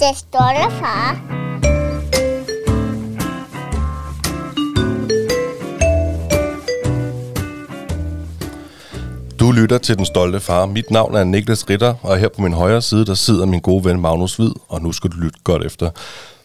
[0.00, 1.20] Det stolte far.
[9.38, 10.66] Du lytter til Den Stolte Far.
[10.66, 13.84] Mit navn er Niklas Ritter, og her på min højre side, der sidder min gode
[13.84, 15.90] ven Magnus Hvid, og nu skal du lytte godt efter.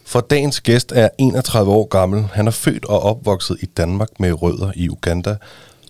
[0.06, 2.28] For dagens gæst er 31 år gammel.
[2.32, 5.36] Han er født og opvokset i Danmark med rødder i Uganda.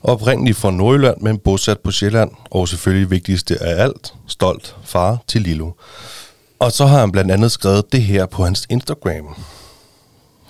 [0.02, 5.42] Oprindeligt fra Nordjylland, men bosat på Sjælland, og selvfølgelig vigtigste af alt, stolt far til
[5.42, 5.70] Lilo.
[6.58, 9.36] Og så har han blandt andet skrevet det her på hans Instagram.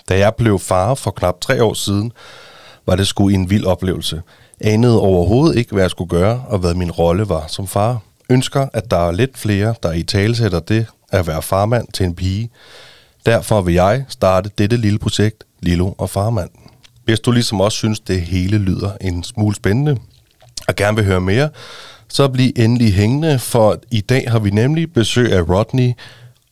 [0.08, 2.12] Da jeg blev far for knap tre år siden,
[2.86, 4.22] var det sgu en vild oplevelse.
[4.60, 7.98] Anede overhovedet ikke, hvad jeg skulle gøre, og hvad min rolle var som far.
[8.30, 12.14] Ønsker, at der er lidt flere, der i talesætter det at være farmand til en
[12.14, 12.50] pige.
[13.26, 16.50] Derfor vil jeg starte dette lille projekt, Lilo og Farmand.
[17.06, 19.96] Hvis du ligesom også synes, det hele lyder en smule spændende,
[20.68, 21.48] og gerne vil høre mere,
[22.08, 25.92] så bliv endelig hængende, for i dag har vi nemlig besøg af Rodney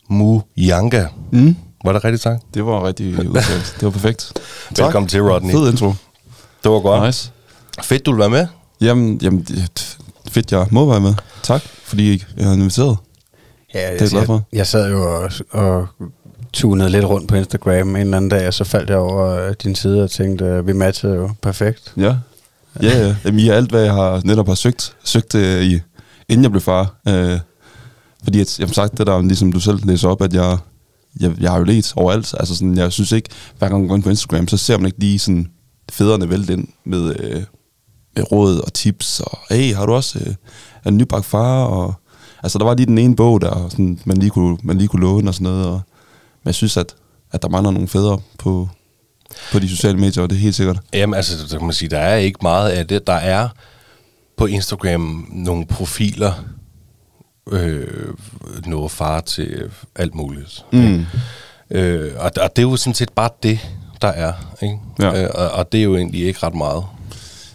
[0.09, 1.07] Muyanga.
[1.33, 1.57] Mm.
[1.85, 2.43] Var det rigtigt sagt?
[2.55, 3.75] Det var rigtig udtalt.
[3.81, 4.33] Det var perfekt.
[4.79, 5.53] Velkommen til, Rodney.
[5.53, 5.95] Fed intro.
[6.65, 7.07] Det var godt.
[7.07, 7.31] Nice.
[7.83, 8.47] Fedt, du vil være med.
[8.81, 9.47] Jamen, jamen
[10.29, 11.15] fedt, jeg må være med.
[11.43, 12.97] Tak, fordi jeg har inviteret.
[13.75, 14.29] Ja, jeg, Det er jeg.
[14.29, 15.89] Jeg, jeg sad jo og, og
[16.55, 19.55] tunede lidt rundt på Instagram en eller anden dag, og så faldt jeg over øh,
[19.63, 21.93] din side og tænkte, at vi matchede jo perfekt.
[21.97, 22.17] Ja.
[22.83, 23.17] Ja, ja.
[23.25, 25.81] Jamen, I er alt, hvad jeg har netop har søgt, søgt øh, i,
[26.29, 26.95] inden jeg blev far.
[27.09, 27.39] Øh,
[28.25, 30.59] fordi, at, jeg har sagt det der, ligesom du selv læser op, at jeg,
[31.21, 32.35] jeg, jeg har jo let overalt.
[32.41, 34.87] Altså sådan, jeg synes ikke, hver gang jeg går ind på Instagram, så ser man
[34.87, 35.49] ikke lige sådan
[35.93, 37.43] fædrene vælte ind med, øh,
[38.17, 40.35] med råd og tips, og hey, har du også øh,
[40.87, 41.65] en nybagt far?
[41.65, 41.95] Og,
[42.43, 45.03] altså, der var lige den ene bog, der sådan, man, lige kunne, man lige kunne
[45.03, 45.67] låne og sådan noget.
[45.67, 45.81] Og,
[46.45, 46.95] men jeg synes, at,
[47.33, 48.69] at der mangler nogle fædre på,
[49.53, 50.79] på de sociale medier, og det er helt sikkert.
[50.93, 53.07] Jamen altså, så kan man sige, der er ikke meget af det.
[53.07, 53.49] Der er
[54.37, 56.33] på Instagram nogle profiler,
[57.53, 57.87] øh,
[58.67, 60.65] noget far til alt muligt.
[60.73, 61.05] Mm.
[61.71, 63.59] Øh, og, og det er jo sådan set bare det,
[64.03, 64.33] der er.
[64.63, 64.79] Ikke?
[64.99, 65.23] Ja.
[65.25, 66.85] Øh, og, og det er jo egentlig ikke ret meget.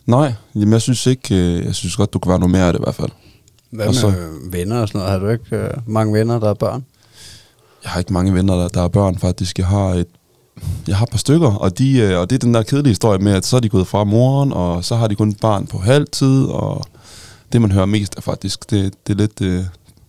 [0.05, 2.73] Nej, jamen jeg synes ikke, øh, jeg synes godt, du kan være noget mere af
[2.73, 3.09] det i hvert fald.
[3.71, 4.13] Hvad Og med så-
[4.51, 5.11] venner og sådan noget?
[5.11, 6.85] Har du ikke øh, mange venner, der er børn?
[7.83, 9.57] Jeg har ikke mange venner, der, der er børn faktisk.
[9.59, 10.07] Jeg har et,
[10.87, 13.19] jeg har et par stykker, og, de, øh, og det er den der kedelige historie
[13.19, 15.67] med, at så er de gået fra moren, og så har de kun et barn
[15.67, 16.85] på halv tid, og
[17.53, 19.63] det man hører mest er faktisk, det, det er lidt øh,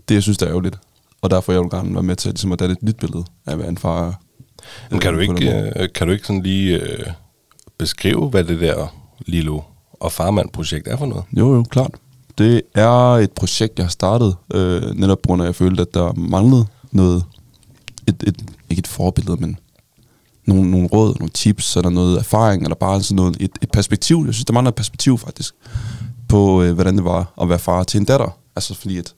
[0.09, 0.79] det, jeg synes, der er ærgerligt.
[1.23, 3.57] Og derfor jeg vil gerne være med til ligesom, at danne et nyt billede af,
[3.57, 4.21] hvad en far.
[4.91, 7.07] Men kan du Øh, den ikke, øh, kan du ikke sådan lige øh,
[7.79, 8.87] beskrive, hvad det der
[9.27, 9.61] Lilo
[10.01, 11.25] og Farmand-projekt er for noget?
[11.33, 11.91] Jo, jo, klart.
[12.39, 15.83] Det er et projekt, jeg har startet, øh, netop på grund af, at jeg følte,
[15.83, 17.25] at der manglede noget,
[18.11, 19.59] et, et, ikke et forbillede, men
[20.47, 24.23] nogle, nogle råd, nogle tips, eller noget erfaring, eller bare sådan noget, et, et perspektiv.
[24.27, 25.55] Jeg synes, der mangler et perspektiv faktisk,
[26.29, 28.39] på øh, hvordan det var at være far til en datter.
[28.57, 29.15] Altså fordi, at,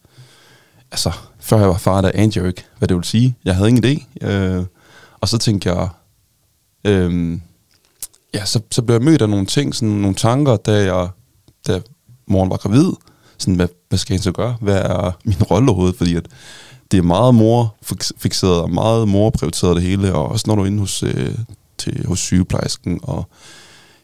[0.90, 3.36] altså, før jeg var far, der anede jeg ikke, hvad det ville sige.
[3.44, 4.26] Jeg havde ingen idé.
[4.26, 4.64] Øh,
[5.20, 5.88] og så tænkte jeg,
[6.84, 7.38] øh,
[8.34, 11.08] ja, så, så blev jeg mødt af nogle ting, sådan nogle tanker, da jeg,
[11.66, 11.80] da
[12.26, 12.92] moren var gravid.
[13.38, 14.56] Sådan, hvad, hvad skal jeg så gøre?
[14.60, 15.96] Hvad er min rolle overhovedet?
[15.96, 16.28] Fordi at
[16.92, 20.78] det er meget morfixeret og meget morprioriteret det hele, og også når du er inde
[20.78, 21.34] hos, øh,
[21.78, 23.28] til, hos sygeplejersken, og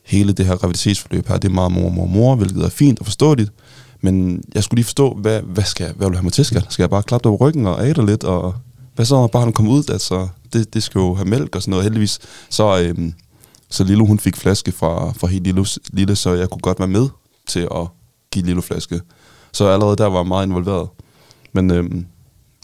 [0.05, 3.07] hele det her graviditetsforløb her, det er meget mor, mor, mor, hvilket er fint og
[3.07, 3.53] forståeligt.
[4.01, 6.45] Men jeg skulle lige forstå, hvad, hvad, skal jeg, hvad vil du have mig til,
[6.45, 8.25] Skal, Skal jeg bare klappe dig på ryggen og æde lidt?
[8.25, 8.55] Og
[8.95, 9.91] hvad så, når barnet kommer ud?
[9.91, 11.85] Altså, det, det skal jo have mælk og sådan noget.
[11.85, 12.19] Heldigvis,
[12.51, 13.15] så, øhm,
[13.71, 16.89] så Lilo, hun fik flaske fra, fra helt lille, lille, så jeg kunne godt være
[16.89, 17.09] med
[17.47, 17.87] til at
[18.33, 19.01] give Lilo flaske.
[19.53, 20.89] Så allerede der var jeg meget involveret.
[21.53, 22.07] Men øhm,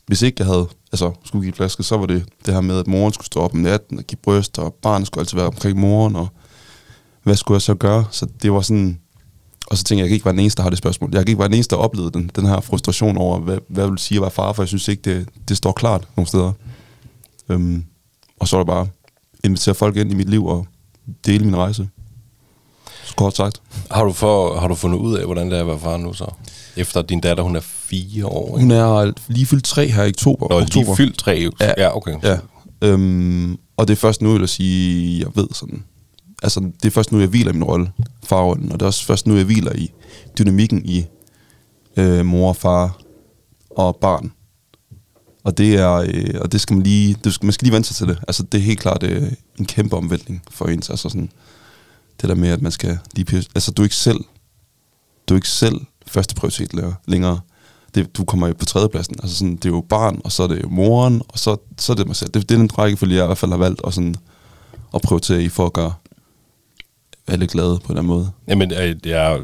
[0.07, 2.87] hvis ikke jeg havde, altså skulle give flaske, så var det det her med, at
[2.87, 5.79] moren skulle stå op om natten og give bryst, og barnet skulle altid være omkring
[5.79, 6.29] moren, og
[7.23, 8.05] hvad skulle jeg så gøre?
[8.11, 9.01] Så det var sådan,
[9.67, 11.11] og så tænkte jeg, jeg kan ikke være den eneste, der har det spørgsmål.
[11.13, 13.89] Jeg kan ikke være den eneste, der oplevede den, den her frustration over, hvad, hvad
[13.89, 16.53] vil sige at være far, for jeg synes ikke, det, det står klart nogle steder.
[17.49, 17.85] Øhm,
[18.41, 18.89] og så er det bare
[19.45, 20.67] invitere folk ind i mit liv og
[21.27, 21.89] dele min rejse.
[23.05, 23.63] Så kort sagt.
[23.91, 26.13] Har du, for, har du fundet ud af, hvordan det er at være far nu
[26.13, 26.35] så?
[26.77, 28.61] Efter din datter, hun er fire år, ikke?
[28.61, 30.49] Hun er lige fyldt tre her i oktober.
[30.49, 30.87] Nå, oktober.
[30.87, 31.51] lige fyldt tre.
[31.61, 31.73] Ja.
[31.79, 32.17] ja okay.
[32.23, 32.39] Ja.
[32.83, 35.85] Øhm, og det er først nu, jeg vil sige, jeg ved sådan...
[36.43, 37.93] Altså, det er først nu, jeg hviler i min rolle,
[38.25, 39.93] farrollen, og det er også først nu, jeg hviler i
[40.39, 41.05] dynamikken i
[41.97, 42.99] øh, mor, far
[43.71, 44.33] og barn.
[45.45, 47.89] Og det er, øh, og det skal man lige, det skal, man skal lige vente
[47.89, 48.19] sig til det.
[48.29, 50.91] Altså, det er helt klart øh, en kæmpe omvæltning for ens.
[50.91, 51.31] Altså sådan,
[52.21, 54.21] det der med, at man skal lige, altså du er ikke selv,
[55.29, 55.81] du er ikke selv
[56.15, 57.41] første prioritet læ- længere.
[57.95, 59.15] Det, du kommer jo på tredjepladsen.
[59.23, 61.93] Altså sådan, det er jo barn, og så er det jo moren, og så, så
[61.93, 62.31] er det mig selv.
[62.31, 64.15] Det, det er den rækkefølge, jeg i hvert fald har valgt at, sådan,
[64.95, 65.93] at prioritere i for at gøre
[67.27, 68.31] alle glade på den måde.
[68.49, 69.41] Jamen, øh, jeg,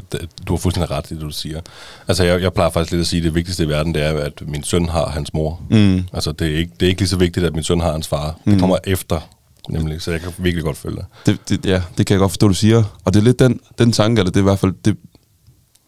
[0.47, 1.61] du har fuldstændig ret i det, du siger.
[2.09, 4.11] Altså, jeg, jeg plejer faktisk lidt at sige, at det vigtigste i verden, det er,
[4.21, 5.61] at min søn har hans mor.
[5.71, 6.03] Mm.
[6.13, 8.09] Altså, det er, ikke, det er ikke lige så vigtigt, at min søn har hans
[8.09, 8.39] far.
[8.45, 8.53] Mm.
[8.53, 9.21] Det kommer efter,
[9.69, 10.03] nemlig.
[10.03, 11.05] Så jeg kan virkelig godt følge dig.
[11.27, 12.85] Det, det, ja, det kan jeg godt forstå, du siger.
[13.05, 14.97] Og det er lidt den, den tanke, eller det er i hvert fald, det,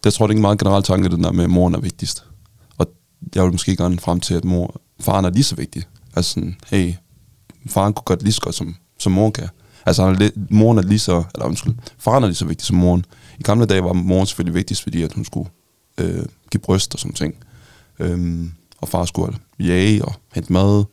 [0.05, 2.25] jeg tror, det er en meget generel tanke, den der med, at moren er vigtigst.
[2.77, 2.87] Og
[3.35, 5.83] jeg vil måske gerne frem til, at mor, faren er lige så vigtig.
[6.15, 6.93] Altså sådan, hey,
[7.69, 9.47] faren kunne godt lige så godt, som, som mor kan.
[9.85, 12.77] Altså, han er moren er lige så, eller undskyld, faren er lige så vigtig som
[12.77, 13.05] moren.
[13.39, 15.49] I gamle dage var moren selvfølgelig vigtigst, fordi at hun skulle
[15.97, 17.35] øh, give bryst og sådan ting.
[17.99, 20.83] Øhm, og far skulle jage og hente mad.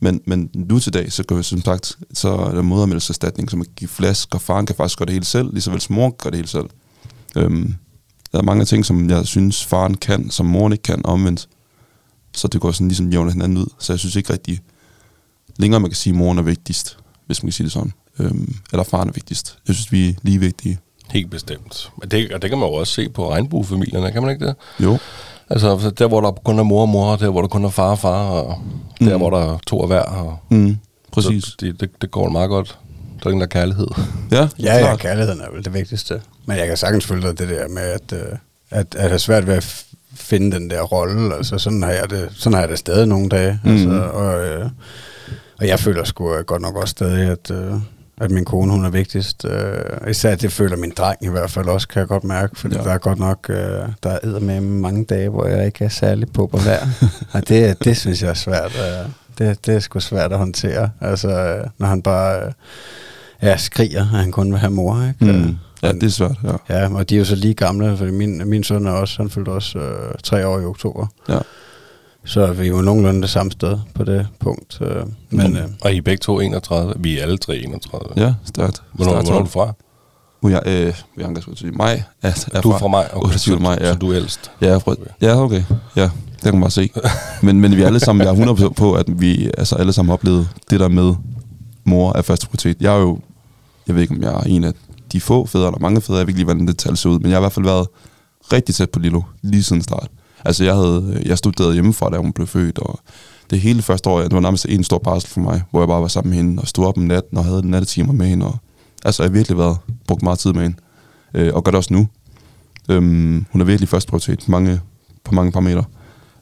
[0.00, 3.60] Men, men nu til dag, så kan vi som sagt, så er der modermælserstatning, som
[3.60, 5.94] at give flask, og faren kan faktisk gøre det hele selv, lige så vel som
[5.94, 6.70] mor gør det hele selv.
[7.36, 7.74] Øhm,
[8.36, 11.48] der er mange ting, som jeg synes, faren kan, som moren ikke kan, omvendt.
[12.34, 13.66] Så det går sådan ligesom jævner hinanden ud.
[13.78, 14.60] Så jeg synes ikke rigtig,
[15.58, 16.96] længere man kan sige, at moren er vigtigst,
[17.26, 17.92] hvis man kan sige det sådan.
[18.18, 19.58] Øhm, eller faren er vigtigst.
[19.68, 20.78] Jeg synes, vi er lige vigtige.
[21.10, 21.90] Helt bestemt.
[22.00, 24.54] Men det, og det kan man jo også se på regnbuefamilierne, kan man ikke det?
[24.80, 24.98] Jo.
[25.50, 27.90] Altså, der hvor der kun er mor og mor, der hvor der kun er far
[27.90, 28.58] og far, og
[29.00, 29.20] der Mm.
[29.20, 30.02] hvor der er to af hver.
[30.02, 30.76] Og Mm,
[31.12, 31.44] præcis.
[31.60, 32.78] Det, det, det går meget godt.
[33.34, 33.86] Der er er kærlighed.
[34.32, 36.20] Ja, Ja, ja, kærligheden er vel det vigtigste.
[36.46, 38.38] Men jeg kan sagtens følge dig det der med, at, øh,
[38.70, 39.84] at, at have svært ved at
[40.14, 41.34] finde den der rolle.
[41.36, 43.60] Altså, sådan har jeg det, sådan har jeg det stadig nogle dage.
[43.64, 43.72] Mhm.
[43.72, 44.70] Altså, og, øh,
[45.58, 47.72] og jeg føler sgu øh, godt nok også stadig, at, øh,
[48.20, 49.44] at min kone, hun er vigtigst.
[49.44, 52.58] Øh, især det føler min dreng i hvert fald også, kan jeg godt mærke.
[52.58, 52.82] Fordi Ja.
[52.82, 53.56] der er godt nok, øh,
[54.02, 56.78] der er med mange dage, hvor jeg ikke er særlig populær.
[57.32, 58.72] og det, det synes jeg er svært.
[58.76, 59.08] Øh,
[59.38, 60.90] det, det er sgu svært at håndtere.
[61.00, 62.42] Altså, øh, når han bare...
[62.46, 62.52] Øh,
[63.42, 65.32] ja, skriger, at han kun vil have mor, ikke?
[65.38, 65.56] Mm.
[65.82, 66.78] Ja, det er svært, ja.
[66.80, 69.30] Ja, og de er jo så lige gamle, fordi min, min søn er også, han
[69.30, 71.06] fyldte også øh, tre år i oktober.
[71.28, 71.38] Ja.
[72.24, 74.78] Så vi er jo nogenlunde det samme sted på det punkt.
[74.80, 76.94] Øh, men øh, Og I er begge to 31.
[76.98, 78.10] Vi er alle tre 31.
[78.16, 78.82] Ja, stærkt.
[78.92, 79.72] Hvornår, Stærkt hvornår er du fra?
[80.42, 81.72] Uja, øh, Ujanka skulle jeg sige.
[81.72, 83.06] Maj er, er Du er fra mig.
[83.14, 83.58] 28.
[83.60, 83.92] maj, ja.
[83.92, 84.50] Så du er ældst.
[84.60, 85.62] Ja, jeg er fra, ja, okay.
[85.96, 86.90] Ja, det kan man bare se.
[87.42, 90.08] Men, men vi er alle sammen, jeg er 100% på, at vi altså alle sammen
[90.08, 91.14] har oplevet det der med
[91.84, 92.76] mor er første prioritet.
[92.80, 93.18] Jeg er jo,
[93.86, 94.72] jeg ved ikke om jeg er en af
[95.12, 97.18] de få fædre, eller mange fædre, jeg ved ikke lige, hvordan det tal ser ud,
[97.18, 97.88] men jeg har i hvert fald været
[98.52, 100.08] rigtig tæt på Lilo, lige siden start.
[100.44, 102.98] Altså jeg havde, jeg studerede hjemmefra, da hun blev født, og
[103.50, 106.02] det hele første år, det var nærmest en stor barsel for mig, hvor jeg bare
[106.02, 108.58] var sammen med hende, og stod op om natten, og havde nattetimer med hende, og
[109.04, 110.76] altså jeg har virkelig været, brugt meget tid med hende,
[111.34, 112.08] øh, og gør det også nu.
[112.88, 114.80] Øhm, hun er virkelig første prioritet på mange,
[115.24, 115.84] på mange parametre.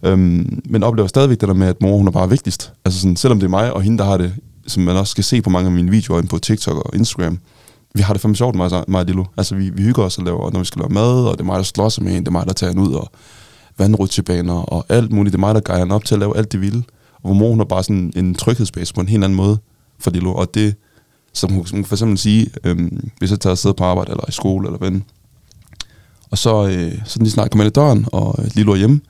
[0.02, 2.72] Øhm, men oplever stadigvæk det der med, at mor hun er bare vigtigst.
[2.84, 4.34] Altså sådan, selvom det er mig og hende, der har det,
[4.66, 7.38] som man også skal se på mange af mine videoer inde på TikTok og Instagram,
[7.94, 9.24] vi har det fandme sjovt, mig, mig og Lilo.
[9.36, 11.44] Altså, vi, vi hygger os og laver, når vi skal lave mad, og det er
[11.44, 13.10] mig, der slås med en, det er mig, der tager en ud, og
[13.78, 15.32] vandrutsjebaner og alt muligt.
[15.32, 16.82] Det er mig, der guider op til at lave alt det vilde.
[17.14, 19.58] Og hvor mor, hun er bare sådan en tryghedsbase på en helt anden måde
[19.98, 20.34] for Lilo.
[20.34, 20.74] Og det,
[21.32, 24.24] som hun, som hun for eksempel sige, øhm, hvis jeg tager afsted på arbejde, eller
[24.28, 25.00] i skole, eller hvad
[26.30, 29.00] og så, øh, så lige snart kommer ind i døren, og øh, Lilo er hjemme,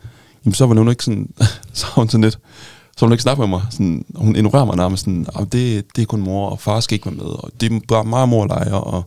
[0.44, 1.28] jamen, så var hun ikke sådan,
[1.72, 2.38] så var hun sådan lidt,
[2.96, 3.62] så vil hun ikke snakke med mig.
[3.70, 6.94] Sådan, hun ignorerer mig nærmest sådan, ah, det, det er kun mor, og far skal
[6.94, 9.04] ikke være med, og det er bare meget og mor leger, og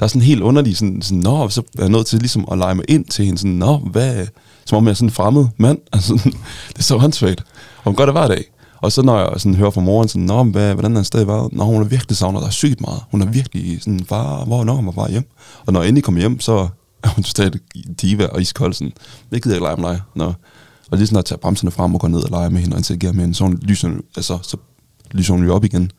[0.00, 2.58] der er sådan helt underlig, sådan, sådan, nå, så er jeg nødt til ligesom at
[2.58, 4.26] lege mig ind til hende, sådan, nå, hvad,
[4.64, 6.32] som om jeg er sådan en fremmed mand, altså, sådan,
[6.68, 7.40] det er så håndsvagt,
[7.78, 8.44] og hun gør det hver dag.
[8.80, 11.26] Og så når jeg sådan hører fra moren, sådan, nå, hvad, hvordan er han stadig
[11.26, 11.52] været?
[11.52, 13.00] Nå, hun har virkelig savnet dig sygt meget.
[13.10, 15.24] Hun er virkelig sådan, far, hvor når kommer far hjem?
[15.66, 16.68] Og når jeg endelig kommer hjem, så
[17.02, 17.62] er hun totalt
[18.02, 18.92] diva og iskold, sådan,
[19.30, 20.00] det gider jeg ikke lege med dig.
[20.14, 20.32] Nå.
[20.90, 23.12] Og lige snart tager bremserne frem og går ned og leger med hende og interagerer
[23.12, 24.56] med hende, så, hun lyser, altså, så
[25.12, 25.90] lyser hun jo op igen.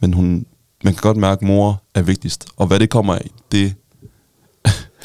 [0.00, 0.46] Men hun,
[0.84, 2.46] man kan godt mærke, at mor er vigtigst.
[2.56, 3.74] Og hvad det kommer af, det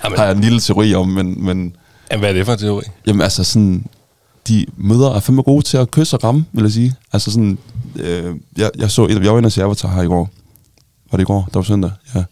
[0.03, 1.75] Jamen, har jeg en lille teori om, men, men
[2.11, 2.83] Jamen, hvad er det for en teori?
[3.07, 3.85] Jamen altså sådan,
[4.47, 6.95] de mødre er fandme gode til at kysse og ramme, vil jeg sige.
[7.13, 7.57] Altså sådan,
[7.95, 10.29] øh, jeg, jeg så, jeg var inde og se Avatar her i går.
[11.11, 11.49] Var det i går?
[11.53, 12.23] Der var søndag, ja.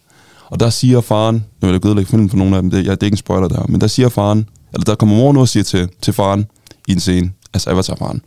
[0.46, 2.92] Og der siger faren, nu vil jeg ødelægge filmen for nogle af dem, det, ja,
[2.92, 5.40] det er ikke en spoiler der, men der siger faren, eller der kommer mor nu
[5.40, 6.46] og siger til, til faren
[6.88, 8.22] i en scene, altså Avatar-faren,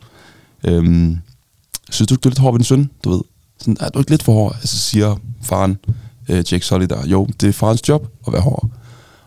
[0.63, 1.17] øhm,
[1.89, 3.21] synes du ikke, du er lidt hård ved din søn, du ved?
[3.59, 4.55] Sådan, ah, er du ikke lidt for hård?
[4.55, 5.77] Altså siger faren,
[6.29, 8.69] øh, Jake Sully der, jo, det er farens job at være hård.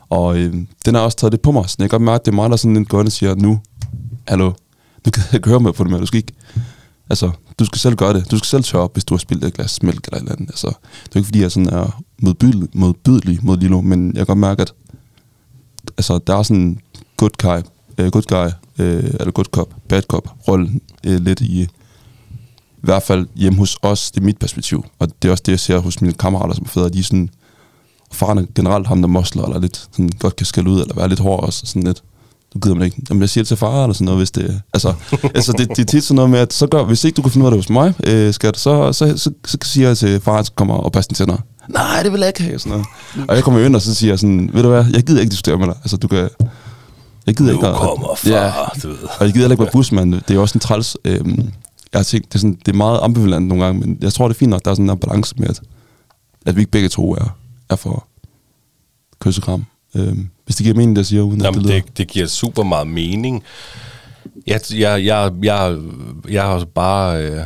[0.09, 1.71] Og øh, den har også taget det på mig.
[1.71, 3.61] Så jeg kan godt mærke, at det er mig, der sådan lidt gående siger, nu,
[4.29, 4.53] hallo,
[5.05, 6.01] nu kan jeg ikke høre med på det mere.
[6.01, 6.33] Du skal ikke,
[7.11, 8.31] altså, du skal selv gøre det.
[8.31, 10.33] Du skal selv tørre op, hvis du har spildt et glas mælk eller et eller
[10.33, 10.51] andet.
[10.51, 10.67] Altså,
[11.05, 14.39] det er ikke, fordi jeg sådan er modbydelig, modbydelig mod Lilo, men jeg kan godt
[14.39, 14.73] mærke, at
[15.99, 16.79] altså, der er sådan
[17.17, 17.59] good guy,
[18.05, 21.69] uh, good guy uh, eller good cop, bad cop rollen uh, lidt i, i
[22.83, 24.85] hvert fald hjemme hos os, det er mit perspektiv.
[24.99, 27.03] Og det er også det, jeg ser hos mine kammerater, som er fædre, de er
[27.03, 27.31] sådan,
[28.13, 31.09] faren er generelt ham, der mosler, eller lidt sådan, godt kan skælde ud, eller være
[31.09, 32.03] lidt hård også, sådan lidt,
[32.55, 33.03] du gider man ikke.
[33.11, 34.61] Jamen, jeg siger det til far, eller sådan noget, hvis det...
[34.73, 34.95] Altså,
[35.35, 37.31] altså det, det er tit sådan noget med, at så gør, hvis ikke du kan
[37.31, 40.21] finde ud af det hos mig, øh, skat, så, så, så, så, siger jeg til
[40.21, 41.37] far, at kommer og passe dine tænder.
[41.69, 42.59] Nej, det vil jeg ikke have.
[42.59, 42.87] Sådan noget.
[43.29, 45.31] Og jeg kommer ind, og så siger jeg sådan, ved du hvad, jeg gider ikke
[45.31, 45.75] diskutere med dig.
[45.83, 46.29] Altså, du kan...
[47.27, 47.69] Jeg gider Nu ikke...
[47.69, 48.53] at- kommer far, Ja,
[48.83, 48.97] du ved.
[49.21, 50.13] og jeg gider ikke være busmand.
[50.29, 50.97] Det er også en træls...
[51.05, 51.39] Øhm,
[51.93, 54.29] jeg har tænkt, det er, sådan, det er meget ambivalent nogle gange, men jeg tror,
[54.29, 55.61] det er fint nok, der er sådan en balance med, at,
[56.47, 57.37] at vi ikke begge to er,
[57.71, 58.07] er for
[59.21, 59.65] kyssekram.
[59.95, 61.81] Øhm, hvis det giver mening, det jeg siger, uden at Jamen, det lyder...
[61.81, 63.43] det, det giver super meget mening.
[64.47, 65.79] Jeg, jeg, jeg, jeg,
[66.29, 67.41] jeg også bare øh,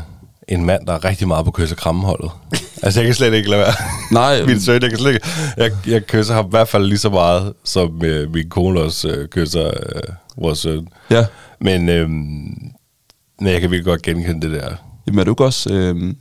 [0.48, 2.30] en mand, der er rigtig meget på kysse krammeholdet.
[2.82, 3.72] altså, jeg kan slet ikke lade være.
[4.12, 5.26] Nej, min søn, jeg kan slet ikke...
[5.56, 9.08] Jeg, jeg kysser ham i hvert fald lige så meget, som øh, min kone også
[9.08, 10.02] øh, kysser øh,
[10.36, 10.88] vores søn.
[11.10, 11.24] Ja,
[11.60, 14.74] Men, øh, men jeg kan virkelig godt genkende det der.
[15.06, 16.14] Jamen er du ikke også, øh,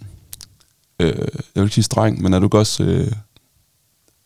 [0.99, 1.15] øh, jeg
[1.55, 3.11] vil ikke sige streng, men er du ikke også, øh,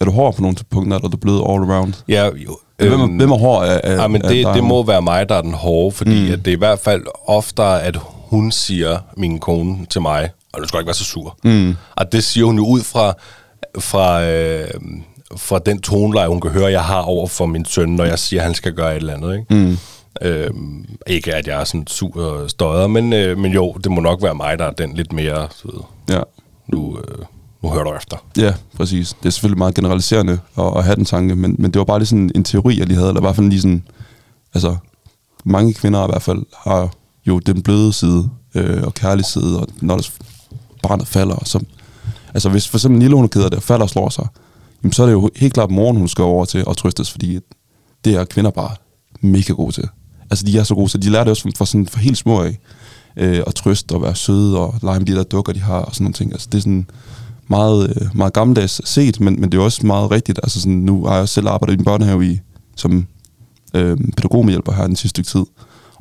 [0.02, 1.94] er du hård på nogle punkter, eller er du blevet all around?
[2.08, 4.54] Ja, jo, Hvem, er, hvem er hård af, af Ja, men af det, dig?
[4.54, 6.34] det må være mig, der er den hårde, fordi mm.
[6.34, 7.98] at det er i hvert fald oftere, at
[8.32, 11.38] hun siger, min kone, til mig, og du skal ikke være så sur.
[11.44, 11.76] Mm.
[11.96, 13.14] Og det siger hun jo ud fra,
[13.80, 14.68] fra, øh,
[15.38, 18.40] fra den toneleje, hun kan høre, jeg har over for min søn, når jeg siger,
[18.42, 19.34] at han skal gøre et eller andet.
[19.40, 19.56] Ikke?
[19.56, 19.78] Mm.
[20.22, 20.50] Øh,
[21.08, 24.24] ikke at jeg er sådan sur og støder, men, øh, men jo, det må nok
[24.24, 26.22] være mig, der er den lidt mere, så ved, Ja.
[26.68, 27.26] nu, øh,
[27.64, 28.18] nu hører du efter.
[28.38, 29.14] ja, præcis.
[29.14, 32.00] Det er selvfølgelig meget generaliserende at, at have den tanke, men, men det var bare
[32.00, 33.84] lige sådan en teori, jeg lige havde, eller i hvert fald lige sådan,
[34.54, 34.76] altså,
[35.46, 36.90] mange kvinder i hvert fald har
[37.28, 40.10] jo den bløde side, øh, og kærlige side, og når der
[40.84, 41.60] barnet falder, og så,
[42.34, 44.28] altså hvis for eksempel en lille underkæder der falder og slår sig,
[44.84, 47.40] jamen, så er det jo helt klart moren, hun skal over til og trøstes, fordi
[48.06, 48.72] det er kvinder bare
[49.22, 49.88] mega gode til.
[50.30, 52.42] Altså de er så gode til, de lærer det også for, sådan, for helt små
[52.42, 52.60] af,
[53.18, 55.96] øh, at trøste og være søde og lege med de der dukker, de har og
[55.96, 56.32] sådan nogle ting.
[56.32, 56.88] Altså det er sådan
[57.48, 60.40] meget, øh, meget gammeldags set, men, men det er også meget rigtigt.
[60.44, 62.40] Altså sådan, nu har jeg selv arbejdet i en børnehave i,
[62.76, 63.06] som
[63.74, 65.46] øh, pædagogmedhjælper her den sidste stykke tid.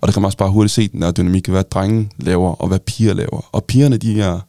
[0.00, 2.68] Og der kan man også bare hurtigt se den der dynamik, hvad drenge laver, og
[2.68, 3.48] hvad piger laver.
[3.52, 4.40] Og pigerne, de er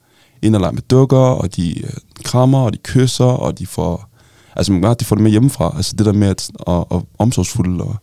[0.42, 1.90] ind og med dukker, og de øh,
[2.24, 4.08] krammer, og de kysser, og de får...
[4.56, 5.74] Altså, man de får det med hjemmefra.
[5.76, 7.84] Altså, det der med at, at, at omsorgsfulde.
[7.84, 7.96] Og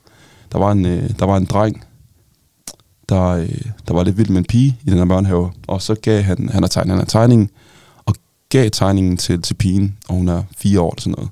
[0.52, 1.84] der, var en, øh, der var en dreng,
[3.08, 5.50] der, øh, der var lidt vild med en pige i den her børnehave.
[5.66, 7.50] Og så gav han, han har tegnet han har tegningen,
[8.06, 8.14] og
[8.48, 11.30] gav tegningen til, til pigen, og hun er fire år eller sådan noget.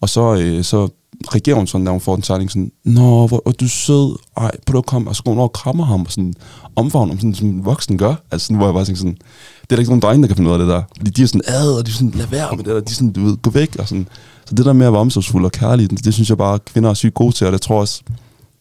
[0.00, 0.88] Og så, øh, så
[1.34, 4.50] reagerer hun sådan, når hun får den tegning, sådan, Nå, hvor er du sød, ej,
[4.66, 6.34] prøv at komme, og så går hun over og krammer ham, og sådan
[6.76, 8.14] omfavner ham, sådan, som en voksen gør.
[8.30, 10.36] Altså sådan, hvor jeg bare tænker sådan, det er der ikke nogen drenge, der kan
[10.36, 10.82] finde ud af det der.
[10.96, 12.90] Fordi de er sådan, ad, og de er sådan, lad være med det der, de
[12.90, 14.08] er sådan, du ved, gå væk, og sådan.
[14.44, 16.90] Så det der med at være omsorgsfuld og kærlig, det, det synes jeg bare, kvinder
[16.90, 18.02] er sygt gode til, og det tror jeg også,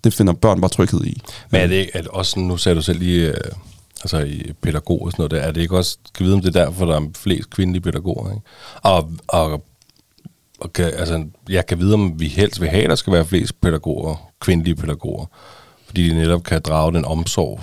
[0.03, 1.21] det finder børn bare tryghed i.
[1.51, 3.33] Men er det ikke, at også, nu sagde du selv lige, øh,
[4.03, 6.55] altså i pædagog og sådan noget, der, er det ikke også, skal vide om det
[6.55, 8.41] er derfor, der er flest kvindelige pædagoger, ikke?
[8.81, 9.63] Og, og,
[10.63, 13.25] og kan, altså, jeg kan vide, om vi helst vil have, at der skal være
[13.25, 15.25] flest pædagoger, kvindelige pædagoger,
[15.85, 17.59] fordi de netop kan drage den omsorg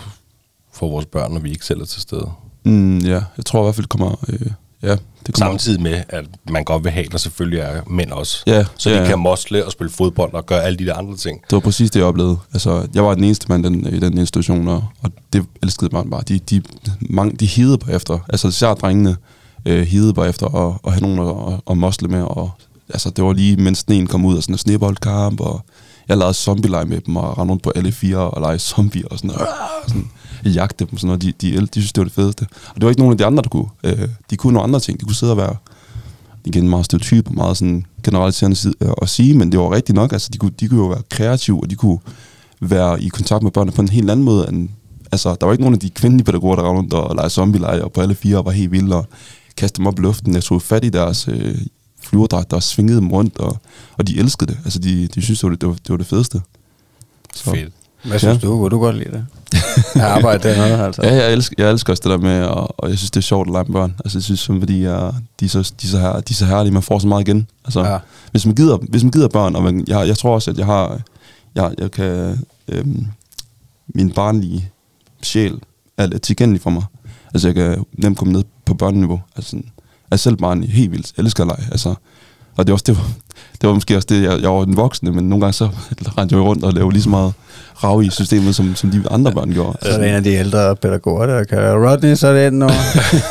[0.72, 2.30] for vores børn, når vi ikke selv er til stede.
[2.64, 4.46] Mm, ja, jeg tror i hvert fald, det kommer, øh,
[4.82, 8.42] ja, det kommer Samtidig med, at man godt vil have, der selvfølgelig er mænd også.
[8.46, 9.06] Ja, så de ja.
[9.06, 11.40] kan mosle og spille fodbold og gøre alle de der andre ting.
[11.42, 12.38] Det var præcis det, jeg oplevede.
[12.52, 16.10] Altså, jeg var den eneste mand den, i den institution, og, og det elskede man
[16.10, 16.22] bare.
[16.28, 16.62] De, de,
[17.00, 19.16] mange, de hidede på efter, altså især drengene,
[19.66, 22.50] øh, hidede på efter at, at have nogen at, at, at mosle med, og
[22.92, 25.64] altså, det var lige, mens sneen kom ud, og sådan en sneboldkamp, og
[26.08, 29.18] jeg lavede zombie med dem, og rendte rundt på alle fire, og lege zombie, og
[29.18, 29.46] sådan, og
[29.86, 30.10] sådan
[30.44, 31.22] jagte dem, sådan noget.
[31.22, 32.46] De, de, de, de synes, det var det fedeste.
[32.68, 33.68] Og det var ikke nogen af de andre, der kunne.
[33.84, 35.00] Øh, de kunne nogle andre ting.
[35.00, 35.56] De kunne sidde og være
[36.44, 39.96] igen meget stereotyp og meget sådan generaliserende side øh, at sige, men det var rigtigt
[39.96, 40.12] nok.
[40.12, 41.98] Altså, de kunne, de kunne jo være kreative, og de kunne
[42.60, 44.48] være i kontakt med børnene på en helt anden måde.
[44.48, 44.68] End,
[45.12, 47.92] altså, der var ikke nogen af de kvindelige pædagoger, der rundt og legede zombie og
[47.92, 49.06] på alle fire og var helt vilde og
[49.56, 50.34] kaste dem op i luften.
[50.34, 51.58] Jeg tog fat i deres øh,
[52.10, 53.58] flyverdragter og svingede dem rundt, og,
[53.98, 54.58] og de elskede det.
[54.64, 56.40] Altså, de, de synes, det var det, var, det, var det fedeste.
[57.34, 57.50] Så.
[57.50, 57.72] Fedt.
[58.04, 58.46] Hvad synes Ja.
[58.48, 58.52] du?
[58.56, 59.26] Kunne du godt lide det?
[59.94, 61.02] Jeg arbejder dernede, altså.
[61.02, 63.22] Ja, jeg elsker, jeg elsker også det der med, og, og jeg synes, det er
[63.22, 63.94] sjovt at lege med børn.
[64.04, 66.46] Altså, jeg synes, fordi jeg, de, er så, de, er så her, de er så
[66.46, 67.46] herlige, man får så meget igen.
[67.64, 67.98] Altså, Ja.
[68.30, 70.66] hvis, man gider, hvis man gider børn, og man, jeg, jeg tror også, at jeg
[70.66, 71.00] har,
[71.54, 72.38] jeg, jeg kan,
[72.68, 73.06] øhm,
[73.94, 74.70] min barnlige
[75.22, 75.58] sjæl
[75.96, 76.82] er tilgængelig for mig.
[77.34, 79.20] Altså, jeg kan nemt komme ned på børneniveau.
[79.36, 79.66] Altså, sådan,
[80.10, 81.12] er selv barn helt vildt.
[81.18, 81.68] Elsker at lege.
[81.72, 81.94] Altså,
[82.56, 83.04] og det var, også, det, var,
[83.60, 85.64] det var måske også det, jeg, jeg var den voksne, men nogle gange så
[86.18, 87.32] rendte jeg jo rundt og lavede lige så meget
[87.84, 89.78] rav i systemet, som, som de andre børn gjorde.
[89.82, 92.68] Så er det en af de ældre pædagoger, der kan Rodney, så er det nu.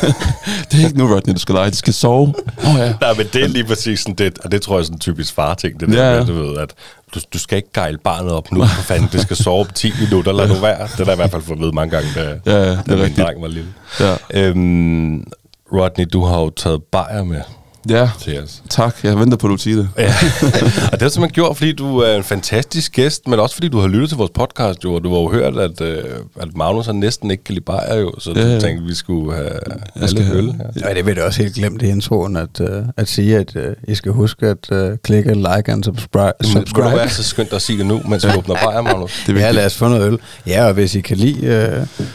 [0.72, 1.70] Det er ikke nu, Rodney, du skal lege.
[1.70, 2.34] De skal sove.
[2.66, 2.94] Oh, ja.
[3.00, 5.00] Nej, men det er lige præcis sådan det, og det tror jeg er sådan en
[5.00, 6.18] typisk far-ting, det der Ja, ja, ja.
[6.18, 6.74] med, du ved, at
[7.14, 9.92] du, du skal ikke gejle barnet op nu, for fanden, det skal sove på 10
[10.00, 10.82] minutter, lad nu være.
[10.82, 12.78] Det har jeg i hvert fald fået at vide mange gange, da, Ja, ja, det
[12.78, 13.26] er da min rigtigt.
[13.26, 13.68] dreng var lille.
[14.00, 14.16] Ja.
[14.34, 15.24] Øhm,
[15.72, 17.40] Rodney, du har jo taget bajer med.
[17.88, 18.62] Ja, til os.
[18.70, 18.96] tak.
[19.04, 19.88] Jeg venter på, at du siger det.
[19.98, 20.04] Ja.
[20.42, 23.68] og det har du simpelthen gjort, fordi du er en fantastisk gæst, men også fordi
[23.68, 26.04] du har lyttet til vores podcast, jo, og du har jo hørt, at, øh,
[26.40, 28.52] at Magnus han næsten ikke kan lide bajer, jo, så Ja, du ja.
[28.60, 29.50] tænkte, at vi skulle have
[29.94, 30.88] alle skal have- øl her.
[30.88, 33.62] Ja, det vil jeg også helt glemt i introen, at, uh, at sige, at uh,
[33.88, 36.32] I skal huske at uh, klikke like and subscribe.
[36.40, 36.96] Men Skulle du subscribe.
[36.96, 39.22] være så skønt at sige det nu, mens vi åbner bajer, Magnus?
[39.26, 40.18] Det ja, lad os få noget øl.
[40.46, 42.06] Ja, og hvis I kan lide, uh,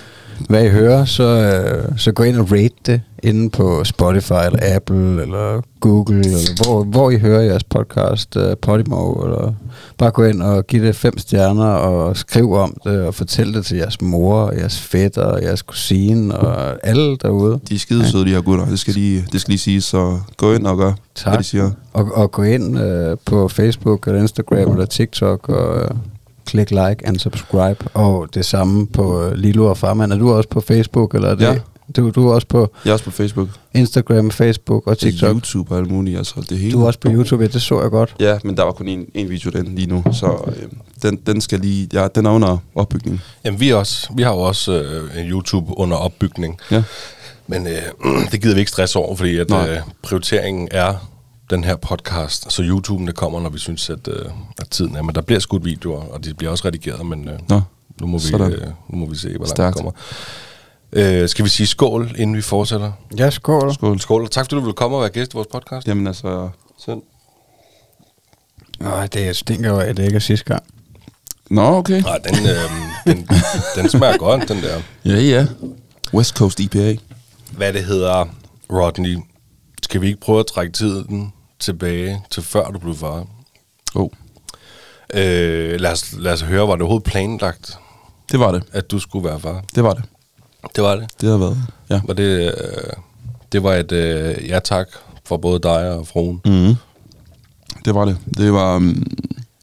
[0.50, 1.54] hvad I hører, så,
[1.90, 6.64] uh, så gå ind og rate det inde på Spotify, eller Apple, eller Google, eller
[6.64, 9.54] hvor, hvor I hører jeres podcast, uh, Podimo, eller
[9.98, 13.66] bare gå ind og give det fem stjerner, og skriv om det, og fortæl det
[13.66, 17.60] til jeres mor, jeres fætter, og jeres kusine, og alle derude.
[17.70, 18.66] De er skide søde, de her gutter.
[18.66, 21.32] Det skal lige, det skal lige sige, så gå ind og gør, Tak.
[21.34, 21.72] hvad de siger.
[21.94, 25.90] Og, og gå ind øh, på Facebook eller Instagram eller TikTok og øh,
[26.46, 27.76] klik like and subscribe.
[27.94, 30.14] Og det samme på øh, Lilo og Farmand.
[30.14, 31.16] Er du også på Facebook?
[31.16, 31.56] Eller er det, Ja.
[31.96, 33.48] du, du er også på Jeg er også på Facebook.
[33.74, 35.12] Instagram, Facebook og TikTok.
[35.12, 35.30] TikTok.
[35.36, 36.18] YouTube og alt muligt.
[36.18, 36.72] Altså, det hele.
[36.72, 38.16] Du er også på YouTube, ja, det så jeg godt.
[38.20, 40.64] Ja, men der var kun en, en video den lige nu, så øh,
[41.02, 43.22] den, den skal lige, ja, den er under opbygning.
[43.46, 46.84] Jamen, vi, også, vi har jo også øh, en YouTube under opbygning, Ja.
[47.48, 47.74] men øh,
[48.32, 49.70] det gider vi ikke stress over, fordi at, Nej.
[49.70, 51.10] øh, prioriteringen er
[51.50, 54.26] den her podcast, så YouTube'en det kommer, når vi synes, at, øh,
[54.58, 55.02] at tiden er.
[55.02, 57.62] Men der bliver skudt videoer, og de bliver også redigeret, men øh, Nå,
[58.02, 59.78] nu, må vi, øh, nu må vi se, hvor langt Stærkt.
[59.78, 59.92] det kommer.
[60.94, 62.92] Øh, skal vi sige skål, inden vi fortsætter?
[63.18, 63.74] Ja, skål.
[63.74, 64.00] skål.
[64.00, 65.88] Skål, og tak fordi du ville komme og være gæst i vores podcast.
[65.88, 66.50] Jamen altså,
[66.86, 66.98] selv.
[68.80, 70.64] Nej, det stinker jo af, det ikke er sidste gang.
[71.50, 72.02] Nå, okay.
[72.02, 73.30] Nej, den, øh, den,
[73.76, 74.82] den smager godt, den der.
[75.06, 75.48] Ja, ja.
[76.14, 76.96] West Coast E IPA.
[77.52, 78.26] Hvad det hedder,
[78.70, 79.18] Rodney,
[79.86, 83.26] skal vi ikke prøve at trække tiden tilbage til før du blev far?
[83.96, 84.10] Oh,
[85.14, 87.78] Øh, lad, os, lad os høre, var det overhovedet planlagt,
[88.32, 88.64] det var det.
[88.72, 89.64] at du skulle være far?
[89.76, 90.04] Det var det.
[90.76, 91.08] Det var det.
[91.22, 91.58] Det har været,
[91.90, 92.02] ja.
[92.08, 92.94] Var det, øh,
[93.52, 94.88] det var et øh, ja tak
[95.26, 96.42] for både dig og fruen.
[96.46, 96.76] Mm.
[97.86, 98.18] Det var det.
[98.38, 99.04] Det var, um,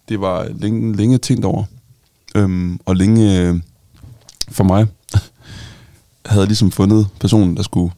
[0.08, 1.64] det var længe, længe tænkt over.
[2.34, 3.60] Um, og længe øh,
[4.50, 4.86] for mig
[6.26, 7.92] havde jeg ligesom fundet personen, der skulle,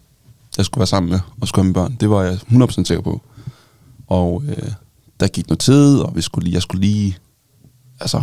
[0.56, 1.96] jeg skulle være sammen med og skulle have mine børn.
[2.00, 3.20] Det var jeg 100% sikker på.
[4.06, 4.68] Og øh,
[5.20, 7.16] der gik noget tid, og vi skulle lige, jeg skulle lige,
[8.00, 8.22] altså,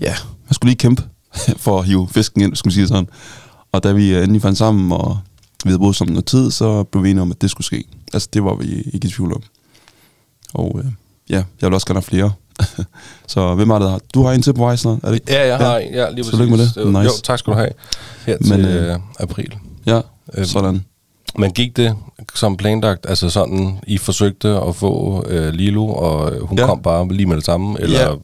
[0.00, 0.14] ja,
[0.48, 1.02] jeg skulle lige kæmpe
[1.64, 3.08] for at hive fisken ind, skal man sige sådan.
[3.72, 5.18] Og da vi øh, endelig fandt sammen, og
[5.64, 7.84] vi havde boet sammen noget tid, så blev vi enige om, at det skulle ske.
[8.12, 9.42] Altså, det var vi ikke i tvivl om.
[10.54, 10.90] Og øh,
[11.30, 12.32] ja, jeg vil også gerne have flere.
[13.26, 14.00] så hvem er det, der har?
[14.14, 15.32] Du har en til på vej snart, er det ikke?
[15.32, 16.04] Ja, jeg har ja.
[16.04, 16.86] ja, lige Tillykke med det.
[16.86, 16.98] Nice.
[16.98, 17.70] Jo, tak skal du have.
[18.26, 19.54] Her Men, til øh, øh, april.
[19.86, 20.00] Ja,
[20.34, 20.84] Øhm, sådan.
[21.38, 21.96] Men gik det
[22.34, 26.66] som planlagt, altså sådan, I forsøgte at få øh, Lilo, og øh, hun Ja.
[26.66, 28.00] kom bare lige med det samme, eller...
[28.10, 28.14] Ja.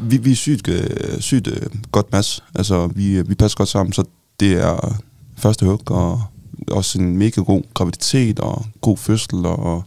[0.00, 1.62] Vi, vi er sygt, øh, sygt øh,
[1.92, 2.40] godt match.
[2.54, 4.04] Altså, vi, øh, vi passer godt sammen, så
[4.40, 4.96] det er
[5.36, 6.22] første hug, og
[6.70, 9.84] også en mega god graviditet, og god fødsel, og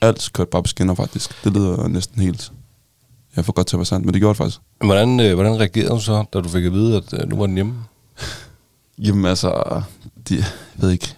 [0.00, 1.44] alt kørt bare på skinner, faktisk.
[1.44, 2.52] Det lyder næsten helt...
[3.36, 4.60] Jeg får godt til at være sandt, men det gjorde det faktisk.
[4.84, 7.46] Hvordan, øh, hvordan reagerede du så, da du fik at vide, at øh, nu var
[7.46, 7.74] den hjemme?
[8.98, 9.82] Jamen altså,
[10.28, 10.44] det, jeg
[10.76, 11.14] ved ikke.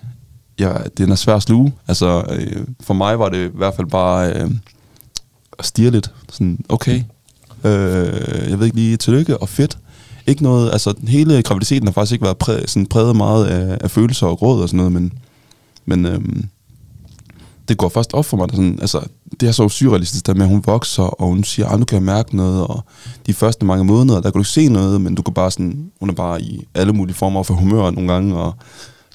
[0.59, 1.75] Ja, det er svær at sluge.
[1.89, 4.51] Altså, øh, for mig var det i hvert fald bare øh,
[5.59, 6.11] at stige lidt.
[6.33, 7.03] Sådan, okay,
[7.65, 9.79] øh, jeg ved ikke lige, tillykke og fedt.
[10.27, 13.91] Ikke noget, altså hele graviditeten har faktisk ikke været præ, sådan præget meget af, af
[13.91, 15.13] følelser og gråd og sådan noget, men,
[15.87, 16.21] men øh,
[17.69, 19.01] det går først op for mig, der sådan, altså,
[19.41, 21.97] det er så surrealistisk, der med, at hun vokser, og hun siger, at nu kan
[21.97, 22.85] jeg mærke noget, og
[23.27, 25.91] de første mange måneder, der kan du ikke se noget, men du kan bare sådan,
[26.01, 28.55] hun er bare i alle mulige former for humør nogle gange, og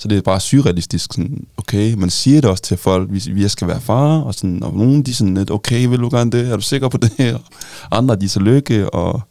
[0.01, 3.47] så det er bare surrealistisk, sådan, okay, man siger det også til folk, hvis vi
[3.47, 6.31] skal være far, og, sådan, og nogen de er sådan lidt, okay, vil du gerne
[6.31, 9.21] det, er du sikker på det, og andre de er så lykke, og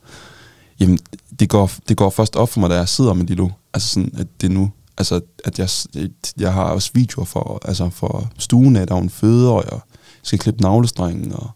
[0.80, 0.98] jamen,
[1.40, 4.12] det går, det går først op for mig, da jeg sidder med Lilo, altså sådan,
[4.18, 5.68] at det nu, altså, at jeg,
[6.38, 9.80] jeg har også videoer for, altså for stuen af, der hun føder, og jeg
[10.22, 11.50] skal klippe navlestrengen, og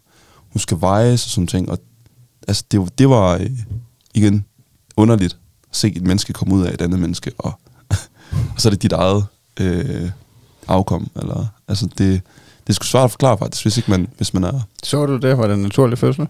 [0.53, 1.77] hun skal vejes og sådan ting, og
[2.47, 3.49] altså, det, det var øh,
[4.13, 4.45] igen
[4.97, 5.37] underligt
[5.69, 7.59] at se et menneske komme ud af et andet menneske, og,
[8.31, 9.25] og så er det dit eget
[9.59, 10.09] øh,
[10.67, 14.33] afkom, eller, altså det, det er sgu svært at forklare faktisk, hvis ikke man, hvis
[14.33, 15.37] man er, Så du det?
[15.37, 16.27] Var det en naturlig fødsel?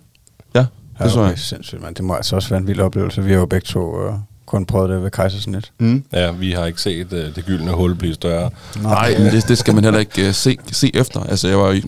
[0.56, 0.66] ja,
[1.04, 1.40] det så okay, jeg.
[1.40, 1.94] sindssygt, man.
[1.94, 3.24] Det må altså også være en vild oplevelse.
[3.24, 4.14] Vi har jo begge to øh,
[4.46, 5.72] kun prøvet det ved kejsersnit.
[5.80, 6.04] Mm.
[6.14, 8.50] Ja, vi har ikke set øh, det gyldne hul blive større.
[8.82, 11.20] Nej, men det, det skal man heller ikke uh, se, se efter.
[11.24, 11.84] Altså, jeg var i...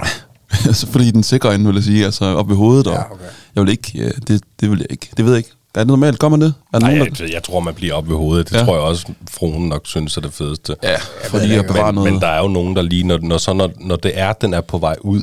[0.68, 3.24] altså, fordi den sikre ende, vil jeg sige, altså op ved hovedet, og Ja, okay.
[3.54, 5.52] jeg vil ikke, uh, det, det vil jeg ikke, det ved jeg ikke.
[5.76, 6.54] Er det normalt, kommer det?
[6.74, 7.24] Er Nej, nogen, der...
[7.24, 8.48] jeg, jeg tror, man bliver op ved hovedet.
[8.48, 8.58] Det ja.
[8.58, 8.64] Ja.
[8.64, 10.76] tror jeg også, fruen nok synes er det fedeste.
[10.82, 10.96] Ja,
[11.28, 12.12] fordi at bevare men, noget.
[12.12, 14.54] men der er jo nogen, der lige, når, når, så, når, når det er, den
[14.54, 15.20] er på vej ud,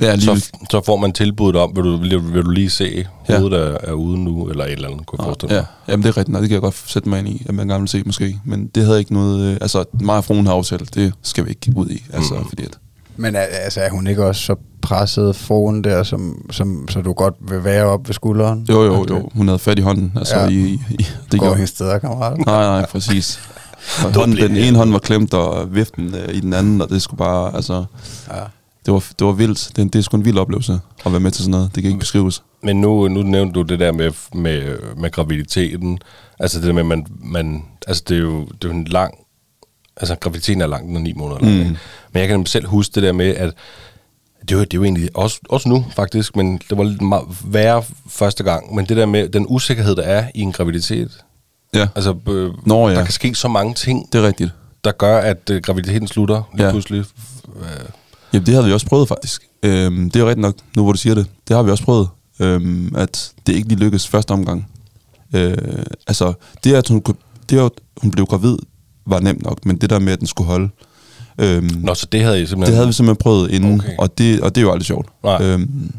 [0.00, 3.04] ja, lige, så, så får man tilbuddet om, vil du, vil, vil du lige se,
[3.28, 3.38] Ja.
[3.38, 5.66] hovedet er, er ude nu, eller et eller andet, kunne jeg forestille ja, mig.
[5.88, 7.68] jamen det er rigtigt, nej, det kan jeg godt sætte mig ind i, at man
[7.68, 8.38] gerne vil se måske.
[8.44, 11.50] Men det havde ikke noget, øh, altså mig og fruen har aftalt, det skal vi
[11.50, 12.48] ikke ud i, altså Mm.
[12.48, 12.78] fordi at
[13.16, 17.34] Men altså, er hun ikke også så presset foran der, som, som, så du godt
[17.40, 18.66] vil være op ved skulderen?
[18.68, 19.30] Jo, jo, jo.
[19.34, 20.12] Hun havde fat i hånden.
[20.16, 20.42] Altså, Ja.
[20.44, 20.50] ja.
[20.50, 22.38] i, i, Det går gjorde hendes steder, kammerat.
[22.38, 23.40] Nej, nej, præcis.
[24.04, 27.02] Og hånden, den ene hånd var klemt, og viften øh, i den anden, og det
[27.02, 27.84] skulle bare, altså...
[28.30, 28.40] Ja.
[28.86, 29.72] Det var, det var vildt.
[29.76, 31.74] Det, det er sgu en vild oplevelse at være med til sådan noget.
[31.74, 32.42] Det kan ikke beskrives.
[32.62, 35.98] Men nu, nu nævnte du det der med, med, med graviditeten.
[36.38, 39.14] Altså det der med, man, man altså det er jo, det er jo en lang,
[39.96, 41.54] altså graviditeten er lang, den er ni måneder lang.
[41.54, 41.60] Mm.
[41.60, 41.76] ikke?
[42.12, 43.52] Men jeg kan selv huske det der med, at
[44.48, 47.24] det var, det er jo egentlig også, også nu faktisk, men det var lidt meget
[47.44, 48.74] værre første gang.
[48.74, 51.24] Men det der med den usikkerhed, der er i en graviditet.
[51.74, 52.94] Ja, Altså, øh, Nå, ja.
[52.94, 54.50] der kan ske så mange ting, det er rigtigt.
[54.84, 56.70] der gør, at øh, graviditeten slutter lige Ja.
[56.72, 56.98] pludselig.
[57.56, 57.64] Øh,
[58.32, 59.42] Jamen, det har vi også prøvet faktisk.
[59.62, 61.26] Øhm, det er rigtigt nok, nu hvor du siger det.
[61.48, 62.08] Det har vi også prøvet,
[62.40, 64.68] øhm, at det ikke lige lykkedes første omgang.
[65.34, 65.56] Øh,
[66.06, 66.32] altså,
[66.64, 67.16] det at hun, kunne-
[67.50, 67.70] det at
[68.02, 68.56] hun blev gravid,
[69.06, 70.68] var nemt nok, men det der med, at den skulle holde,
[71.38, 72.66] øhm, Nå, så det havde I simpelthen...
[72.66, 73.96] det havde vi simpelthen prøvet inden, Okay.
[73.98, 75.08] og, det, og det er jo aldrig sjovt.
[75.24, 75.42] Nej.
[75.42, 75.92] Øhm,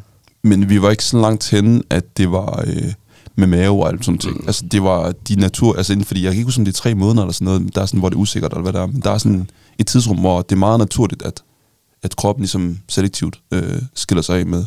[0.44, 2.94] men vi var ikke så langt henne, at det var øh,
[3.36, 4.36] med mave og alt sådan ting.
[4.38, 4.44] Mm.
[4.48, 5.76] Altså, det var de natur...
[5.78, 7.76] Altså, inden, fordi jeg kan ikke huske, om det er tre måneder eller sådan noget.
[7.76, 8.86] Der er sådan, hvor det er usikkert, eller hvad der er.
[8.86, 11.41] Men der er sådan et tidsrum, hvor det er meget naturligt, at,
[12.04, 14.65] at kroppen ligesom selektivt øh, skiller sig af med,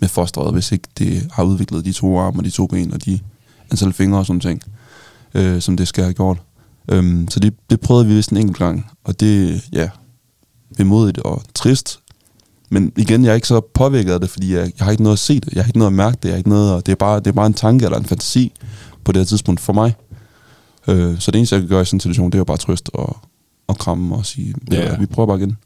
[0.00, 3.04] med fosteret, hvis ikke det har udviklet de to arme og de to ben og
[3.04, 3.20] de
[3.70, 4.62] antal fingre og sådan ting,
[5.34, 6.38] øh, som det skal have gjort.
[6.88, 9.88] Øhm, så det, det prøvede vi vist en enkelt gang, og det, ja,
[10.76, 12.00] vemodigt og trist.
[12.70, 15.14] Men igen, jeg er ikke så påvirket af det, fordi jeg, jeg har ikke noget
[15.14, 16.86] at se det, jeg har ikke noget at mærke det, jeg har ikke noget, at-
[16.86, 18.52] det, er bare, det er bare en tanke eller en fantasi
[19.04, 19.94] på det her tidspunkt for mig.
[20.88, 22.56] Øh, så det eneste, jeg kan gøre i sådan en situation, det er jo bare
[22.56, 23.16] trøst og,
[23.66, 24.80] og kramme og sige, Ja.
[24.92, 24.96] ja.
[24.98, 25.56] vi prøver bare igen.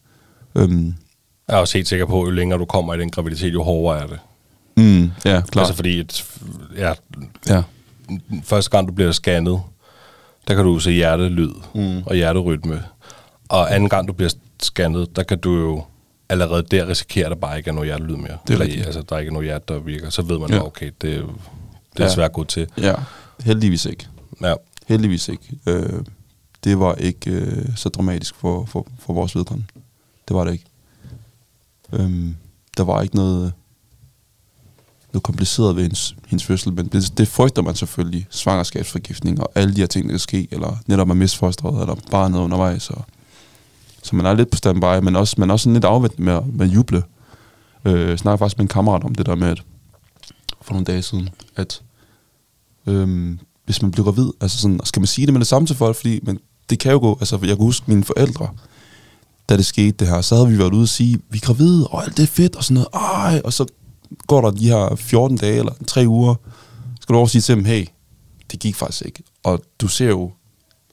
[0.54, 0.94] Øhm,
[1.48, 3.62] Jeg er også helt sikker på, at jo længere du kommer i den graviditet, jo
[3.62, 4.18] hårdere er det.
[4.76, 5.56] mm, ja, klart.
[5.56, 6.24] Altså fordi, et,
[6.76, 6.92] ja,
[7.48, 7.62] ja.
[8.44, 9.60] første gang du bliver scannet,
[10.48, 12.02] der kan du se hjertelyd mm.
[12.06, 12.84] og hjerterytme.
[13.48, 14.30] Og anden gang du bliver
[14.62, 15.84] scannet, der kan du jo
[16.28, 18.38] allerede der risikere, at der bare ikke er noget hjertelyd mere.
[18.46, 18.86] Det er rigtigt.
[18.86, 20.10] Altså, der er ikke noget hjerte, der virker.
[20.10, 20.66] Så ved man, Ja.
[20.66, 22.08] okay, det, er det er Ja.
[22.14, 22.66] svært godt til.
[22.78, 22.94] ja,
[23.44, 24.06] heldigvis ikke.
[24.42, 24.54] Ja.
[24.86, 25.58] Heldigvis ikke.
[25.66, 26.02] Øh,
[26.64, 29.68] det var ikke øh, så dramatisk for, for, for vores vedkommende.
[30.28, 30.64] Det var det ikke.
[31.92, 32.36] Øhm,
[32.76, 33.52] der var ikke noget,
[35.12, 38.26] noget kompliceret ved hendes, hendes fødsel, men det, det frygter man selvfølgelig.
[38.30, 41.94] Svangerskabsforgiftning og alle de her ting, der kan ske, eller netop at miste fosteret, eller
[42.10, 42.90] barnet undervejs.
[42.90, 43.04] Og,
[44.02, 46.32] så man er lidt på standby, men også, man er også sådan lidt afventende med,
[46.32, 47.02] at- med at juble.
[47.84, 49.62] Øh, jeg snakker faktisk med en kammerat om det der med, at
[50.62, 51.82] for nogle dage siden, at
[52.86, 55.76] øhm, hvis man bliver gravid, altså sådan, skal man sige det med det samme til
[55.76, 56.38] folk, fordi men
[56.70, 58.48] det kan jo gå, altså jeg kan huske mine forældre,
[59.48, 61.86] da det skete det her, så havde vi været ude og sige, vi er gravide,
[61.86, 63.66] og alt det er fedt, og sådan noget, ej, og så
[64.26, 66.34] går der de her 14 dage, eller 3 uger,
[67.00, 67.86] skal du over sige til dem, hey,
[68.52, 70.30] det gik faktisk ikke, og du ser jo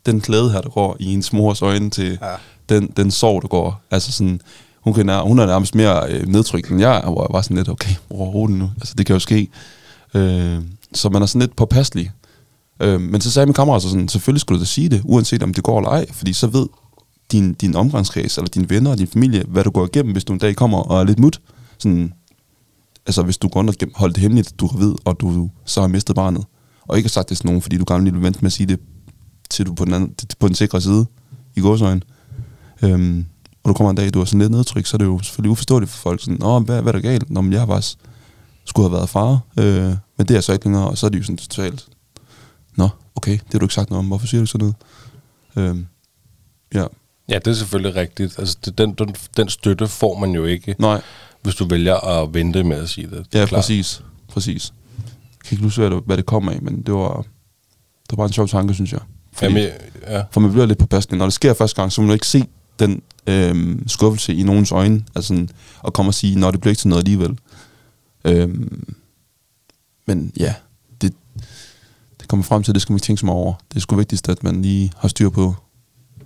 [0.05, 2.35] den glæde her, der går i ens mors øjne til Ja.
[2.69, 4.41] den, den sorg, der går, altså sådan,
[4.81, 7.69] hun, kan, hun er nærmest mere øh, nedtrykt end jeg, hvor jeg var sådan lidt,
[7.69, 9.47] okay, overhovedet nu, altså det kan jo ske,
[10.13, 10.57] øh,
[10.93, 12.11] så man er sådan lidt påpasselig,
[12.81, 15.43] Øh, men så sagde min kammerat så sådan, selvfølgelig skulle du da sige det, uanset
[15.43, 16.67] om det går eller ej, fordi så ved
[17.31, 20.33] din, din omgangskreds, eller dine venner og din familie, hvad du går igennem, hvis du
[20.33, 21.41] en dag kommer og er lidt mut.
[21.79, 22.13] Sådan,
[23.09, 25.81] altså hvis du går og holder det hemmeligt, at du er gravid, og du så
[25.81, 26.45] har mistet barnet,
[26.81, 28.67] og ikke har sagt det til nogen, fordi du gerne vil vente med at sige
[28.67, 28.79] det,
[29.49, 31.05] til du på den, anden, på den sikre side,
[31.55, 32.01] i gåsøjne.
[32.83, 33.25] Øhm,
[33.63, 35.51] og du kommer en dag, du er sådan lidt nedtryk, så er det jo selvfølgelig
[35.51, 36.21] uforståeligt for folk.
[36.21, 37.29] Sådan, Nå, hvad, hvad er der galt?
[37.29, 37.97] Nå, men jeg har faktisk
[38.65, 41.17] skulle have været far, øh, men det er så ikke længere, og så er det
[41.19, 41.87] jo sådan totalt,
[42.75, 44.07] Nå, okay, det har du ikke sagt noget om.
[44.07, 44.73] Hvorfor siger du sådan
[45.55, 45.69] noget?
[45.69, 45.87] Øhm,
[46.73, 46.85] ja,
[47.29, 48.39] Ja, det er selvfølgelig rigtigt.
[48.39, 51.01] Altså, det, den, den, den støtte får man jo ikke, nej,
[51.41, 53.25] hvis du vælger at vente med at sige det.
[53.33, 53.59] det er ja, klart.
[53.59, 54.73] præcis, præcis.
[54.97, 58.15] Jeg kan ikke huske, hvad det, hvad det kom af, men det var, det var
[58.15, 59.01] bare en sjov tanke, synes jeg.
[59.33, 59.69] Fordi, Jamen,
[60.07, 60.23] ja.
[60.31, 61.17] For man bliver lidt påpasselig.
[61.17, 62.45] Når det sker første gang, så må man jo ikke se
[62.79, 65.47] den øhm, skuffelse i nogens øjne, altså
[65.79, 67.37] og komme og sige, når det bliver ikke til noget alligevel.
[68.25, 68.95] Øhm,
[70.05, 70.53] men ja,
[71.01, 71.13] det,
[72.19, 73.53] det kommer frem til, at det skal man ikke tænke så meget over.
[73.69, 75.55] Det er sgu vigtigst, at man lige har styr på,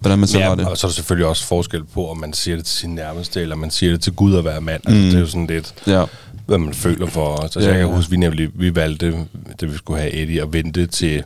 [0.04, 0.68] hvordan man selv har Ja, det.
[0.68, 3.42] og så er der selvfølgelig også forskel på, om man siger det til sin nærmeste,
[3.42, 4.82] eller man siger det til Gud at være mand.
[4.88, 5.06] Altså, Mm.
[5.10, 6.04] Det er jo sådan lidt, Ja,
[6.46, 7.36] hvad man føler for.
[7.44, 7.96] Altså, Ja, jeg kan ja.
[7.96, 9.16] huske, vi nemlig vi valgte,
[9.62, 11.24] da vi skulle have Eddie, at vente til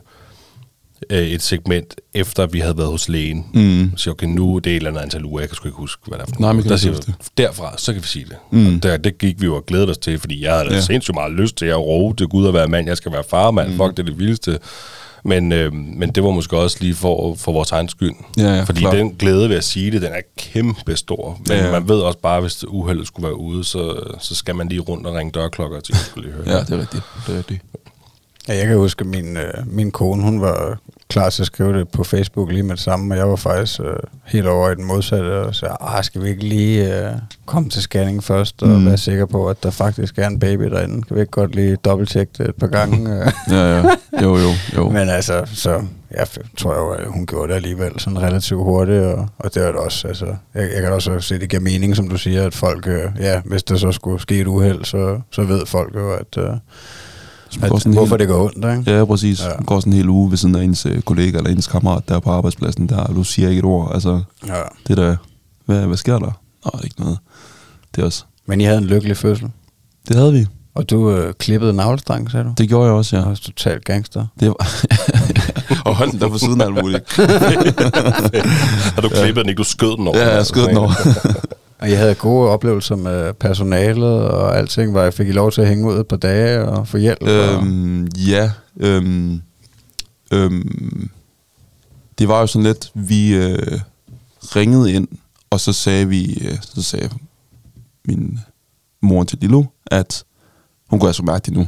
[1.10, 3.46] øh, et segment, efter vi havde været hos lægen.
[3.54, 3.92] Mm.
[3.96, 6.02] Så okay, nu er det et eller andet antal uger, jeg kan sgu ikke huske,
[6.06, 8.36] hvad der er for Nej, men Der siger vi, derfra, så kan vi sige det.
[8.50, 8.76] Mm.
[8.76, 10.80] Og der, det gik vi jo og glædede os til, fordi jeg havde Ja.
[10.80, 13.50] sindssygt meget lyst til at råbe til Gud at være mand, jeg skal være far,
[13.50, 13.76] mand, Mm.
[13.76, 14.58] fuck, det er det vildeste.
[15.24, 18.12] Men, øh, men det var måske også lige for, for vores egen skyld.
[18.36, 18.94] Ja, ja, Fordi klart.
[18.96, 21.38] den glæde ved at sige det, den er kæmpe stor.
[21.48, 24.54] Men Ja, ja, man ved også bare, hvis uheldet skulle være ude, så, så skal
[24.54, 26.56] man lige rundt og ringe dørklokker til, at skulle lige høre.
[26.56, 27.02] ja, det er rigtigt.
[27.26, 27.62] Det er rigtigt.
[28.48, 31.88] Ja, jeg kan huske, min, øh, min kone, hun var klar til at skrive det
[31.88, 33.86] på Facebook lige med det samme, og jeg var faktisk øh,
[34.24, 37.12] helt over i den modsatte, og sagde, ah, skal vi ikke lige øh,
[37.46, 38.86] komme til scanning først, og Mm.
[38.86, 41.02] være sikre på, at der faktisk er en baby derinde?
[41.02, 43.10] Kan vi ikke godt lige dobbelttjekke det et par gange?
[43.50, 43.82] Ja, ja.
[44.22, 44.88] Jo, jo, jo.
[44.98, 46.26] Men altså, så jeg
[46.58, 49.76] tror jo, at hun gjorde det alligevel sådan relativt hurtigt, og, og det er det
[49.80, 52.86] også, altså, jeg, jeg kan også se, det giver mening, som du siger, at folk,
[52.86, 56.38] øh, ja, hvis der så skulle ske et uheld, så, så ved folk jo, at,
[56.38, 56.50] øh,
[57.68, 58.96] Går at sådan hvorfor helt, det går ondt, ikke?
[58.98, 59.40] Ja, præcis.
[59.40, 59.48] Ja.
[59.48, 59.64] Ja.
[59.66, 62.18] går sådan en hel uge ved siden af ens øh, kollega eller ens kammerat der
[62.20, 63.90] på arbejdspladsen, der og du siger ikke et ord.
[63.94, 64.52] Altså, Ja.
[64.88, 65.16] det der,
[65.66, 66.40] hvad, hvad sker der?
[66.64, 67.18] Nå, ikke noget.
[67.94, 69.48] Det er også, Men I havde en lykkelig fødsel,
[70.08, 70.46] det havde vi.
[70.74, 72.52] og du øh, klippede navlestang, sagde du?
[72.58, 73.22] Det gjorde jeg også, ja.
[73.22, 74.26] var også totalt gangster.
[74.40, 74.84] Det var,
[75.88, 77.16] og hånden der på siden af alt muligt.
[78.94, 79.58] Har du klippet den ikke?
[79.58, 80.18] Du skød den over.
[80.18, 80.92] Ja, jeg skød den over.
[81.78, 85.60] Og jeg havde gode oplevelser med personalet og alting, hvor jeg fik I lov til
[85.60, 87.22] at hænge ud et par dage og få hjælp.
[87.22, 89.42] og, øhm, ja, øhm,
[90.32, 91.10] øhm,
[92.18, 93.80] det var jo sådan lidt, vi øh,
[94.42, 95.08] ringede ind,
[95.50, 97.10] og så sagde vi, øh, så sagde
[98.04, 98.38] min
[99.02, 100.24] mor til Lilo, at
[100.90, 101.66] hun kunne altså mærke det nu.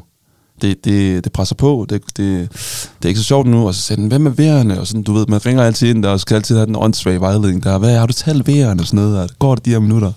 [0.62, 2.50] Det, det, det presser på, det, det,
[2.98, 3.66] det er ikke så sjovt nu.
[3.66, 4.80] Og så sagde den, hvem er værende?
[4.80, 7.20] Og sådan, du ved, man ringer altid ind der, og skal altid have den åndssvage
[7.20, 7.78] vejledning der.
[7.78, 8.82] Hvad har du talt værende?
[8.82, 9.22] og sådan noget?
[9.22, 10.12] Og går det de her minutter?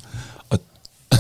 [0.49, 0.60] Og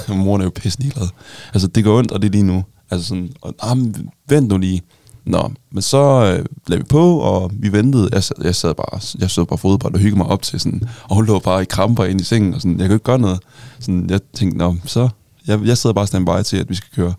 [0.17, 1.07] moren er jo pisse ligeglad.
[1.53, 2.63] Altså, det går ondt, og det er lige nu.
[2.91, 4.81] Altså sådan, og, ah, men vent nu lige.
[5.25, 8.09] Nå, men så øh, lagde vi på, og vi ventede.
[8.11, 10.81] Jeg sad, jeg sad bare, jeg sad bare fodbold og hyggede mig op til sådan,
[11.03, 13.19] og hun lå bare i kramper ind i sengen, og sådan, jeg kunne ikke gøre
[13.19, 13.39] noget.
[13.79, 15.09] Sådan, jeg tænkte, nå, så,
[15.47, 17.13] jeg, jeg sidder bare standby til, at vi skal køre.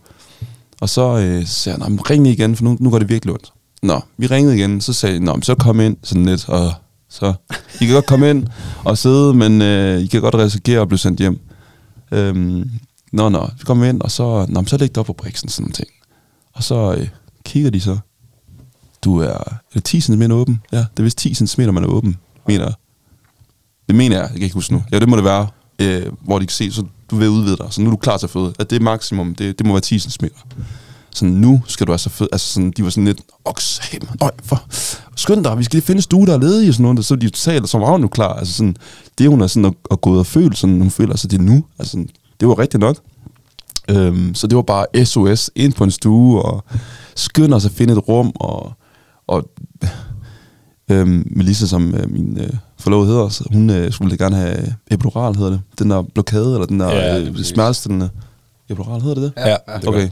[0.80, 3.52] Og så øh, sagde jeg, "Nå, ring igen, for nu, nu går det virkelig ondt.
[3.82, 6.72] Nå, vi ringede igen, så sagde jeg, nå, så kom ind sådan lidt, og
[7.08, 7.34] så,
[7.80, 8.46] I kan godt komme ind
[8.84, 11.40] og sidde, men øh, I kan godt risikere at blive sendt hjem.
[12.12, 12.70] Øhm,
[13.12, 15.72] nå, nå, vi kommer ind, og så, nå, så læg op på briksen, sådan nogle
[15.72, 15.88] ting.
[16.52, 17.08] Og så øh,
[17.44, 17.98] kigger de så,
[19.04, 20.60] du er, er det 10 cm åben?
[20.72, 22.16] Ja, det er vist 10 cm, man er åben,
[22.48, 22.74] mener jeg.
[23.88, 24.82] Det mener jeg, jeg kan ikke huske nu.
[24.92, 25.46] Ja, det må det være,
[25.78, 28.16] øh, hvor de kan se, så du vil udvide dig, så nu er du klar
[28.16, 28.54] til at føde.
[28.58, 30.24] At det er maksimum, det, det må være 10 cm.
[31.10, 34.30] Så nu skal du altså føde, altså sådan, de var sådan lidt, åh, satan, øj,
[34.44, 34.62] for,
[35.16, 37.16] skynd dig, vi skal lige finde en stue, der er ledig, og sådan noget, så
[37.16, 38.76] de totalt, som var nu klar, altså sådan,
[39.18, 41.38] det hun er sådan at, at gå ud og føle, sådan, hun føler sig det
[41.38, 42.08] er nu, altså sådan,
[42.40, 42.96] det var rigtigt nok.
[43.88, 46.64] Øhm, så det var bare SOS ind på en stue, og
[47.16, 48.72] skynder sig at finde et rum, og,
[49.26, 49.48] og
[50.90, 52.50] øhm, Melissa, som øh, min øh,
[52.84, 55.60] forlovede hedder, så hun øh, skulle gerne have epidural, hedder det.
[55.78, 58.10] Den der blokade, eller den der Ja, ja, øh, smertestillende
[58.70, 59.42] epidural, hedder det det?
[59.46, 60.08] Ja, det Okay.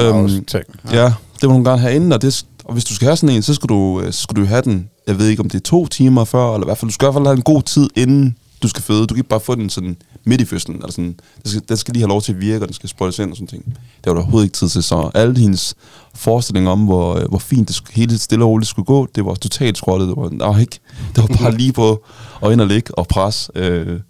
[0.00, 0.64] Øhm, ting.
[0.92, 3.36] Ja, det vil hun gerne have inden, og, det, og hvis du skal have sådan
[3.36, 5.58] en, så skal, du, øh, så skal du have den, jeg ved ikke om det
[5.58, 7.42] er to timer før, eller i hvert fald, du skal i hvert fald have en
[7.42, 9.00] god tid inden du skal føde.
[9.00, 9.96] Du kan ikke bare få den sådan
[10.28, 12.64] midt i fødslen, eller sådan, den skal, den skal lige have lov til at virke,
[12.64, 13.64] og den skal sprøjtes ind og sådan ting.
[13.64, 15.74] Det var der overhovedet ikke tid til, så alle hendes
[16.14, 19.24] forestillinger om, hvor, øh, hvor fint det skulle, hele stille og roligt skulle gå, det
[19.24, 20.08] var totalt skrottet.
[20.08, 20.78] Det var, nej, ikke.
[21.16, 22.04] Det var bare lige på
[22.40, 23.50] og ind og ligge og pres.
[23.54, 24.00] Øh,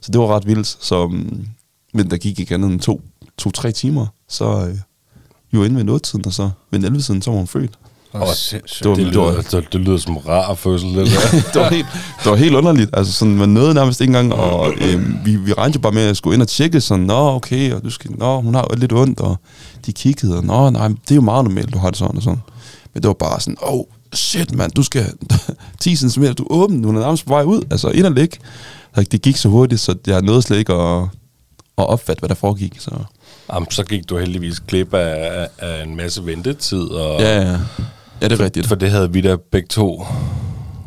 [0.00, 0.76] så det var ret vildt.
[0.80, 1.46] Så, mm,
[1.94, 3.00] men der gik ikke andet end to,
[3.38, 4.76] to-tre timer, så øh,
[5.50, 7.78] vi inde ved noget og så ved 11 siden, så var hun født.
[8.12, 8.20] Og
[8.82, 11.30] det var- Det lyder, det, det lyder som rar fødsel, det der.
[11.52, 11.86] det, var helt,
[12.24, 12.90] det var helt underligt.
[12.92, 16.02] Altså sådan, man nåede nærmest ikke engang, og øh, vi, vi regnede jo bare med
[16.02, 18.92] at skulle ind og tjekke, sådan, nå, okay, og du skal, nå, hun har lidt
[18.92, 19.36] ondt, og
[19.86, 22.22] de kiggede, og nå, nej, det er jo meget normalt, du har det sådan og
[22.22, 22.40] sådan.
[22.94, 25.06] Men det var bare sådan, åh, oh, shit, mand, du skal
[25.80, 28.36] 10 cm, du er åben, du er nærmest på vej ud, altså ind og ligge.
[28.96, 31.02] Det gik så hurtigt, så jeg nåede slet ikke at,
[31.78, 32.76] at opfatte, hvad der foregik.
[32.80, 32.90] Så.
[33.52, 36.82] Jamen, så gik du heldigvis glip af, af en masse ventetid.
[36.82, 37.56] Og, Ja, ja,
[38.22, 38.66] ja, det er rigtigt.
[38.66, 40.06] For det havde vi da begge to.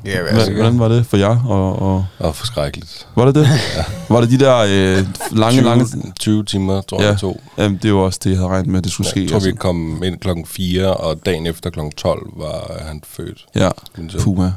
[0.06, 1.46] Ja, Hvordan, altså, hvordan var det for jer?
[1.48, 3.08] Og, og, Og forskrækkeligt.
[3.16, 3.48] var det det?
[4.10, 5.86] Var det de der øh, lange, 20, lange...
[6.20, 7.40] 20 timer, tror jeg, Ja, det tog.
[7.58, 9.22] jamen, det var også det, jeg havde regnet med, at det skulle ske.
[9.22, 9.60] Jeg tror, vi altså.
[9.60, 13.46] kom ind klokken 4, og dagen efter klokken 12 var han født.
[13.56, 13.70] Ja,
[14.20, 14.50] puha.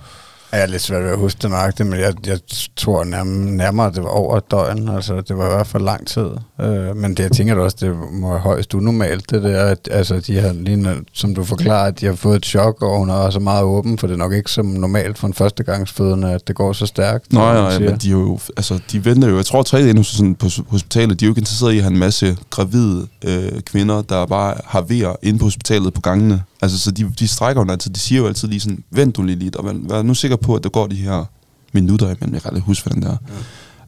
[0.57, 2.39] Jeg er lidt svært ved at huske det nøjagtigt, men jeg, jeg
[2.77, 4.89] tror nærmere, nærmere, det var over et døgn.
[4.89, 6.27] Altså, det var i hvert fald lang tid.
[6.61, 10.21] Øh, men det, jeg tænker også, det må være højst unormalt, det der, at altså,
[10.21, 13.15] de har lige, som du forklarer, at de har fået et chok, og hun er
[13.15, 16.57] også meget åben, for det er nok ikke som normalt for en førstegangsfødende, at det
[16.57, 17.33] går så stærkt.
[17.33, 19.37] Nej, nej, men de, er jo, altså, de venter jo.
[19.37, 21.83] Jeg tror, at tre inde sådan, på hospitalet, de er jo ikke interesseret i at
[21.83, 26.43] have en masse gravide øh, kvinder, der bare har vejer inde på hospitalet på gangene.
[26.63, 27.91] Altså, så de, de strækker jo altid.
[27.91, 30.37] De siger jo altid lige sådan, vent du lige lidt, og vær, vær nu sikker
[30.37, 31.25] på, at der går de her
[31.73, 32.35] minutter imellem.
[32.35, 33.17] Jeg kan aldrig huske, hvordan det er.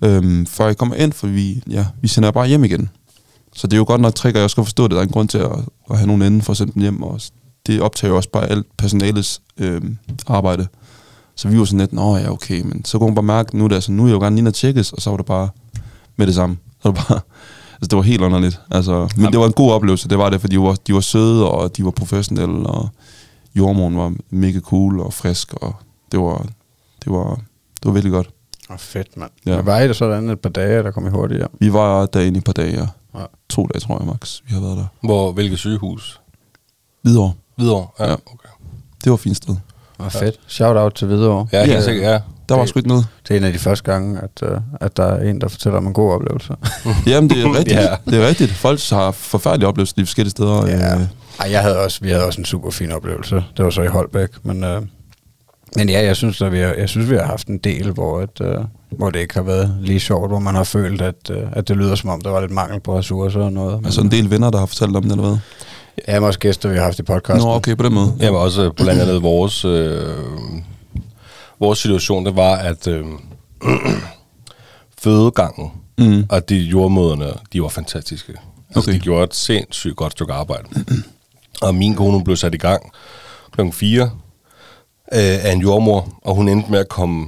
[0.02, 0.16] Ja.
[0.16, 2.90] Øhm, før jeg kommer ind, for vi, ja, vi sender bare hjem igen.
[3.54, 5.08] Så det er jo godt nok trick, og jeg godt forstå, at der er en
[5.08, 5.50] grund til at,
[5.90, 7.02] at have nogen inden for at sende dem hjem.
[7.02, 7.20] Og
[7.66, 9.80] det optager jo også bare alt personalets øh,
[10.26, 10.66] arbejde.
[11.34, 13.64] Så vi var sådan lidt, nå ja, okay, men så kunne hun bare mærke, nu
[13.64, 15.26] er, det, altså, nu er jeg jo gerne lige og tjekkes, og så var det
[15.26, 15.48] bare
[16.16, 16.56] med det samme.
[16.82, 17.20] Så var det bare,
[17.80, 18.60] altså det var helt underligt.
[18.70, 21.00] Altså, men det var en god oplevelse, det var det, fordi de var, de var
[21.00, 22.88] søde, og de var professionelle, og
[23.54, 25.74] jordmoren var mega cool og frisk, og
[26.12, 26.46] Det var,
[27.04, 27.34] det var,
[27.80, 28.28] det var virkelig godt.
[28.70, 29.30] Åh, oh, fedt, mand.
[29.46, 29.56] Ja.
[29.56, 31.48] Men var I der sådan et par dage, der kom I hurtigt hjem?
[31.60, 32.86] Vi var derinde i et par dage, ja.
[33.20, 33.24] Ja.
[33.48, 34.40] To dage, tror jeg, max.
[34.46, 34.86] Vi har været der.
[35.02, 36.20] Hvor, hvilket sygehus?
[37.02, 37.32] Hvidovre.
[37.56, 37.86] Hvidovre?
[37.98, 38.12] Ja, Ja.
[38.14, 38.48] okay.
[39.04, 39.56] Det var et fint sted.
[39.98, 40.40] Oh, fedt.
[40.46, 41.46] Shout out til Hvidovre.
[41.52, 41.82] Ja, helt Ja.
[41.84, 42.20] sikkert, ja.
[42.48, 43.06] Der var Det- sgu ikke noget.
[43.28, 45.78] Det er en af de første gange, at, uh, at der er en, der fortæller
[45.78, 46.52] om en god oplevelse.
[47.06, 47.76] Jamen, det er rigtigt.
[47.76, 47.82] Ja.
[47.82, 47.96] ja.
[48.10, 48.50] Det er rigtigt.
[48.50, 50.66] Folk har forfærdelige oplevelser de forskellige steder.
[50.66, 50.94] Ja.
[50.94, 51.00] Øh,
[51.40, 53.34] Ej, jeg havde også, vi havde også en super fin oplevelse.
[53.56, 54.82] Det var så i Holbæk, men, øh,
[55.76, 58.22] men ja, jeg synes, at vi har, jeg synes, vi har haft en del, hvor,
[58.22, 58.54] et, øh,
[58.98, 61.76] hvor det ikke har været lige sjovt, hvor man har følt, at, øh, at det
[61.76, 63.80] lyder som om, der var lidt mangel på ressourcer og noget.
[63.84, 65.38] Altså en del venner, der har fortalt om det, eller hvad?
[66.08, 67.48] Ja, men også gæster, vi har haft i podcasten.
[67.48, 68.12] Nå, okay, på den måde.
[68.20, 70.06] Jamen også på blandt andet vores, øh,
[71.60, 73.06] vores situation, det var, at øh,
[75.02, 76.24] fødegangen Mm.
[76.30, 78.32] og de jordmøderne, de var fantastiske.
[78.68, 78.92] Altså, Okay.
[78.92, 80.68] de gjorde et sindssygt godt stykke arbejde.
[81.62, 82.92] og min kone blev sat i gang
[83.52, 83.60] kl.
[83.72, 84.08] 4 øh,
[85.12, 87.26] af en jordmor, og hun endte med at komme,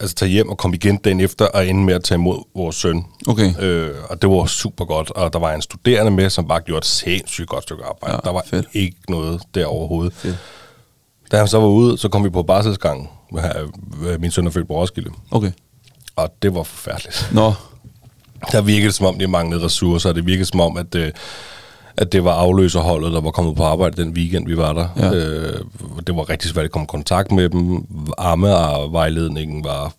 [0.00, 2.76] altså tage hjem og komme igen dagen efter, og endte med at tage imod vores
[2.76, 3.04] søn.
[3.28, 3.54] Okay.
[3.60, 6.78] Øh, og det var super godt, og der var en studerende med, som bare gjorde
[6.78, 8.14] et sindssygt godt stykke arbejde.
[8.14, 8.66] Ja, der var fedt.
[8.72, 10.12] ikke noget der overhovedet.
[10.14, 10.36] Fedt.
[11.32, 13.08] Da han så var ude, så kom vi på barselsgangen.
[14.18, 15.10] Min søn er født på Roskilde.
[15.30, 15.52] Okay.
[16.16, 17.30] Og det var forfærdeligt.
[17.32, 17.52] Nå,
[18.52, 20.12] Der virkede som om, det manglede ressourcer.
[20.12, 21.12] Det virkede som om, at, øh,
[21.96, 24.88] at det var afløserholdet, der var kommet på arbejde den weekend, vi var der.
[24.96, 25.12] Ja.
[25.14, 25.60] Øh,
[26.06, 27.86] det var rigtig svært at komme i kontakt med dem.
[28.18, 29.92] Arme og vejledningen var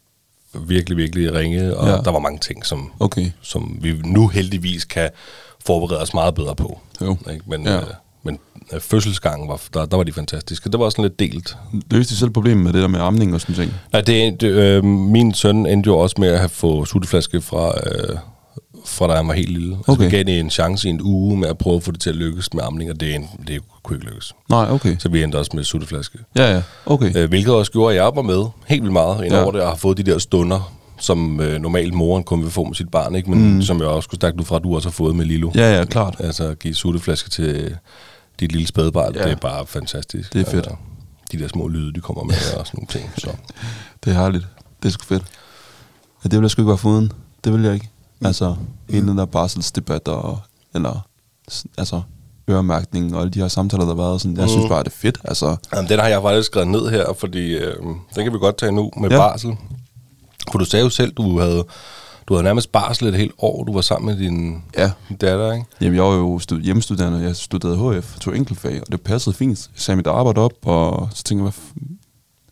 [0.53, 1.97] virkelig, virkelig ringe, og Ja.
[1.97, 3.31] der var mange ting, som, okay.
[3.41, 5.09] som vi nu heldigvis kan
[5.65, 6.79] forberede os meget bedre på.
[7.01, 7.17] Jo.
[7.31, 7.43] Ikke?
[7.47, 7.77] Men, Ja.
[7.77, 7.83] øh,
[8.79, 10.69] fødselsgangen, var, der, der var de fantastiske.
[10.71, 11.57] Det var sådan lidt delt.
[11.91, 13.73] Løste de selv problemet med det der med amning og sådan ting?
[13.93, 17.67] Nej, det, det, øh, min søn endte jo også med at have fået sutteflaske fra,
[17.67, 18.17] øh,
[18.85, 19.73] fra da han var helt lille.
[19.73, 19.91] Okay.
[19.91, 21.99] Altså, vi gav det en chance i en uge med at prøve at få det
[22.01, 24.33] til at lykkes med amning, og det, en- det kunne ikke lykkes.
[24.49, 24.95] Nej, okay.
[24.99, 26.17] Så vi endte også med sutteflaske.
[26.37, 26.61] Ja, ja.
[26.85, 27.11] Okay.
[27.17, 29.39] Øh, hvilket også gjorde, at jeg var med helt vildt meget ind Ja.
[29.45, 32.75] det, og har fået de der stunder, som øh, normalt moren kun vil få med
[32.75, 33.29] sit barn, ikke?
[33.29, 33.61] men mm.
[33.61, 35.51] som jeg også skulle stærkt ud fra, at du også har fået med Lilo.
[35.55, 36.15] Ja, ja, klart.
[36.19, 37.75] Altså at give sutteflaske til
[38.39, 39.23] dit lille spædbarn, Ja.
[39.23, 40.33] det er bare fantastisk.
[40.33, 40.55] Det er fedt.
[40.55, 40.75] Altså,
[41.31, 43.11] de der små lyde, de kommer med og sådan nogle ting.
[43.17, 43.31] Så.
[44.03, 44.47] Det er herligt.
[44.83, 45.23] Det er sgu fedt.
[46.23, 47.11] Ja, det ville jeg sgu ikke være foruden.
[47.43, 47.89] Det vil jeg ikke.
[48.25, 48.55] Altså,
[48.89, 50.39] hele den der barselsdebat og,
[50.75, 51.07] eller,
[51.77, 52.01] altså,
[52.49, 54.21] øremærkning og alle de her samtaler, der har været.
[54.21, 55.17] Sådan, jeg synes bare, det er fedt.
[55.23, 57.75] Altså, Jamen, den har jeg faktisk skrevet ned her, fordi øh,
[58.15, 59.17] den kan vi godt tage nu med ja.
[59.17, 59.55] barsel.
[60.51, 61.63] For du sagde jo selv, du havde,
[62.27, 64.91] du havde nærmest barsel et helt år, du var sammen med din, Ja.
[65.09, 65.65] din datter, ikke?
[65.81, 69.69] Jamen, jeg var jo stud- hjemmestuderende, jeg studerede HF, tog enkeltfag, og det passede fint.
[69.75, 71.83] Jeg sagde mit arbejde op, og så tænkte jeg, hvad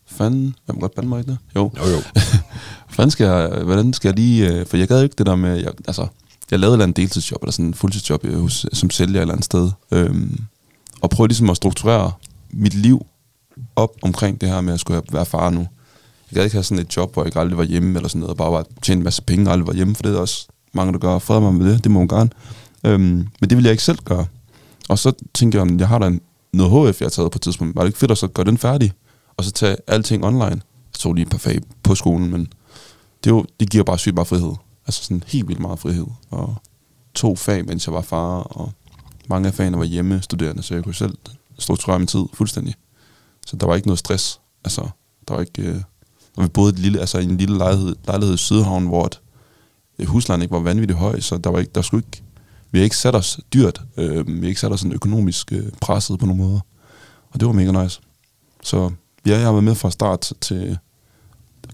[0.06, 1.38] fanden, jeg må godt bande mig i det?
[1.56, 1.70] Jo.
[1.78, 1.98] Jo, jo.
[2.94, 5.56] hvordan skal jeg, hvordan skal jeg lige, øh, for jeg gad ikke det der med,
[5.56, 6.06] jeg, altså,
[6.50, 9.20] jeg lavede et eller andet deltidsjob, eller sådan en fuldtidsjob øh, hos, som sælger et
[9.20, 10.40] eller andet sted, øhm,
[11.00, 12.12] og prøvede ligesom at strukturere
[12.50, 13.06] mit liv
[13.76, 15.66] op omkring det her med at skulle være far nu.
[16.30, 18.20] Jeg gad ikke have sådan et job, hvor jeg ikke aldrig var hjemme, eller sådan
[18.20, 20.18] noget, og bare var tjene en masse penge og aldrig var hjemme, for det er
[20.18, 21.18] også mange, der gør.
[21.18, 22.30] Fred mig med det, det må man gerne.
[22.84, 24.26] Øhm, men det vil jeg ikke selv gøre.
[24.88, 26.20] Og så tænker jeg, jeg har da en,
[26.52, 27.76] noget HF, jeg har taget på et tidspunkt.
[27.76, 28.92] Var det ikke fedt at så gøre den færdig,
[29.36, 30.44] og så tage alting online?
[30.92, 32.52] Jeg tog lige et par fag på skolen, men
[33.24, 34.52] det, jo, det giver bare sygt meget frihed.
[34.86, 36.06] Altså sådan helt vildt meget frihed.
[36.30, 36.54] Og
[37.14, 38.72] to fag, mens jeg var far, og
[39.28, 41.14] mange af fagene var hjemme studerende, så jeg kunne selv
[41.58, 42.74] strukturere min tid fuldstændig.
[43.46, 44.40] Så der var ikke noget stress.
[44.64, 44.88] Altså,
[45.28, 45.62] der var ikke...
[45.62, 45.80] Øh,
[46.36, 49.20] og vi boede et lille, altså, i en lille lejlighed, lejlighed i Sydhavn, hvor et,
[49.98, 52.22] øh, huslejen ikke var vanvittigt høj, så der var ikke, der skulle ikke,
[52.70, 55.72] vi har ikke sat os dyrt, øh, vi har ikke sat os sådan økonomisk øh,
[55.80, 56.60] presset på nogen måder.
[57.30, 58.00] Og det var mega nice.
[58.62, 58.90] Så
[59.26, 60.78] ja, jeg har været med fra start til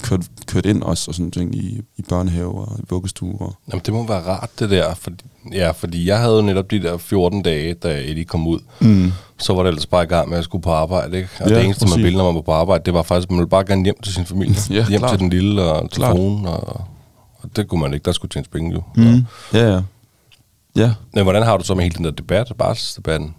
[0.02, 3.36] kørt, kørt ind også og sådan ting i, i børnehave og i vuggestue.
[3.40, 4.94] Og, Jamen, det må være rart, det der.
[4.94, 8.58] Fordi, ja, fordi jeg havde jo netop de der 14 dage, da Eddie kom ud.
[8.80, 9.12] mm.
[9.38, 11.28] Så var det ellers bare i gang med at skulle på arbejde, ikke?
[11.40, 13.30] Og Ja, det eneste, man ville, når man var på arbejde, det var faktisk, at
[13.30, 14.56] man ville bare gerne hjem til sin familie.
[14.70, 15.10] Ja, hjem klart.
[15.10, 16.80] til den lille og til fruen, og,
[17.42, 18.04] og det kunne man ikke.
[18.04, 18.82] Der skulle tjenes penge jo.
[18.96, 19.24] Mm.
[19.52, 19.80] Ja, ja.
[20.76, 23.34] Ja, Men hvordan har du så med hele den der debat, barselsdebatten?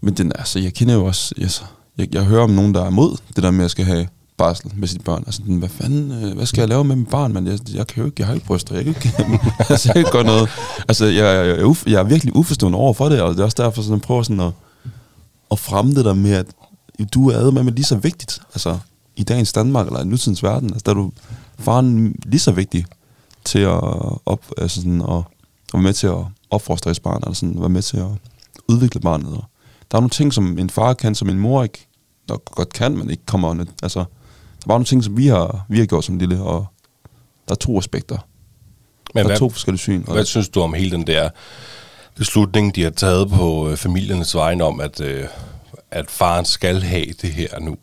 [0.00, 1.64] Men den, altså, jeg kender jo også, yes,
[1.98, 4.08] jeg, jeg hører om nogen, der er imod det der med, at jeg skal have
[4.42, 5.22] barsel med sit børn.
[5.26, 7.86] Altså, den, hvad fanden, øh, hvad skal jeg lave med mit barn, men jeg, jeg
[7.86, 9.12] kan jo ikke, jeg har ikke bryster, jeg kan ikke,
[9.70, 10.48] altså, jeg kan ikke gøre noget.
[10.88, 13.40] Altså, jeg, jeg, jeg, er uf, jeg er virkelig uforstående over for det, og det
[13.40, 14.52] er også derfor, sådan, jeg prøver sådan at,
[15.50, 16.46] at fremme det der med, at
[17.14, 18.78] du er med med lige så vigtigt, altså,
[19.16, 21.12] i dagens Danmark, eller i nutidens verden, altså, der er du
[21.58, 22.84] faren lige så vigtig
[23.44, 23.80] til at,
[24.26, 25.24] op, altså sådan, at, at
[25.74, 28.08] være med til at opfostre et barn, eller sådan, være med til at
[28.68, 29.32] udvikle barnet.
[29.32, 29.44] Og
[29.90, 31.86] der er nogle ting, som en far kan, som en mor ikke
[32.28, 33.64] nok godt kan, men ikke kommer.
[33.82, 34.04] Altså,
[34.62, 36.66] der er bare nogle ting, som vi har, vi har gjort som lille, og
[37.48, 38.18] der er to aspekter.
[39.14, 40.04] Men der er hvad, to forskellige syn.
[40.06, 41.30] Og hvad synes du om hele den der
[42.14, 45.24] beslutning, de har taget på øh, familiernes vegne om, at, øh,
[45.90, 47.76] at faren skal have det her nu?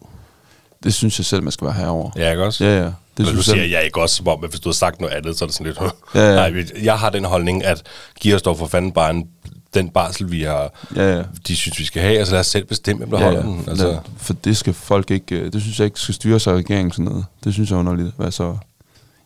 [0.83, 2.11] det synes jeg selv, man skal være herover.
[2.17, 2.65] Ja, ikke også?
[2.65, 2.85] Ja, ja.
[3.17, 5.01] Det Men du siger jeg, jeg ikke også, som om, at hvis du havde sagt
[5.01, 5.79] noget andet, så er det sådan lidt...
[6.15, 6.49] Ja, ja.
[6.49, 7.83] Nej, jeg har den holdning, at
[8.19, 9.27] giver os dog for fanden bare en,
[9.73, 11.23] den barsel, vi har, Ja, ja.
[11.47, 12.17] de synes, vi skal have.
[12.17, 13.47] Altså lad os selv bestemme, hvem der ja, holder ja.
[13.47, 13.63] den.
[13.67, 16.53] Altså, Ja, for det skal folk ikke, øh, det synes jeg ikke skal styre sig
[16.53, 17.25] af regeringen sådan noget.
[17.43, 18.11] Det synes jeg er underligt.
[18.19, 18.57] Altså,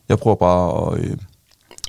[0.09, 1.17] jeg prøver bare at, øh,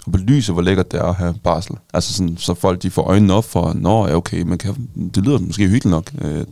[0.07, 1.77] at belyse, hvor lækkert det er at have barsel.
[1.95, 5.25] Altså sådan, så folk de får øjnene op for, nå ja, okay, man kan, det
[5.25, 6.45] lyder måske hyggeligt nok øh,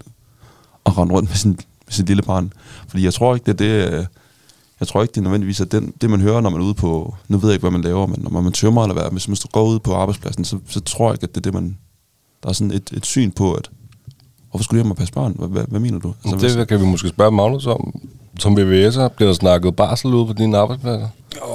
[0.87, 2.53] at rende rundt med sin, med sin lille barn.
[2.89, 4.05] Fordi jeg tror ikke, det er det, øh,
[4.81, 6.75] jeg tror ikke, det er nødvendigvis at den, det, man hører, når man er ude
[6.75, 9.29] på, nu ved jeg ikke, hvad man laver, men når man tømmer eller hvad, hvis
[9.29, 11.79] man går ud på arbejdspladsen, så, så tror jeg ikke, at det er det, man,
[12.43, 13.71] der er sådan et, et syn på, at
[14.51, 15.35] hvorfor skulle du hjem og passe barn?
[15.39, 16.15] Hvad, hvad, hvad mener du?
[16.25, 18.01] Altså, hvis- det kan vi måske spørge Magnus om.
[18.39, 21.09] Som VVS'er, bliver der snakket barsel ude på dine arbejdspladser?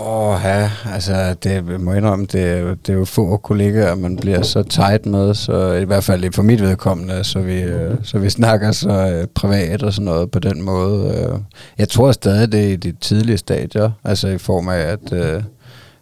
[0.06, 4.42] Åh, ja, altså, det jeg må indrømme, det, det er jo få kollegaer, man bliver
[4.42, 8.30] så tight med, så i hvert fald for mit vedkommende, så vi, øh, så vi
[8.30, 11.14] snakker så øh, privat og sådan noget på den måde.
[11.34, 11.40] øh.
[11.78, 15.14] Jeg tror stadig, det er i de tidlige stadier, altså i form af, at,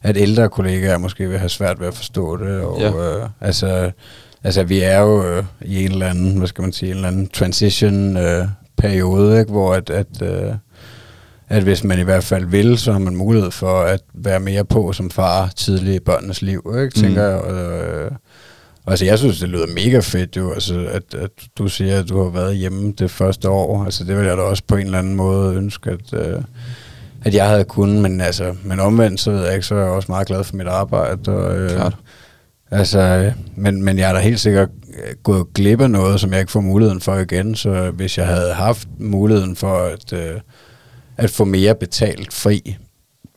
[0.03, 2.89] at ældre kollegaer måske vil have svært ved at forstå det, og Ja.
[2.91, 3.91] øh, altså,
[4.45, 7.07] altså, vi er jo øh, i en eller anden, hvad skal man sige, en eller
[7.07, 8.45] anden transition øh,
[8.77, 10.51] periode, ikke, hvor at, at øh,
[11.49, 14.65] at hvis man i hvert fald vil, så har man mulighed for at være mere
[14.65, 17.55] på som far tidligt i børnenes liv, ikke, tænker Mm.
[17.55, 17.63] jeg.
[17.65, 18.11] Øh,
[18.87, 22.23] altså, jeg synes, det lyder mega fedt jo, altså, at, at du siger, at du
[22.23, 23.85] har været hjemme det første år.
[23.85, 26.41] Altså, det vil jeg da også på en eller anden måde ønske, at, øh,
[27.25, 29.89] at jeg havde kunnet, men, altså, men omvendt, så ved jeg ikke, så er jeg
[29.89, 31.31] også meget glad for mit arbejde.
[31.31, 31.95] Og, øh, Klart.
[32.71, 36.31] Altså, øh, men, men jeg er da helt sikkert øh, gået glip af noget, som
[36.31, 40.39] jeg ikke får muligheden for igen, så hvis jeg havde haft muligheden for at, øh,
[41.17, 42.75] at få mere betalt fri,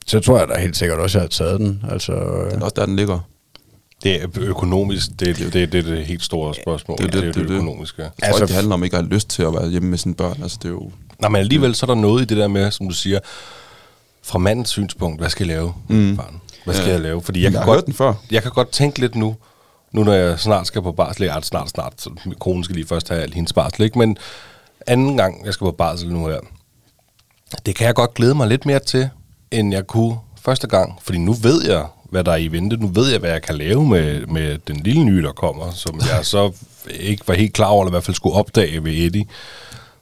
[0.07, 1.85] så tror jeg da helt sikkert også, at jeg havde taget den.
[1.91, 3.21] Altså, øh, Det er også der, den ligger.
[4.03, 6.99] Det er økonomisk, det, det, det, det er det helt store spørgsmål.
[6.99, 7.55] Det er det, det, det er det det.
[7.55, 8.03] økonomiske.
[8.03, 9.69] Jeg tror Altså, altså, ikke, det handler om ikke at have lyst til at være
[9.71, 10.43] hjemme med sine børn.
[10.43, 10.91] Altså, det er jo...
[11.21, 13.19] Nej, men alligevel så er der noget i det der med, som du siger,
[14.23, 15.73] fra mandens synspunkt, hvad skal jeg lave?
[15.89, 16.17] Mm.
[16.17, 16.41] Barn?
[16.69, 16.93] Hvad skal Ja.
[16.93, 17.23] jeg lave?
[17.23, 18.15] Fordi jeg, Jeg kan har godt, hørt den før.
[18.31, 19.37] jeg kan godt tænke lidt nu,
[19.93, 22.87] nu når jeg snart skal på barsel, er snart, snart, så min kone skal lige
[22.87, 23.99] først have al hendes barsel, ikke?
[23.99, 24.17] men
[24.87, 26.39] anden gang, jeg skal på barsel nu her,
[27.67, 29.09] det kan jeg godt glæde mig lidt mere til,
[29.51, 32.87] end jeg kunne første gang, fordi nu ved jeg, hvad der er i vente, nu
[32.87, 36.27] ved jeg, hvad jeg kan lave med, med den lille nye, der kommer, som jeg
[36.35, 36.53] så
[36.91, 39.25] ikke var helt klar over, eller i hvert fald skulle opdage ved Eddie.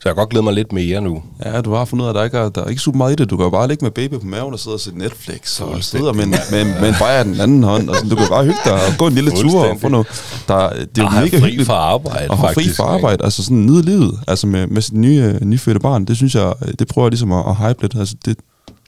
[0.06, 1.22] Så jeg kan godt glæde mig lidt mere nu.
[1.44, 3.12] Ja, du har fundet ud af, at der ikke er, der er ikke super meget
[3.12, 3.30] i det.
[3.30, 5.84] Du kan jo bare ligge med baby på maven og sidde og se Netflix og
[5.84, 7.88] sidde med, med, med en bajer i den anden hånd.
[7.88, 8.10] Og sådan.
[8.10, 10.06] Du kan bare hygge dig og gå en lille tur og få noget.
[10.48, 11.66] Der, det er jo Og mega fri hyggeligt.
[11.66, 13.24] fra arbejde, Og fri fra arbejde.
[13.24, 16.04] Altså sådan nyde livet altså med, med sit nye, nyfødte barn.
[16.04, 17.94] Det synes jeg, det prøver jeg ligesom at, at hype lidt.
[17.94, 18.36] Altså det,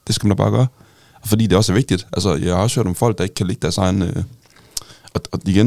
[0.06, 0.66] det skal man da bare gøre.
[1.24, 2.06] Fordi det også er vigtigt.
[2.12, 4.02] Altså jeg har også hørt om folk, der ikke kan ligge deres egen...
[4.02, 4.16] Øh,
[5.14, 5.66] og, og igen,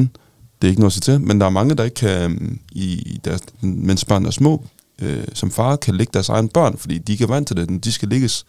[0.62, 2.52] det er ikke noget at sige til, men der er mange, der ikke kan, øh,
[2.72, 4.66] i i deres, mens børn er små,
[5.02, 7.84] øh, som far kan ligge deres egen børn, fordi de ikke er vant til det.
[7.84, 8.46] De skal ligges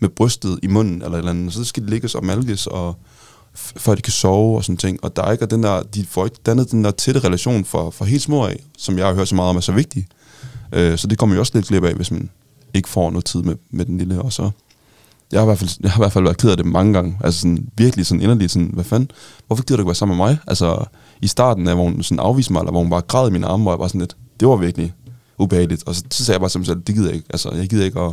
[0.00, 1.52] med brystet i munden, eller et eller andet.
[1.52, 2.96] Så skal de ligges og malkes, og
[3.54, 5.04] før de kan sove og sådan ting.
[5.04, 7.90] Og der er ikke den der, de får ikke dannet den der tætte relation for,
[7.90, 10.06] for helt små af, som jeg har hørt så meget om er så vigtig.
[10.72, 12.30] Øh, så det kommer jo også lidt glip af, hvis man
[12.74, 14.22] ikke får noget tid med, med den lille.
[14.22, 14.50] Og så,
[15.32, 16.92] jeg har, i hvert fald, jeg har i hvert fald været ked af det mange
[16.92, 17.18] gange.
[17.24, 19.10] Altså sådan, virkelig sådan inderligt sådan, hvad fanden,
[19.46, 20.38] hvorfor gider du ikke være sammen med mig?
[20.46, 20.84] Altså
[21.22, 23.46] i starten af, hvor hun sådan afviste mig, eller hvor hun bare græd i mine
[23.46, 24.94] arme, hvor jeg var sådan lidt, det var virkelig
[25.38, 25.82] ubehageligt.
[25.86, 27.26] Og så, så sagde jeg bare til mig selv, det gider jeg ikke.
[27.30, 28.12] Altså jeg gider ikke at,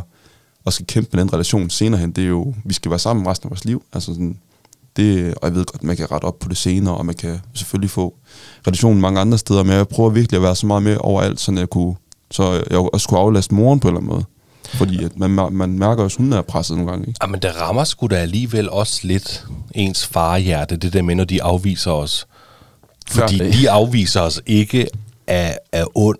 [0.66, 2.12] at skal kæmpe med den relation senere hen.
[2.12, 3.82] Det er jo, vi skal være sammen resten af vores liv.
[3.92, 4.38] Altså sådan,
[4.96, 7.40] det, og jeg ved godt, man kan rette op på det senere, og man kan
[7.54, 8.14] selvfølgelig få
[8.66, 11.52] relationen mange andre steder, men jeg prøver virkelig at være så meget med overalt, så
[11.52, 11.94] jeg kunne,
[12.30, 14.24] så jeg også kunne aflaste moren på en eller anden måde.
[14.74, 17.06] Fordi at man, man mærker også, at hun er presset nogle gange.
[17.06, 17.18] Ikke?
[17.22, 21.42] Jamen, det rammer sgu da alligevel også lidt ens farhjerte, det der med, når de
[21.42, 22.26] afviser os.
[23.10, 23.52] Fordi dag.
[23.52, 24.88] de afviser os ikke
[25.26, 26.18] af, af ond.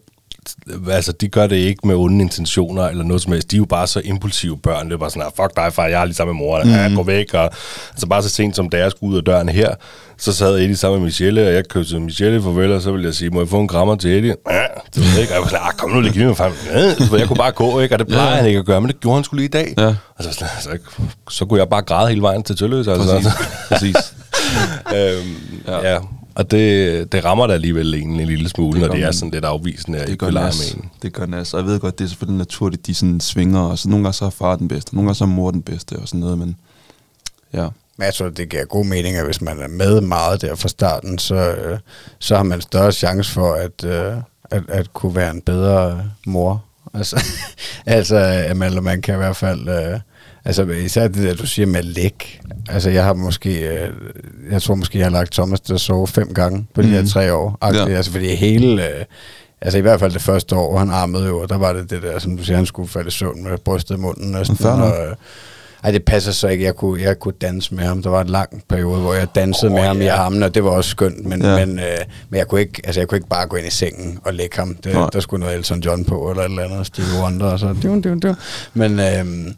[0.90, 3.50] Altså, de gør det ikke med onde intentioner eller noget som helst.
[3.50, 4.86] De er jo bare så impulsive børn.
[4.86, 6.62] Det er bare sådan, "Ah, fuck dig, far, jeg er lige sammen med mor.
[6.64, 6.70] Mm.
[6.70, 7.34] Ja, gå væk.
[7.34, 7.50] Og,
[7.92, 9.74] altså, bare så sent som da jeg skulle ud af døren her,
[10.18, 13.14] så sad Eddie sammen med Michelle, og jeg kyssede Michelle farvel, og så ville jeg
[13.14, 14.34] sige, må jeg få en krammer til Eddie?
[14.50, 14.62] Ja,
[14.94, 15.32] det ved jeg ikke.
[15.32, 16.52] Og jeg var sådan, "Ah, kom nu lige, giv mig fem.
[16.72, 17.94] Ja, jeg kunne bare gå, ikke?
[17.94, 18.36] Og det plejer Ja.
[18.36, 19.74] han ikke at gøre, men det gjorde han skulle lige i dag.
[19.78, 19.94] Ja.
[20.18, 20.70] Altså, sådan, altså,
[21.30, 22.88] så kunne jeg bare græde hele vejen til Tølløs.
[22.88, 23.12] Altså.
[23.12, 23.34] Præcis.
[23.68, 23.96] Præcis.
[24.96, 25.92] øhm, ja.
[25.92, 25.98] Ja.
[26.34, 29.30] Og det, det rammer da alligevel en, en lille smule, Det når det er sådan
[29.30, 30.74] lidt afvisende, at Det ikke gør nas.
[30.74, 30.90] med en.
[31.02, 31.54] Det gør nas.
[31.54, 34.14] Og jeg ved godt, det er selvfølgelig naturligt, de sådan svinger, og så nogle gange
[34.14, 36.38] så er far den bedste, nogle gange så er mor den bedste, og sådan noget,
[36.38, 36.56] men
[37.52, 37.68] ja.
[37.96, 40.68] Men jeg tror, det giver god mening, at hvis man er med meget der fra
[40.68, 41.78] starten, så, øh,
[42.18, 44.16] så har man større chance for at, øh,
[44.50, 46.64] at, at kunne være en bedre mor.
[46.94, 47.24] Altså,
[47.86, 49.68] altså man, eller man kan i hvert fald...
[49.68, 50.00] Øh,
[50.44, 52.40] altså især det der, du siger med læg.
[52.68, 53.68] Altså jeg har måske...
[53.68, 53.88] Øh,
[54.50, 56.96] jeg tror måske, jeg har lagt Thomas til at sove fem gange på de Mhm.
[56.96, 57.58] her tre år.
[57.62, 57.72] Ja.
[57.72, 57.88] Ja.
[57.96, 58.88] Altså fordi hele...
[58.88, 59.04] Øh,
[59.60, 62.18] Altså i hvert fald det første år, han armede jo, der var det det der,
[62.18, 64.56] som du siger, han skulle falde i søvn med brystet i munden næsten.
[64.60, 64.80] Nok.
[64.80, 65.14] Og, øh,
[65.84, 66.64] ej, det passer så ikke.
[66.64, 68.02] Jeg kunne, jeg kunne danse med ham.
[68.02, 70.04] Der var en lang periode, hvor jeg dansede oh, med ham ja.
[70.04, 71.26] i armen, og det var også skønt.
[71.26, 71.66] Men, ja.
[71.66, 71.84] men, øh,
[72.30, 74.56] men jeg, kunne ikke, altså, jeg kunne ikke bare gå ind i sengen og lægge
[74.56, 74.74] ham.
[74.74, 75.08] Det, Nej.
[75.12, 77.74] der skulle noget Elton John på, eller et eller andet Stevie Wonder, og så.
[78.74, 79.52] Men, øh,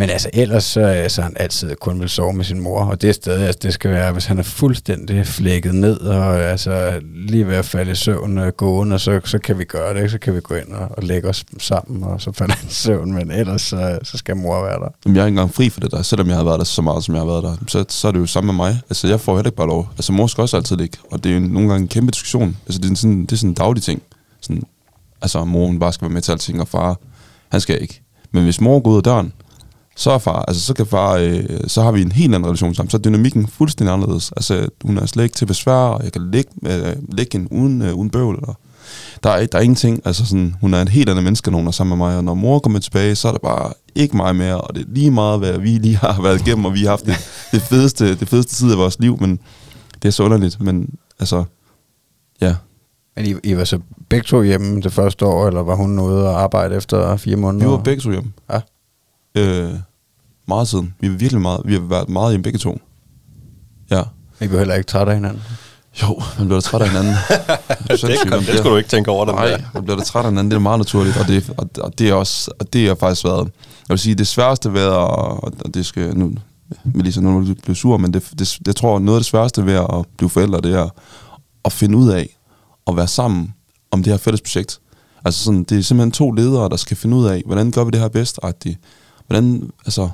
[0.00, 3.08] men altså, ellers så, øh, han altid kun vil sove med sin mor, og det
[3.08, 7.46] er stadig, altså, det skal være, hvis han er fuldstændig flækket ned, og altså lige
[7.46, 10.10] ved at falde i søvn og gående, og så, så kan vi gøre det, ikke?
[10.10, 12.72] så kan vi gå ind og, og lægge os sammen, og så falder han i
[12.72, 14.88] søvn, men ellers så, så skal mor være der.
[15.04, 16.02] Jamen, jeg er ikke engang fri for det der.
[16.02, 18.12] Selvom jeg har været der så meget, som jeg har været der, så, så er
[18.12, 18.80] det jo samme med mig.
[18.90, 19.88] Altså, jeg får heller ikke bare lov.
[19.92, 20.98] Altså, mor skal også altid ligge.
[21.10, 22.56] Og det er jo nogle gange en kæmpe diskussion.
[22.66, 24.02] Altså, det er sådan, det er sådan en daglig ting.
[24.40, 24.62] Sådan,
[25.22, 26.98] altså, mor hun bare skal være med til alting, og far,
[27.48, 28.02] han skal ikke.
[28.32, 29.32] Men hvis mor går ud af døren,
[29.98, 32.74] så er far, altså så kan far, øh, så har vi en helt anden relation
[32.74, 32.90] sammen.
[32.90, 34.32] Så er dynamikken fuldstændig anderledes.
[34.36, 37.82] Altså, hun er slet ikke til besvær, og jeg kan ligge, øh, ligge hende uden,
[37.82, 38.34] øh, uden bøvl.
[38.34, 38.54] Eller.
[39.22, 41.66] Der, er, der er ingenting, altså sådan, hun er en helt anden menneske, når hun
[41.66, 44.36] er sammen med mig, og når mor kommer tilbage, så er det bare ikke mig
[44.36, 46.90] mere, og det er lige meget, hvad vi lige har været igennem, og vi har
[46.90, 47.16] haft det,
[47.52, 49.38] det, fedeste, det fedeste tid af vores liv, men
[50.02, 50.88] det er så underligt, men
[51.20, 51.44] altså,
[52.40, 52.54] ja,
[53.16, 53.78] Men I, I var så
[54.08, 57.66] begge to hjemme det første år, eller var hun ude og arbejde efter fire måneder?
[57.66, 58.32] vi var begge to hjemme.
[58.50, 58.60] Ja.
[59.34, 59.72] Øh,
[60.48, 60.94] meget siden.
[61.00, 62.80] Vi var virkelig meget, vi har været meget hjemme begge to.
[63.90, 64.02] Ja.
[64.40, 65.42] I var heller ikke trætte af hinanden?
[66.02, 67.14] Jo, man bliver da træt af hinanden.
[67.88, 69.58] Det, kan, det skal du ikke tænke over, den Nej, der.
[69.74, 70.50] man bliver da træt af hinanden.
[70.50, 73.24] Det er meget naturligt, og det, og, og det er også, og det har faktisk
[73.24, 76.32] været, jeg vil sige, det sværeste ved at, og det skal, nu,
[76.84, 79.66] Melissa, nu må du blive sur, men det, det, jeg tror, noget af det sværeste
[79.66, 80.88] ved at blive forældre, det er
[81.64, 82.38] at finde ud af,
[82.86, 83.54] at være sammen
[83.90, 84.80] om det her fælles projekt.
[85.24, 87.90] Altså sådan, det er simpelthen to ledere, der skal finde ud af, hvordan gør vi
[87.90, 88.74] det her bedst, -agtigt.
[89.28, 90.08] Hvordan, altså,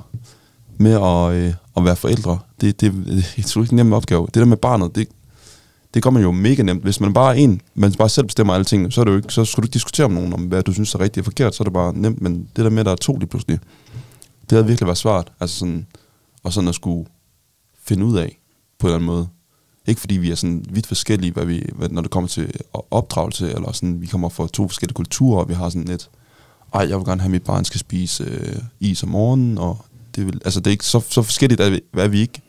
[0.77, 4.25] med at, øh, at være forældre, det, det, det er ikke en nem opgave.
[4.25, 5.07] Det der med barnet, det,
[5.93, 6.83] det gør man jo mega nemt.
[6.83, 9.17] Hvis man bare er en, man bare selv bestemmer alle tingene, så, er det jo
[9.17, 11.25] ikke, så skal du ikke diskutere med nogen om, hvad du synes er rigtigt og
[11.25, 12.21] forkert, så er det bare nemt.
[12.21, 13.59] Men det der med, at der er to lige pludselig,
[14.41, 15.31] det havde virkelig været svært.
[15.39, 15.87] Altså sådan,
[16.43, 17.09] og sådan at skulle
[17.83, 18.39] finde ud af
[18.79, 19.27] på en eller anden måde.
[19.87, 22.53] Ikke fordi vi er sådan vidt forskellige, hvad vi, hvad, når det kommer til
[22.91, 26.09] opdragelse, eller sådan, vi kommer fra to forskellige kulturer, og vi har sådan et,
[26.75, 29.85] ej, jeg vil gerne have, at mit barn skal spise øh, is om morgenen, og
[30.15, 32.41] det, vil, altså, det er ikke så, så forskelligt, er vi, er vi ikke.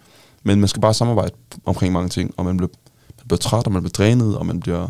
[0.43, 2.71] Men man skal bare samarbejde omkring mange ting, og man bliver,
[3.19, 4.89] man bliver træt, og man bliver drænet, og man bliver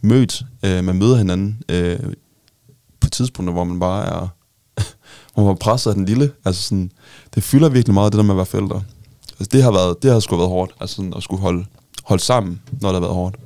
[0.00, 1.98] mødt, øh, man møder hinanden øh,
[3.00, 4.28] på tidspunkter, hvor man bare er,
[5.34, 6.32] hvor man er presset af den lille.
[6.44, 6.90] Altså sådan,
[7.34, 8.82] det fylder virkelig meget, det der med at være forældre.
[9.30, 11.64] Altså, det har været, det har sgu været hårdt, altså sådan, at skulle holde,
[12.04, 13.36] holde sammen, når det har været hårdt.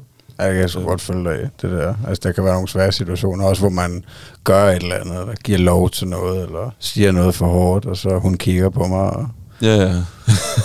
[0.41, 1.95] Ja, Jeg kan sgu godt følge dig det der.
[2.09, 4.05] Altså, der kan være nogle svære situationer, også hvor man
[4.45, 7.97] gør et eller andet, eller giver lov til noget, eller siger noget for hårdt, og
[7.97, 9.27] så hun kigger på mig, og
[9.63, 9.93] Ja, ja.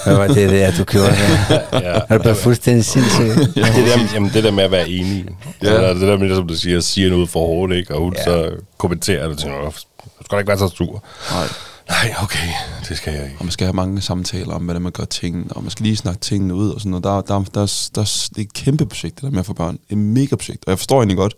[0.05, 1.07] hvad var det der, du gjorde?
[1.85, 1.99] Ja.
[2.09, 3.23] Er du blevet fuldstændig sindssyg?
[3.25, 5.25] det, der, jamen, det der med at være enig.
[5.63, 5.81] Ja.
[5.81, 5.93] Ja.
[5.93, 7.95] Det der med, som du siger, siger noget for hårdt, ikke?
[7.95, 8.31] og hun Ja.
[8.31, 8.43] ja.
[8.49, 9.73] så kommenterer det til noget.
[10.19, 11.03] Du skal da ikke være så sur.
[11.31, 11.43] Nej.
[11.89, 12.49] Nej, okay,
[12.89, 13.35] det skal jeg ikke.
[13.39, 15.97] Og man skal have mange samtaler om, hvordan man gør tingene, og man skal lige
[15.97, 17.03] snakke tingene ud og sådan noget.
[17.03, 19.53] Der, der, der, der, der, det er et kæmpe projekt, det der med at få
[19.53, 19.79] børn.
[19.89, 20.65] Et mega projekt.
[20.65, 21.35] Og jeg forstår egentlig godt,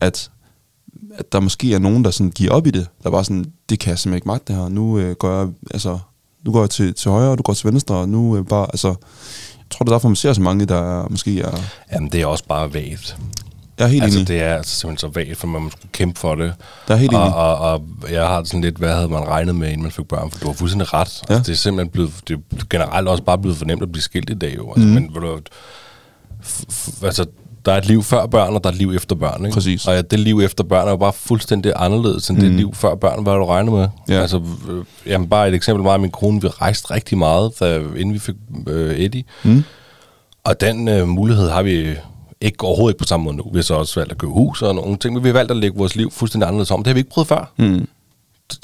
[0.00, 0.30] at,
[1.14, 2.86] at der måske er nogen, der sådan giver op i det.
[3.02, 4.68] Der er bare sådan, det kan jeg simpelthen ikke magte det her.
[4.68, 5.98] Nu øh, går jeg, altså,
[6.44, 8.66] nu går jeg til, til højre, og du går til venstre, og nu øh, bare,
[8.66, 11.58] altså, jeg tror, det er derfor, man ser så mange, der er, måske er,
[11.92, 13.16] Jamen, det er også bare vagt.
[13.78, 14.28] Jeg er helt Altså, enig.
[14.28, 16.54] det er altså simpelthen så vagt, for man skulle kæmpe for det.
[16.88, 17.34] Der er helt og, enig.
[17.34, 20.30] og, og, jeg har sådan lidt, hvad havde man regnet med, inden man fik børn?
[20.30, 21.22] For du har fuldstændig ret.
[21.28, 21.32] Ja.
[21.34, 21.38] Ja.
[21.38, 24.30] Altså, det er simpelthen blevet, det er generelt også bare blevet fornemt at blive skilt
[24.30, 24.70] i dag, jo.
[24.72, 24.96] Altså, Mhm.
[25.02, 25.12] mm.
[25.12, 25.38] Men du,
[27.06, 27.26] altså,
[27.64, 29.44] der er et liv før børn, og der er et liv efter børn.
[29.44, 29.54] Ikke?
[29.54, 29.86] Præcis.
[29.86, 32.44] Og ja, det liv efter børn er jo bare fuldstændig anderledes end mm.
[32.44, 33.88] det liv før børn, hvad du regnet med.
[34.08, 34.20] Ja.
[34.20, 37.78] Altså, øh, jamen, bare et eksempel, mig og min kone, vi rejste rigtig meget, da,
[37.78, 38.34] inden vi fik
[38.66, 39.24] øh, Eddie.
[39.44, 39.64] Mm.
[40.44, 41.94] Og den øh, mulighed har vi
[42.44, 43.44] ikke overhovedet ikke på samme måde nu.
[43.52, 45.50] Vi har så også valgt at købe hus og nogle ting, men vi har valgt
[45.50, 46.78] at lægge vores liv fuldstændig anderledes om.
[46.82, 47.52] Det har vi ikke prøvet før.
[47.56, 47.88] Mm.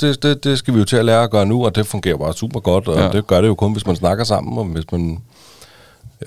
[0.01, 2.17] Det, det, det skal vi jo til at lære at gøre nu, og det fungerer
[2.17, 3.09] bare super godt, og Ja.
[3.09, 5.19] det gør det jo kun, hvis man snakker sammen, og hvis man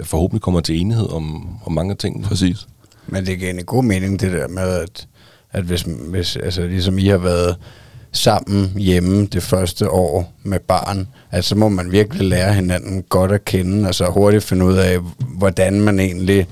[0.03, 2.23] forhåbentlig kommer til enighed om, om mange ting.
[2.23, 2.67] Præcis.
[3.07, 5.07] Men det giver en god mening, det der med, at,
[5.51, 7.55] at hvis, hvis altså, ligesom I har været
[8.11, 13.31] sammen hjemme det første år med barn, altså, så må man virkelig lære hinanden godt
[13.31, 16.47] at kende, og så hurtigt finde ud af, hvordan man egentlig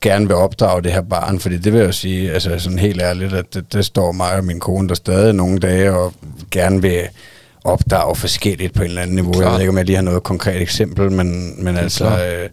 [0.00, 3.00] gerne vil opdrage det her barn, fordi det vil jeg jo sige, altså sådan helt
[3.02, 6.12] ærligt, at det, det står mig og min kone der stadig nogle dage, og
[6.50, 7.00] gerne vil
[7.64, 9.32] opdrage forskelligt på en eller anden niveau.
[9.32, 9.42] Klar.
[9.42, 12.04] Jeg ved ikke, om jeg lige har noget konkret eksempel, men, men altså...
[12.04, 12.48] Øh,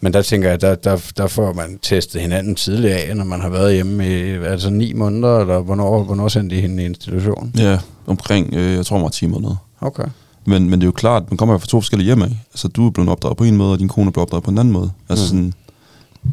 [0.00, 3.40] men der tænker jeg, der, der, der får man testet hinanden tidligt af, når man
[3.40, 7.52] har været hjemme i altså ni måneder, eller hvornår, hvornår sendte I hende i institution?
[7.58, 9.56] Ja, omkring, øh, jeg tror, mig 10 måneder.
[9.80, 10.04] Okay.
[10.46, 12.28] Men, men det er jo klart, man kommer jo fra to forskellige hjem af.
[12.52, 14.50] Altså, du er blevet opdraget på en måde, og din kone er blevet opdraget på
[14.50, 14.90] en anden måde.
[15.08, 15.28] Altså Mhm.
[15.28, 15.52] sådan,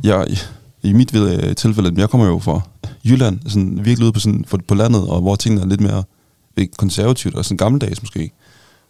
[0.04, 0.28] jeg,
[0.84, 2.62] i mit øh, tilfælde, jeg kommer jo fra
[3.06, 6.04] Jylland, sådan virkelig ude på, sådan, på, landet, og hvor tingene er lidt mere
[6.58, 8.32] øh, konservativt og sådan gammeldags måske.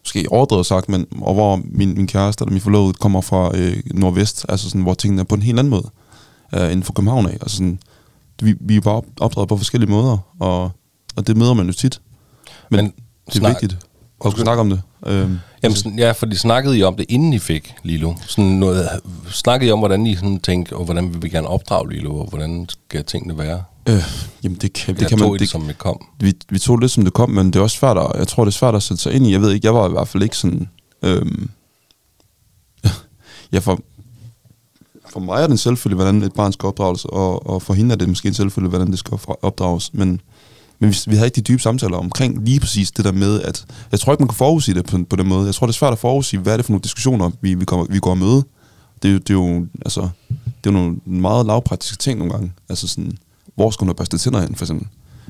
[0.05, 3.77] Måske overdrevet sagt, men og hvor min, min kæreste eller min forlovede kommer fra øh,
[3.93, 5.89] nordvest, altså sådan, hvor tingene er på en helt anden måde
[6.55, 7.33] øh, end for København af.
[7.41, 7.79] Altså sådan,
[8.41, 10.71] vi, vi er bare op- opdraget på forskellige måder, og,
[11.15, 12.01] og det møder man jo tit.
[12.71, 12.93] Men, Men men
[13.27, 13.77] det er snak- vigtigt
[14.25, 14.81] at skulle snakke om det.
[15.05, 18.13] Øhm, Jamen, sådan, ja, fordi snakkede I om det, inden I fik Lilo?
[18.27, 18.89] Sådan noget,
[19.31, 22.27] snakkede I om, hvordan I sådan tænkte, og hvordan vil vi gerne opdrage Lilo, og
[22.29, 23.63] hvordan skal tingene være?
[23.89, 24.03] øh,
[24.43, 25.31] jamen, det kan, det kan man...
[25.31, 26.05] Det, Det, som det kom.
[26.19, 28.45] vi, vi tog det, som det kom, men det er også svært at, jeg tror,
[28.45, 29.31] det er svært at sætte sig ind i.
[29.31, 30.69] Jeg ved ikke, jeg var i hvert fald ikke sådan...
[31.01, 31.49] Øhm,
[33.53, 33.79] ja, for,
[35.09, 37.91] for mig er det en selvfølge, hvordan et barn skal opdrages, og, og for hende
[37.93, 39.93] er det måske en selvfølge, hvordan det skal opdra- opdrages.
[39.93, 40.21] Men,
[40.83, 43.65] men vi, vi havde ikke de dybe samtaler omkring lige præcis det der med, at
[43.91, 45.45] jeg tror ikke, man kan forudsige det på, på den måde.
[45.45, 47.65] Jeg tror, det er svært at forudsige, hvad er det for nogle diskussioner, vi, vi,
[47.65, 48.43] kommer, vi går og møde.
[49.03, 50.01] Det er, jo, det er jo, altså,
[50.45, 52.51] det er jo nogle meget lavpraktiske ting nogle gange.
[52.69, 53.17] Altså sådan,
[53.55, 54.87] hvor skal hun have børstet tænder hen, for eksempel?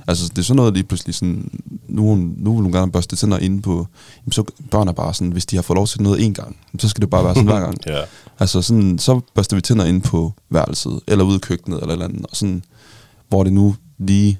[0.07, 1.49] Altså, det er sådan noget lige pludselig sådan,
[1.87, 3.87] nu, nu vil hun gerne børste tænder inde på,
[4.21, 6.55] jamen, så børn er bare sådan, hvis de har fået lov til noget en gang,
[6.79, 7.77] så skal det bare være sådan hver gang.
[7.87, 8.01] Ja.
[8.39, 11.93] Altså sådan, så børster vi tænder ind på værelset, eller ude i køkkenet, eller et
[11.93, 12.63] eller andet, og sådan,
[13.29, 14.39] hvor det nu lige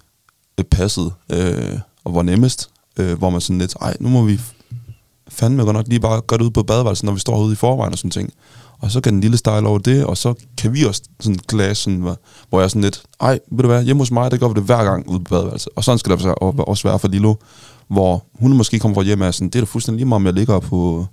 [0.58, 4.40] er passet, øh, og hvor nemmest, øh, hvor man sådan lidt, ej, nu må vi
[5.28, 7.56] fandme godt nok lige bare gøre det ud på badeværelset, når vi står ude i
[7.56, 8.34] forvejen og sådan ting.
[8.80, 11.84] Og så kan den lille style over det, og så kan vi også sådan clash,
[11.84, 12.18] sådan, hvor-
[12.54, 14.64] jeg er sådan lidt, ej, ved du hvad, hjemme hos mig, der gør vi det
[14.64, 15.70] hver gang ude på badeværelset.
[15.76, 17.36] Og sådan skal det så også være for Lilo,
[17.88, 20.26] hvor hun måske kommer fra hjem er sådan, det er da fuldstændig lige meget, om
[20.26, 21.06] jeg ligger på,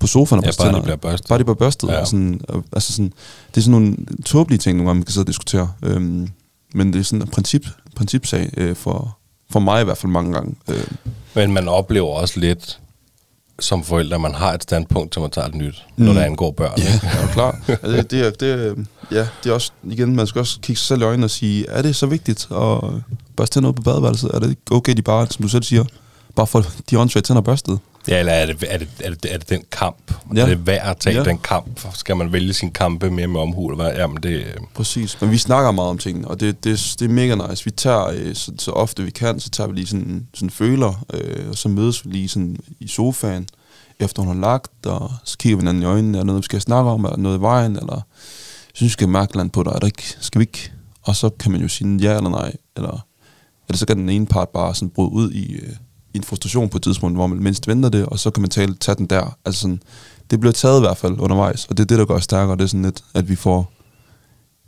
[0.00, 1.28] på sofaen og Ja, bare de bliver børstet.
[1.28, 1.88] Bare de bliver børstet.
[1.88, 2.00] Ja.
[2.00, 2.40] Og sådan,
[2.72, 3.12] altså sådan,
[3.54, 5.68] det er sådan nogle tåbelige ting, nogle gange, man kan sidde og diskutere.
[5.82, 6.28] Øhm,
[6.74, 7.66] men det er sådan en princip,
[7.96, 9.18] principsag øh, for,
[9.50, 10.54] for mig i hvert fald mange gange.
[10.70, 10.86] Øh,
[11.34, 12.80] Men man oplever også lidt
[13.60, 16.04] som forældre, man har et standpunkt, til man tager et nyt, mm.
[16.04, 16.78] når det angår børn.
[16.78, 17.58] ja, er du klar?
[17.68, 18.74] Ja, det, det, er, det, er,
[19.10, 21.66] ja, det er også, igen, man skal også kigge sig selv i øjnene og sige,
[21.68, 22.80] er det så vigtigt at
[23.36, 24.30] børste tænder ud på badeværelset?
[24.34, 25.84] Er det okay, de bare, som du selv siger,
[26.36, 27.78] bare får de åndssvage tænder børstet?
[28.08, 30.14] Ja, eller er det, er det, er det, er det den kamp?
[30.34, 30.40] Ja.
[30.40, 31.24] Er det værd at tage ja.
[31.24, 31.80] Den kamp?
[31.94, 33.68] Skal man vælge sin kampe mere med omhu?
[33.68, 33.94] Eller hvad?
[33.96, 34.44] Jamen, det,
[34.74, 37.64] Præcis, men vi snakker meget om tingene, og det, det, det er mega nice.
[37.64, 41.04] Vi tager øh, så, så ofte vi kan, så tager vi lige sådan, sådan føler,
[41.14, 43.48] øh, og så mødes vi lige sådan i sofaen,
[44.00, 46.60] efter hun har lagt, og så kigger vi hinanden i øjnene, er noget, vi skal
[46.60, 48.00] snakke om, er der noget i vejen, eller
[48.74, 50.72] synes vi skal mærke eller andet på dig, er der ikke, skal vi ikke?
[51.02, 53.06] Og så kan man jo sige ja eller nej, eller,
[53.68, 55.76] eller så kan den ene part bare sådan bryde ud i, øh,
[56.14, 58.50] i en frustration på et tidspunkt, hvor man mindst venter det, og så kan man
[58.50, 59.36] tale, tage den der.
[59.44, 59.82] Altså sådan,
[60.30, 62.56] det bliver taget i hvert fald undervejs, og det er det, der gør os stærkere,
[62.56, 63.70] det er sådan lidt, at vi får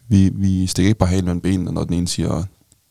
[0.09, 2.45] vi, vi stikker ikke bare halen mellem benene, når den ene siger,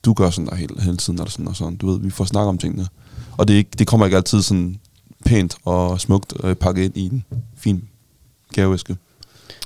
[0.06, 1.76] du gør sådan der hele, hele tiden, eller sådan og sådan.
[1.76, 2.88] Du ved, vi får snakket om tingene.
[3.38, 4.80] Og det, er ikke, det kommer ikke altid sådan
[5.26, 7.24] pænt og smukt øh, pakket ind i en
[7.58, 7.84] fin
[8.54, 8.96] gaveæske.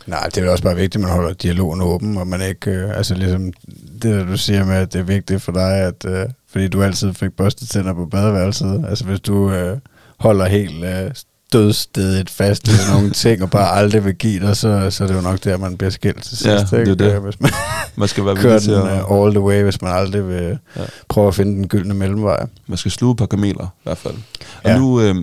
[0.07, 2.71] Nej, det er jo også bare vigtigt, at man holder dialogen åben, og man ikke,
[2.71, 3.53] øh, altså ligesom
[3.93, 6.83] det der du siger med, at det er vigtigt for dig, at øh, fordi du
[6.83, 9.77] altid fik børstet tænder på badeværelset, altså hvis du øh,
[10.19, 11.11] holder helt øh,
[11.53, 15.15] dødstedet fast i nogle ting, og bare aldrig vil give dig, så, så er det
[15.15, 17.21] jo nok der, man bliver skilt til sidst, Ja, det er det.
[17.21, 17.51] Hvis man
[17.95, 18.73] Man skal være kører den
[19.11, 20.81] uh, all the way, hvis man aldrig vil Ja.
[21.07, 22.45] prøve at finde den gyldne mellemvej.
[22.67, 24.13] Man skal sluge et par kameler, i hvert fald.
[24.63, 24.77] Og Ja.
[24.77, 25.15] nu, øh,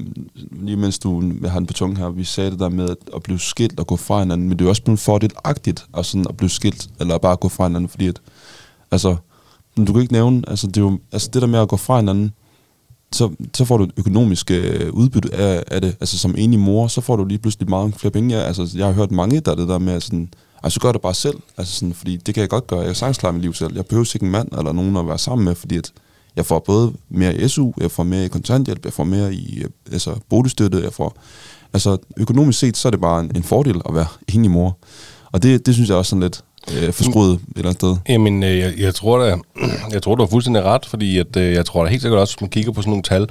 [0.62, 3.22] lige mens du har den på tungen her, vi sagde det der med at, at
[3.22, 6.26] blive skilt og gå fra hinanden, men det er jo også blevet fordelagtigt at, sådan
[6.28, 8.20] at blive skilt, eller bare gå fra hinanden, fordi at,
[8.92, 9.16] altså,
[9.76, 11.76] men du kan ikke nævne, altså det, er jo, altså det der med at gå
[11.76, 12.32] fra hinanden,
[13.12, 15.96] så, så får du et økonomisk øh, udbytte af, af det.
[16.00, 18.36] Altså som enig mor, så får du lige pludselig meget flere penge.
[18.36, 20.28] Ja, altså, jeg har hørt mange, der er det der med, at sådan,
[20.62, 21.36] altså gør det bare selv.
[21.56, 22.78] Altså sådan, fordi det kan jeg godt gøre.
[22.78, 23.74] Jeg kan sagtens klare mit liv selv.
[23.74, 25.92] Jeg behøver ikke en mand eller nogen at være sammen med, fordi at
[26.36, 29.62] jeg får både mere i SU, jeg får mere i kontanthjælp, jeg får mere i
[29.62, 31.16] øh, altså, boligstøtte, jeg får...
[31.72, 34.78] Altså økonomisk set, så er det bare en, en fordel at være enig mor.
[35.32, 36.44] Og det, det synes jeg også sådan lidt
[36.74, 37.96] øh, forskruet et eller andet sted.
[38.08, 39.36] Jamen, øh, jeg, jeg, tror da,
[39.94, 42.34] jeg tror, du har fuldstændig ret, fordi at, øh, jeg tror da helt sikkert også,
[42.34, 43.26] hvis man kigger på sådan nogle tal,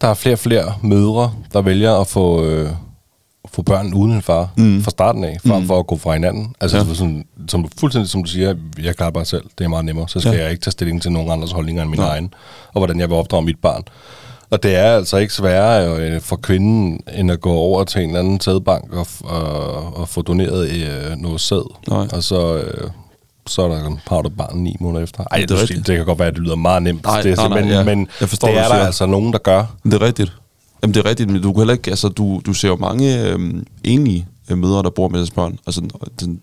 [0.00, 2.70] der er flere og flere mødre, der vælger at få, øh,
[3.52, 4.82] få børn uden en far mm.
[4.82, 5.66] fra starten af, frem Mm.
[5.66, 6.54] for at gå fra hinanden.
[6.60, 6.84] Altså Ja.
[6.84, 6.94] ja.
[6.94, 10.20] sådan, som, fuldstændig som du siger, jeg klarer bare selv, det er meget nemmere, så
[10.20, 10.36] skal Ja.
[10.38, 10.42] ja.
[10.42, 12.08] jeg ikke tage stilling til nogen andres holdninger end min Nej.
[12.08, 12.34] egen,
[12.72, 13.82] og hvordan jeg vil opdrage mit barn.
[14.50, 18.08] Og det er altså ikke sværere øh, for kvinden, end at gå over til en
[18.08, 21.70] eller anden sædbank og, og, og få doneret øh, noget sæd.
[21.88, 22.06] Nej.
[22.12, 22.90] Og så, øh,
[23.46, 25.24] så er der, har du barn ni måneder efter.
[25.30, 27.04] Ej, Det er det, det, kan godt være, at det lyder meget nemt.
[27.04, 27.94] Nej, det, er nej, nej, simpelthen- ja.
[27.94, 29.64] Men Jeg forstår, det er der altså nogen, der gør.
[29.84, 30.32] Det er rigtigt.
[30.82, 33.28] Jamen, det er rigtigt, men du kan heller ikke, altså, du, du ser jo mange
[33.28, 33.66] øhm,
[34.50, 35.58] øh, mødre, der bor med deres børn.
[35.66, 35.80] Altså,
[36.20, 36.40] den,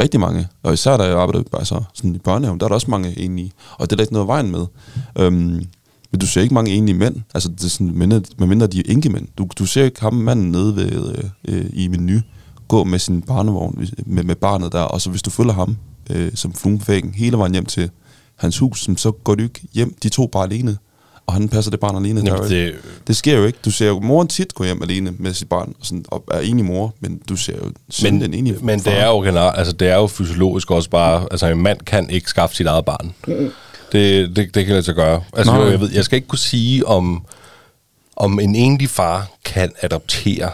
[0.00, 0.46] rigtig mange.
[0.62, 3.52] Og især da jeg arbejdede altså, sådan i børnehaven, der er der også mange enlige.
[3.78, 4.66] Og det er der ikke noget vejen med.
[5.18, 5.66] Øhm,
[6.12, 7.16] men du ser ikke mange enlige mænd.
[7.34, 9.28] Altså, det er sådan, mindre, medmindre de er enkemænd.
[9.38, 12.20] Du, du ser ikke ham manden nede ved, øh, øh, i menu
[12.68, 15.76] gå med sin barnevogn, med, med barnet der, og så hvis du følger ham
[16.10, 17.90] øh, som fluen hele vejen hjem til
[18.36, 20.76] hans hus, så- går du ikke hjem, de to bare alene,
[21.26, 22.20] og han passer det barn alene.
[22.20, 22.74] Jamen, ikke- det,
[23.06, 23.58] det sker jo ikke.
[23.64, 26.40] Du ser jo moren tit gå hjem alene med sit barn, og, sådan, og er
[26.40, 29.58] enig mor, men du ser jo sådan men, en enig men det er jo generelt,
[29.58, 32.84] altså det er jo fysiologisk også bare, altså en mand kan ikke skaffe sit eget
[32.84, 33.14] barn.
[33.92, 35.22] Det, det, det kan lade sig gøre.
[35.36, 37.24] Altså jo, jeg, ved, jeg skal ikke kunne sige, om,
[38.16, 40.50] om en enlig far kan adoptere.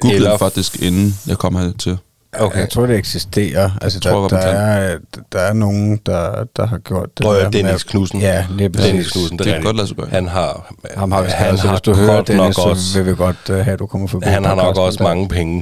[0.00, 1.98] Googlede Eller- faktisk, inden jeg kom her til.
[2.38, 2.58] Okay.
[2.60, 3.70] Jeg tror, det eksisterer.
[3.82, 4.54] Altså, tror der, godt, der, kan.
[4.56, 4.98] er,
[5.32, 7.26] der er nogen, der, der har gjort det.
[7.26, 8.20] Nå, ja, Dennis Knudsen.
[8.20, 8.90] Ja, lige præcis.
[8.90, 9.64] Dennis Knudsen, Det kan rigtigt.
[9.66, 10.08] godt lade sig gøre.
[10.10, 13.16] Han har, Ham har han han har Hvis du hører Dennis, nok så vil vi
[13.16, 14.26] godt uh, have, at du kommer forbi.
[14.26, 15.60] Han har nok også mange penge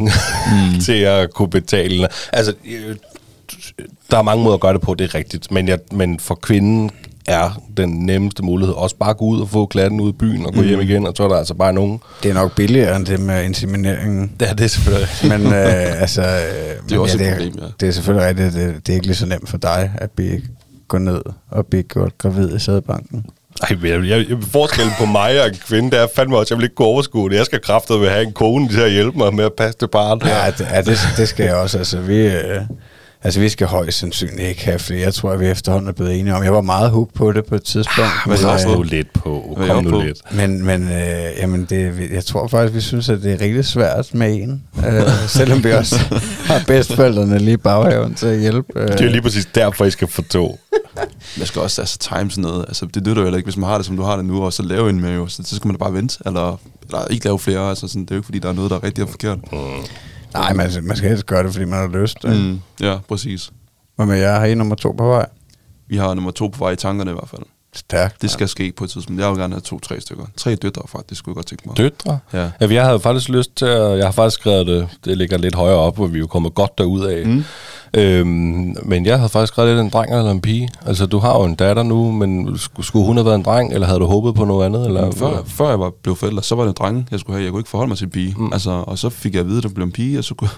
[0.53, 0.80] mm.
[0.86, 2.09] til at kunne betale.
[2.32, 2.97] Altså, øh,
[4.11, 5.50] der er mange måder at gøre det på, det er rigtigt.
[5.50, 6.90] Men, jeg, men for kvinden
[7.26, 10.46] er den nemmeste mulighed også bare at gå ud og få klatten ud i byen
[10.46, 10.66] og gå mm.
[10.66, 12.00] hjem igen, og så er der altså bare nogen.
[12.22, 14.32] Det er nok billigere end det med insemineringen.
[14.40, 16.22] Ja, det er selvfølgelig Men øh, altså...
[16.22, 17.66] Øh, det også ja, et problem, ja.
[17.80, 20.42] Det er selvfølgelig rigtigt, det, det er ikke lige så nemt for dig at blive,
[20.88, 23.26] gå ned og blive gjort gravid i sædebanken.
[23.62, 26.55] Ej, men jeg, jeg, jeg, forskellen på mig og en kvinde, det er fandme også,
[26.55, 27.36] jeg vil ikke kunne overskue det.
[27.36, 29.78] Jeg skal kraftet ved at have en kone til at hjælpe mig med at passe
[29.80, 30.20] det barn.
[30.24, 31.78] Ja, det, ja det, det skal jeg også.
[31.78, 32.61] Altså, vi, øh,
[33.22, 35.00] altså, vi skal højst sandsynligt ikke have flere.
[35.00, 36.42] Jeg tror, at vi efterhånden er blevet enige om.
[36.44, 38.10] Jeg var meget hooked på det på et tidspunkt.
[38.26, 39.54] Men jeg også øh, nu lidt på.
[39.56, 40.00] Kom jeg nu på?
[40.00, 40.18] lidt.
[40.34, 44.14] Men, men øh, jamen det, jeg tror faktisk, vi synes, at det er rigtig svært
[44.14, 44.62] med en.
[44.86, 45.96] Øh, selvom vi også
[46.48, 48.68] har bedstforældrene lige i baghaven til at hjælpe.
[48.76, 50.58] Øh, Det er jo lige præcis derfor, I skal få to.
[51.38, 52.64] Man skal også altså, time sådan noget.
[52.68, 54.44] Altså, det nytter jo heller ikke, hvis man har det, som du har det nu,
[54.44, 55.26] og så lave en med jo.
[55.26, 57.68] Så, så skal man da bare vente, eller, eller ikke lave flere.
[57.68, 59.38] Altså, sådan, det er jo ikke, fordi der er noget, der er rigtigt og forkert.
[60.34, 62.24] Nej, man, man skal helst gøre det, fordi man har lyst.
[62.24, 62.30] Mm.
[62.30, 63.50] Mm, ja, præcis.
[63.96, 64.38] Hvad med jer?
[64.38, 65.26] Har I nummer to på vej?
[65.88, 67.42] Vi har nummer to på vej i tankerne i hvert fald.
[67.74, 68.22] Stærkt.
[68.22, 69.22] Det skal ske på et tidspunkt.
[69.22, 70.24] Jeg vil gerne have to-tre stykker.
[70.36, 71.76] Tre døtre faktisk, skulle jeg godt tænke mig.
[71.76, 72.18] Døtre?
[72.32, 72.50] Ja.
[72.60, 73.98] Ja, jeg havde faktisk lyst til at...
[73.98, 76.54] Jeg har faktisk skrevet det, det ligger lidt højere op, hvor vi er jo kommet
[76.54, 77.26] godt derud af.
[77.26, 77.44] Mm.
[77.95, 80.68] Øhm, men jeg havde faktisk skrevet lidt en dreng eller en pige.
[80.86, 83.72] Altså, du har jo en datter nu, men skulle, skulle hun have været en dreng,
[83.72, 84.86] eller havde du håbet på noget andet?
[84.86, 87.45] Eller, Før, før jeg var blev forælder, så var det en drenge, jeg skulle have.
[87.45, 88.34] Jeg kunne ikke forholde mig til en pige.
[88.38, 88.53] Mm.
[88.53, 90.51] Altså, og så fik jeg at vide, at det blev en pige, og så, kunne,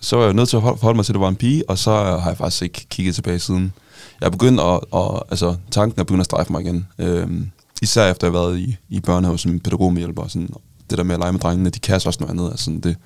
[0.00, 1.78] så var jeg nødt til at forholde mig til, at det var en pige, og
[1.78, 3.72] så har jeg faktisk ikke kigget tilbage siden.
[4.20, 6.86] Jeg er begyndt at, at altså, tanken er begyndt at strejfe mig igen.
[6.98, 7.50] Øhm,
[7.82, 10.28] især efter jeg har været i, i børnehave som pædagogmedhjælper.
[10.28, 10.48] Sådan,
[10.90, 12.50] det der med at lege med drengene, de kan også noget andet.
[12.50, 12.96] Altså, sådan det.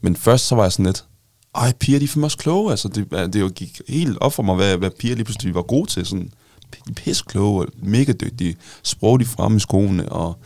[0.00, 1.04] Men først så var jeg sådan lidt,
[1.54, 2.70] ej, piger, de er fandme også kloge.
[2.70, 5.54] Altså, det, øh, det jo gik helt op for mig, hvad, hvad piger lige pludselig
[5.54, 6.06] var gode til.
[6.06, 6.30] Sådan,
[6.72, 8.56] de er pisse kloge og mega dygtige.
[8.82, 10.36] Sprogligt fremme i skoene, og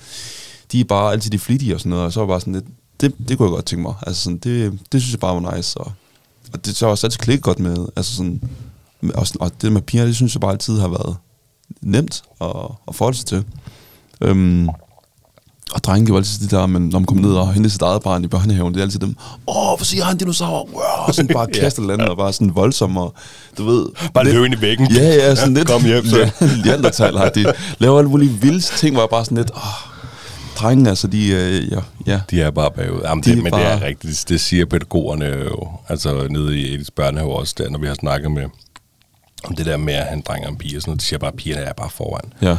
[0.72, 2.04] de er bare altid de flittige og sådan noget.
[2.04, 2.64] Og så var bare sådan lidt,
[3.00, 3.94] det, det kunne jeg godt tænke mig.
[4.06, 5.80] Altså sådan, det, det synes jeg bare var nice.
[5.80, 5.92] Og,
[6.52, 7.86] og det så også altid klikket godt med.
[7.96, 8.42] Altså sådan,
[9.14, 11.16] og, og det med piger, det synes jeg bare altid har været
[11.80, 13.44] nemt at, at forholde sig til.
[14.20, 14.68] Øhm,
[15.74, 17.82] og drenge, det var altid det der, men når man kommer ned og henter sit
[17.82, 19.16] eget barn i børnehaven, det er altid dem,
[19.46, 20.68] åh, hvor siger han dinosaur?
[20.72, 23.14] Wow, og sådan bare kaster landet og bare sådan voldsom, og
[23.58, 23.86] du ved...
[24.14, 24.92] Bare lidt- løb ind i væggen.
[24.92, 25.68] Ja, ja, sådan lidt...
[25.68, 26.30] Kom hjem, så.
[26.64, 29.62] Leandertal har de laver alle mulige vilde ting, hvor jeg bare sådan lidt, åh,
[30.56, 32.20] drenge, altså de, øh, ja, ja.
[32.30, 33.00] De er bare bagud.
[33.04, 34.24] Jamen, De det, men det er bare- rigtigt.
[34.28, 35.68] Det siger pædagogerne jo.
[35.88, 38.44] Altså nede i Ediths børnehave også, der, når vi har snakket med
[39.44, 41.00] om det der med at han dreng og en pige og sådan noget.
[41.00, 42.32] De siger bare, at pigerne er bare foran.
[42.42, 42.56] ja.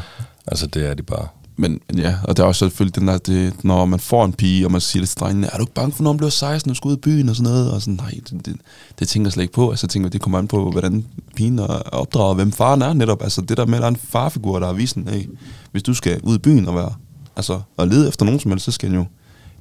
[0.48, 1.28] Altså, det er de bare.
[1.60, 4.34] Men, men ja, og der er også selvfølgelig den der, det, når man får en
[4.34, 6.30] pige, og man siger det til drengene, er du ikke bange for, når man bliver
[6.30, 7.72] 16 og skal ud i byen og sådan noget?
[7.72, 8.56] Og sådan, nej, det, det,
[9.00, 9.70] det tænker jeg slet ikke på.
[9.70, 11.06] Altså, jeg tænker, det kommer an på, hvordan
[11.36, 13.24] pigen er opdraget, og hvem faren er netop.
[13.24, 15.30] Altså, det der med, at der er en farfigur, der er visen, hey,
[15.72, 16.94] hvis du skal ud i byen og være,
[17.36, 19.06] altså, og lede efter nogen som helst, så skal den jo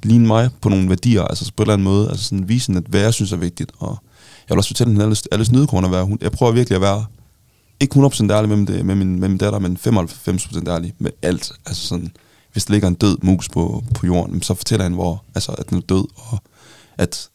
[0.03, 2.85] ligne mig på nogle værdier, altså på en eller anden måde, altså sådan visen, at
[2.89, 3.99] hvad jeg synes er vigtigt, og
[4.49, 6.83] jeg vil også fortælle hende alle, alle snydekorn at være, hun, jeg prøver virkelig at
[6.83, 7.05] være,
[7.81, 11.11] ikke 100% ærlig med, det, øh, med, min, med min datter, men 95% ærlig med
[11.23, 12.13] alt, altså sådan,
[12.53, 15.71] hvis der ligger en død mus på, på jorden, så fortæller han, hvor, altså, at
[15.71, 16.39] den er død, og
[16.99, 17.29] at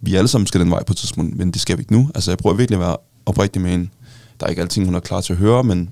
[0.00, 2.10] vi alle sammen skal den vej på et tidspunkt, men det skal vi ikke nu.
[2.14, 3.88] Altså, jeg prøver virkelig at være oprigtig med hende.
[4.40, 5.90] Der er ikke alting, hun er klar til at høre, men,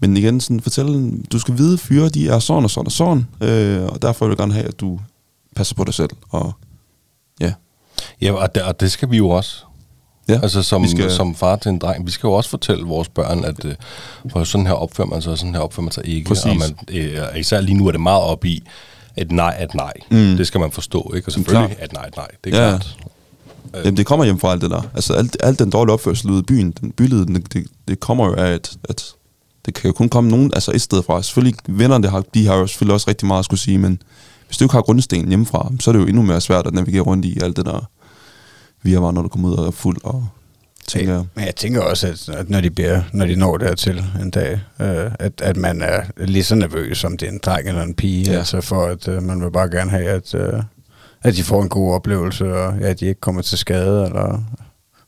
[0.00, 2.92] men igen, sådan, fortæl hende, du skal vide, fyre, de er sådan og sådan og
[2.92, 5.00] sådan, øh, og derfor vil jeg gerne have, at du
[5.56, 6.52] passer på dig selv, og
[7.40, 7.52] ja.
[8.20, 9.64] Ja, og det, og det skal vi jo også
[10.28, 10.40] ja.
[10.42, 13.08] Altså som, vi skal, som far til en dreng, vi skal jo også fortælle vores
[13.08, 13.74] børn, at øh,
[14.32, 16.28] for sådan her opfører man sig, og sådan her opfører man sig ikke.
[16.28, 16.44] Præcis.
[16.44, 18.62] Og man, øh, især lige nu er det meget op i,
[19.16, 19.92] at nej et nej.
[20.10, 20.16] Mm.
[20.36, 21.28] Det skal man forstå, ikke?
[21.28, 22.28] Og selvfølgelig at nej et nej.
[22.44, 22.68] Det er Ja.
[22.70, 22.96] klart.
[23.84, 24.82] Jamen, det kommer hjem fra alt det der.
[24.94, 28.26] Altså, alt, alt den dårlige opførsel ude i byen, den bylede, det, det, det kommer
[28.26, 29.04] jo af, at, at
[29.66, 31.22] det kan jo kun komme nogen, altså et sted fra.
[31.22, 34.02] Selvfølgelig, vennerne, det har, de har jo selvfølgelig også rigtig meget at skulle sige, men
[34.46, 37.02] hvis du ikke har grundstenen hjemmefra, så er det jo endnu mere svært at navigere
[37.02, 37.88] rundt i alt det der,
[38.82, 40.26] vi har når du kommer ud og er fuld og
[40.88, 41.24] tænker, jeg.
[41.34, 45.10] Men jeg tænker også, at, når, de bliver, når de når dertil en dag, øh,
[45.18, 48.30] at, at man er lige så nervøs, som det er en dreng eller en pige,
[48.32, 48.38] Ja.
[48.38, 50.62] altså for at øh, man vil bare gerne have, at, øh,
[51.22, 54.42] at de får en god oplevelse, og ja, at de ikke kommer til skade, eller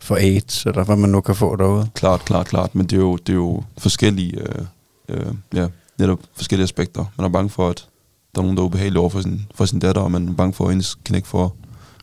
[0.01, 1.89] får AIDS, eller hvad man nu kan få derude.
[1.95, 2.75] Klart, klart, klart.
[2.75, 4.65] Men det er jo, det er jo forskellige, øh,
[5.09, 5.67] øh, ja,
[5.99, 7.05] netop forskellige aspekter.
[7.19, 7.87] Man er bange for, at
[8.35, 10.33] der er nogen, der er ubehagelige over for sin, for sin datter, og man er
[10.33, 11.57] bange for, at hendes knæk får,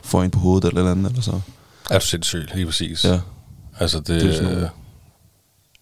[0.03, 1.09] får en på hovedet eller eller andet.
[1.09, 1.39] Eller så.
[1.91, 3.05] Er du sindssyg, lige præcis.
[3.05, 3.19] Ja.
[3.79, 4.53] Altså, det, Det er det, sådan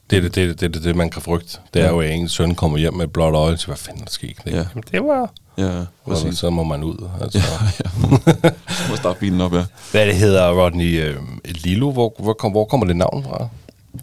[0.10, 1.58] det, er det, det, det, det, det, man kan frygte.
[1.74, 1.92] Det er Ja.
[1.92, 4.12] jo, at ens søn kommer hjem med et blåt øje, så hvad fanden er der
[4.12, 4.38] sket?
[4.46, 4.52] Ja.
[4.52, 5.32] Jamen, det var...
[5.58, 6.38] Ja, Og præcis.
[6.38, 7.10] så må man ud.
[7.22, 7.40] Altså.
[7.40, 7.70] Ja,
[8.44, 8.50] ja.
[8.90, 9.66] Må starte bilen op, ja.
[9.92, 11.92] Hvad det hedder, Rodney øh, Lilo?
[11.92, 13.48] Hvor, hvor, kom, hvor kommer det navn fra?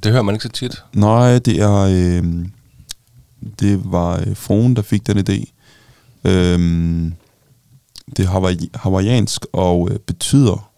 [0.05, 0.83] Det hører man ikke så tit.
[0.93, 1.73] Nej, det er...
[1.81, 2.47] Øh,
[3.61, 5.45] det var øh, fruen, der fik den idé.
[6.31, 7.15] Øhm,
[8.17, 10.72] det er hawaii, hawaiiansk og øh, betyder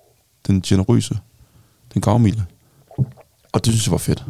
[0.46, 1.18] den generøse,
[1.94, 2.42] den gavmilde.
[3.52, 4.24] Og det synes jeg var fedt.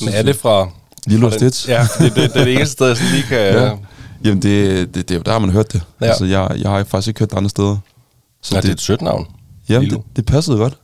[0.00, 0.68] Men er det fra...
[1.06, 1.68] Lilo og Stitch?
[1.68, 3.38] Ja, det, det, det er det eneste sted, jeg sådan lige kan...
[3.38, 3.76] Ja.
[4.24, 5.82] Jamen, det, det, det, der har man hørt det.
[6.00, 6.06] Ja.
[6.06, 7.76] Altså, jeg, jeg har faktisk ikke hørt det andre steder.
[8.42, 9.26] Så ja, det, det er et sødt navn.
[9.68, 10.78] Jamen, det, det passede godt.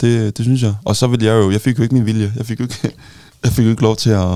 [0.00, 0.74] Det, det synes jeg.
[0.84, 2.32] Og så ville jeg jo, jeg fik jo ikke min vilje.
[2.36, 2.92] Jeg fik jo ikke,
[3.44, 4.26] jeg fik jo ikke lov til at,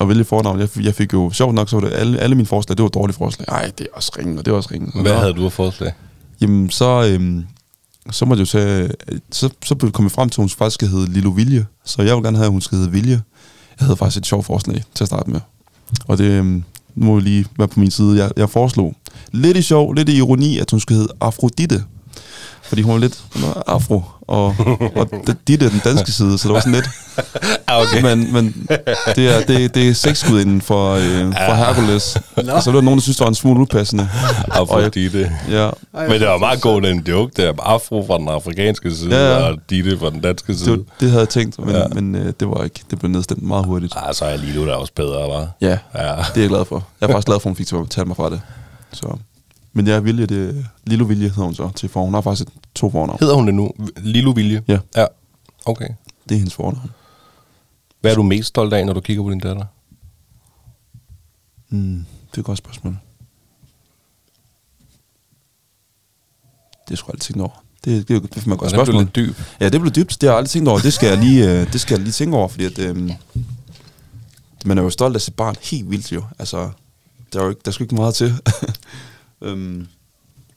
[0.00, 0.60] at vælge fornavn.
[0.60, 2.82] Jeg, fik- jeg fik jo, sjovt nok, så var det alle, alle mine forslag, det
[2.82, 3.46] var dårlige forslag.
[3.48, 5.02] Nej, det er også ringen, og det er også ringen.
[5.02, 5.92] Hvad havde du af forslag?
[6.40, 7.46] Jamen, så, øhm,
[8.10, 8.90] så måtte jeg jo sige,
[9.32, 11.66] så, så blev- det kommet frem til, at hun faktisk skal hedde Lilo Vilje.
[11.84, 13.22] Så jeg ville gerne have, at hun skal hedde Vilje.
[13.80, 15.40] Jeg havde faktisk et sjovt forslag til at starte med.
[16.06, 18.18] Og det øhm, nu må vi lige være på min side.
[18.24, 18.94] Jeg, jeg foreslog
[19.32, 21.84] lidt i sjov, lidt i ironi, at hun skulle hedde Afrodite.
[22.70, 24.54] Fordi hun var lidt hun var afro, og,
[24.96, 25.08] og
[25.48, 26.88] Ditte er den danske side, så det var sådan lidt.
[27.66, 28.02] Ah, okay.
[28.02, 28.66] Men, men
[29.16, 32.02] det er, det, det er sexguden for, øh, for Hercules.
[32.02, 34.08] Så det var nogen, der synes, det var en smule upassende.
[34.50, 35.32] Afrodite.
[35.50, 37.52] Ja, Men det var meget god en joke der.
[37.62, 39.48] Afro fra den afrikanske side, Ja, ja.
[39.48, 40.70] og Ditte fra den danske side.
[40.76, 41.86] det, det havde jeg tænkt, men, Ja.
[41.94, 42.80] men øh, det var ikke.
[42.90, 43.92] Det blev nedstemt meget hurtigt.
[43.96, 45.48] Ah, så er Lilo der også bedre, var.
[45.60, 45.76] Ja, Ja.
[45.94, 46.84] det er jeg glad for.
[47.00, 48.40] Jeg er faktisk glad for, at hun fik til at betale mig fra det.
[48.92, 49.16] Så.
[49.72, 52.04] Men jeg er vilje, det Lilo Vilje hedder hun så til for.
[52.04, 53.18] Hun har faktisk et, to fornavn.
[53.20, 53.70] Hedder hun det nu?
[53.96, 54.62] Lilo Vilje?
[54.68, 54.78] Ja.
[54.96, 55.06] Ja.
[55.66, 55.88] Okay.
[56.28, 56.90] Det er hendes fornavn.
[58.00, 59.64] Hvad er du mest stolt af, når du kigger på din datter?
[61.68, 62.96] Mm, det er et godt spørgsmål.
[66.88, 67.64] Det er sgu aldrig tænkt over.
[67.84, 69.02] Det, det, er jo- det er for mig et godt Og den blev spørgsmål.
[69.26, 69.44] lidt dyb.
[69.60, 70.20] Ja, det blev dybt.
[70.20, 70.78] Det har jeg aldrig tænkt over.
[70.78, 73.10] Det skal jeg lige, øh, det skal jeg lige tænke over, fordi at, øh,
[74.64, 76.24] man er jo stolt af sit barn helt vildt jo.
[76.38, 76.70] Altså,
[77.32, 78.34] der er jo ikke, der skal ikke meget til.
[79.42, 79.86] øhm,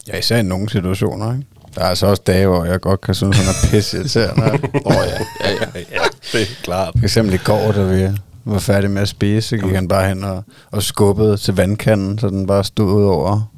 [0.08, 1.46] Ja, især i nogle situationer, ikke?
[1.76, 4.44] Der er altså også dage, hvor jeg godt kan synes, han er pisse irriterende.
[4.86, 5.02] Åh ja,
[5.50, 5.80] ja, ja.
[5.92, 6.04] ja,
[6.34, 6.94] det er klart.
[6.98, 10.08] For eksempel i går, da vi var færdige med at spise, så gik han bare
[10.08, 13.52] hen og, og skubbede til vandkanden, så den bare stod ud over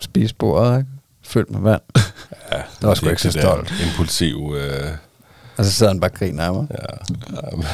[0.00, 0.90] spisebordet, ikke?
[1.22, 1.82] Fyldt med vand.
[2.52, 3.72] Ja, Det var sgu ikke så stolt.
[3.86, 4.54] Impulsiv...
[4.58, 4.88] Øh,
[5.56, 6.66] Og så sidder han bare og griner af mig.
[6.70, 6.76] ja.
[7.52, 7.64] ja.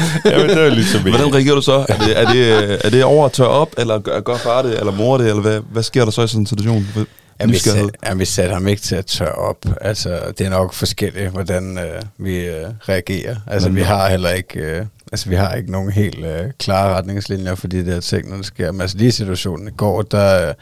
[0.24, 1.86] Jamen, det er ligesom hvordan reagerer du så?
[1.88, 4.78] Er det, er det, er det over at tørre op, eller gør, gør far det,
[4.78, 6.88] eller mor det, eller hvad, hvad sker der så i sådan en situation?
[6.94, 7.04] Hvad-
[7.40, 9.56] Ja, vi, sat, ja, vi satte ham ikke til at tørre op.
[9.80, 13.36] Altså, det er nok forskelligt, hvordan øh, vi øh, reagerer.
[13.46, 14.60] Altså, Men- vi har heller ikke...
[14.60, 18.36] Øh, altså, vi har ikke nogen helt øh, klare retningslinjer for de der ting, når
[18.36, 18.72] det sker.
[18.72, 20.48] Men altså, lige i situationen i går, der...
[20.48, 20.54] Øh,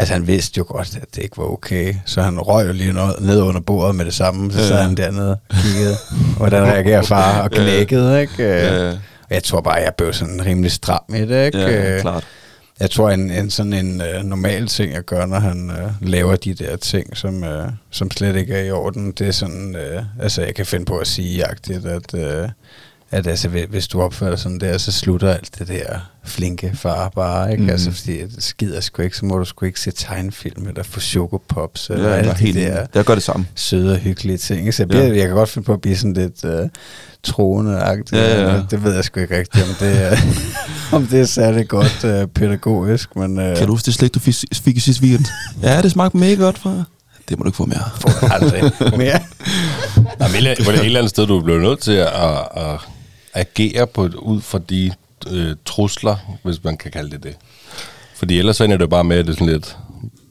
[0.00, 1.94] altså, han vidste jo godt, at det ikke var okay.
[2.06, 4.52] Så han røg jo lige noget ned under bordet med det samme.
[4.52, 4.82] Så sad ja.
[4.82, 5.96] han dernede og kiggede,
[6.36, 7.68] hvordan reagerer far, og Ja, ja.
[7.68, 8.42] knækkede, ikke?
[8.42, 8.98] Ja, og
[9.30, 11.58] Jeg tror bare, jeg blev sådan rimelig stram i det, ikke?
[11.58, 12.24] Ja, Øh, klart.
[12.80, 16.36] jeg tror, en, en sådan en øh, normal ting at gøre, når han øh, laver
[16.36, 20.02] de der ting, som, øh, som slet ikke er i orden, det er sådan, øh,
[20.20, 22.48] altså jeg kan finde på at sige jagtigt, at, øh,
[23.12, 27.08] at altså, hvis- du opfører dig sådan der, så slutter alt det der flinke far
[27.08, 27.62] bare, ikke?
[27.62, 27.70] Mm.
[27.70, 31.00] Altså, fordi det skider sgu ikke, så må du sgu ikke se tegnfilm, eller få
[31.00, 32.86] chokopops, eller Ja, jeg alle er de helt der.
[32.94, 33.46] Jeg gør det samme.
[33.54, 34.74] søde og hyggelige ting.
[34.74, 35.00] Så jeg, Ja.
[35.00, 36.68] bliver, jeg kan godt finde på at blive sådan lidt øh,
[37.24, 38.16] troende-agtig.
[38.16, 38.62] Ja, ja, ja.
[38.70, 40.16] Det ved jeg sgu ikke rigtigt, om det er,
[40.96, 44.18] om det er særlig godt øh, pædagogisk, men øh, Kan du huske det slik, du
[44.20, 45.24] fik, fik i sidste weekend?
[45.62, 46.84] ja, det smagte mega godt, far.
[47.28, 47.90] Det må du ikke få mere.
[48.00, 48.62] får aldrig
[48.98, 49.20] mere.
[49.96, 52.78] Nå, men et- på et eller andet sted, du bliver nødt til at, at, at
[53.34, 54.92] agere på, ud fra de
[55.30, 57.36] øh, trusler, hvis man kan kalde det det.
[58.14, 59.76] Fordi ellers så ender det bare med, at det sådan lidt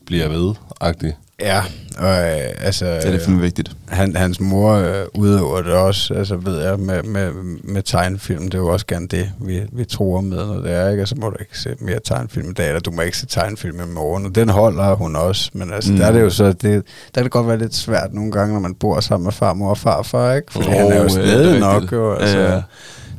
[0.06, 1.16] bliver ved-agtigt.
[1.42, 1.62] Ja,
[1.98, 2.86] og øh, altså...
[2.86, 3.72] Det er det fandme vigtigt.
[3.88, 7.32] Han, hans mor øh, udøver det også, altså ved jeg, med, med,
[7.64, 8.44] med tegnefilm.
[8.44, 11.00] Det er jo også gerne det, vi, vi tror med, når det er, ikke?
[11.00, 13.80] Altså må du ikke se mere tegnefilm i dag, eller du må ikke se tegnefilm
[13.80, 14.26] i morgen.
[14.26, 15.96] Og den holder hun også, men altså, Mm.
[15.96, 16.00] mm.
[16.00, 16.82] der er det jo så, det, der
[17.16, 19.78] kan det godt være lidt svært nogle gange, når man bor sammen med farmor og
[19.78, 20.52] farfar, ikke?
[20.52, 22.14] Fordi Åh, han er jo ja, er snedig nok, jo.
[22.14, 22.62] Ja, Altså, ja.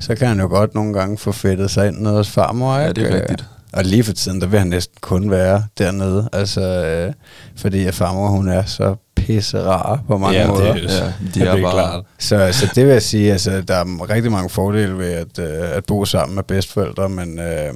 [0.00, 2.88] Så kan han jo godt nogle gange få fedtet sig ind nede hos farmor, Ja,
[2.88, 3.00] ikke?
[3.00, 3.44] det er rigtigt.
[3.72, 7.12] Og lige for tiden, der vil han næsten kun være dernede, altså, øh,
[7.56, 10.72] fordi at farmor, hun er så pisse rar på mange Ja, det måder.
[10.72, 11.72] er- Ja, det det er er bare...
[11.72, 12.04] klart.
[12.18, 15.76] Så, så det vil jeg sige, altså, der er rigtig mange fordele ved at, øh,
[15.76, 17.74] at bo sammen med bedsteforældre, men, øh,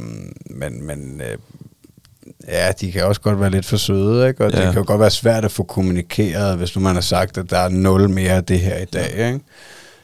[0.50, 1.38] men, men øh,
[2.48, 4.44] Ja, de kan også godt være lidt for søde, ikke?
[4.44, 4.52] Og.
[4.52, 4.56] Ja.
[4.58, 7.50] det kan jo godt være svært at få kommunikeret, hvis nu man har sagt, at
[7.50, 9.40] der er nul mere af det her i dag, ikke?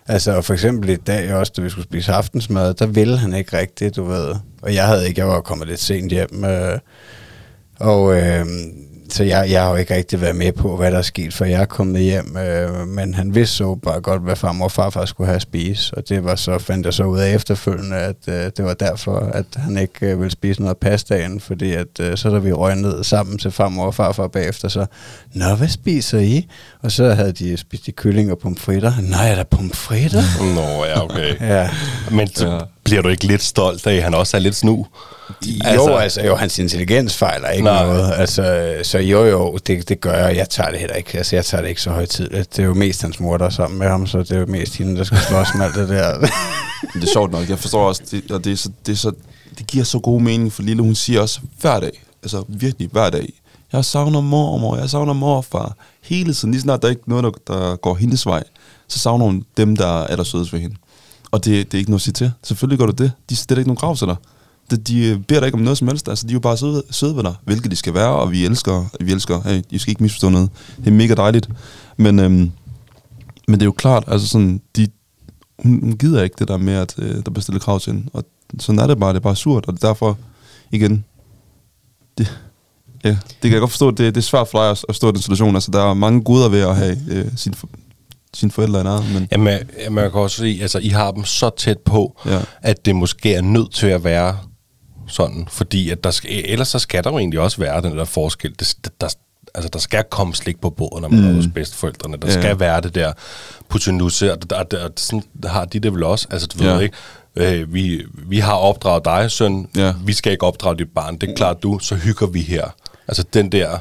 [0.09, 3.59] Altså for eksempel i dag også, da vi skulle spise aftensmad, der ville han ikke
[3.59, 4.35] rigtigt, du ved.
[4.63, 6.45] Og jeg havde ikke, jeg var kommet lidt sent hjem.
[6.45, 6.79] Øh,
[7.81, 8.47] og øh,
[9.13, 11.45] så jeg, jeg har jo ikke rigtig været med på, hvad der er sket, for
[11.45, 12.37] jeg er kommet hjem.
[12.37, 15.95] Øh, men han vidste så bare godt, hvad farmor og farfar skulle have at spise.
[15.97, 19.17] Og det var så, fandt jeg så ud af efterfølgende, at øh, det var derfor,
[19.17, 21.41] at han ikke øh, ville spise noget af pastaen.
[21.41, 24.87] Fordi at, øh, så da vi røg ned sammen til farmor og farfar bagefter, så,
[25.35, 26.49] Nå, hvad spiser I?
[26.83, 28.93] Og så havde de spist de kylling og pomfritter.
[29.03, 30.23] Nej, er der pomfritter?
[30.55, 31.41] Nå, ja, okay.
[31.41, 31.71] ja.
[32.11, 32.59] Men så Ja.
[32.91, 34.87] Bliver du ikke lidt stolt af, at han også er lidt snu?
[35.65, 37.85] Altså, jo, altså, jo, hans intelligens fejler ikke Nej.
[37.85, 38.13] noget.
[38.17, 40.37] Altså, så jo, jo, det, det gør jeg.
[40.37, 41.19] Jeg tager det heller ikke.
[41.19, 42.57] Altså, jeg tager det ikke så højtidligt.
[42.57, 44.47] Det er jo mest hans mor, der er sammen med ham, så det er jo
[44.47, 46.19] mest hende, der skal slås med alt det der.
[46.95, 47.49] Det er sjovt nok.
[47.49, 49.13] Jeg forstår også, det, og det, er så, det, er så,
[49.59, 53.11] det giver så god mening, for Lille, hun siger også hver dag, altså virkelig hver
[53.11, 53.33] dag,
[53.73, 55.77] jeg savner mormor, jeg savner morfar.
[56.03, 58.43] Hele tiden, lige snart der er ikke noget, der, der går hendes vej,
[58.89, 60.77] så savner hun dem, der er der sødest ved hende.
[61.31, 62.33] Og det, det er ikke noget at sige til.
[62.43, 63.13] Selvfølgelig gør du det.
[63.31, 64.17] De stiller ikke nogen krav til dig.
[64.71, 66.09] De, de øh, beder dig ikke om noget som helst.
[66.09, 68.45] Altså, de er jo bare søde, søde ved dig, hvilket de skal være, og vi
[68.45, 70.51] elsker, vi elsker, hey, I skal ikke misforstå noget.
[70.77, 71.49] Det er mega dejligt.
[71.97, 72.53] Men, øhm,
[73.49, 74.89] men det er jo klart, altså sådan, de,
[75.59, 78.11] hun, hun gider ikke det der med, at øh, der bliver stillet krav til hende.
[78.13, 78.25] Og
[78.59, 80.19] sådan er det bare, det er bare surt, og det er derfor,
[80.71, 81.05] igen,
[82.19, 82.41] det,
[83.05, 85.09] ja, det kan jeg godt forstå, det, det er svært for dig at, at stå
[85.09, 85.55] i den situation.
[85.55, 87.55] Altså, der er mange goder ved at have øh, sin
[88.35, 91.25] sine forældre i nærheden, men Jamen, jamen, jeg kan også se, altså, I har dem
[91.25, 92.39] så tæt på, Ja.
[92.63, 94.39] at det måske er nødt til at være
[95.09, 98.05] sådan, fordi at der skal, ellers så skal der jo egentlig også være den der
[98.05, 98.55] forskel.
[98.61, 99.09] Det, der,
[99.55, 101.29] altså, der skal komme slik på bordet, når man mm.
[101.31, 102.17] er hos bedsteforældrene.
[102.23, 102.35] Der Ja.
[102.35, 102.41] ja.
[102.41, 103.13] skal være det der
[103.69, 106.27] putinusser, og der, der, sådan har de det vel også.
[106.31, 106.73] Altså, du Ja.
[106.75, 106.97] ved ikke,
[107.37, 109.95] øh, vi, vi har opdraget dig, søn, Ja.
[110.05, 111.19] vi skal ikke opdrage dit barn.
[111.19, 112.65] Det er klart, du, så hygger vi her.
[113.09, 113.79] Altså, den der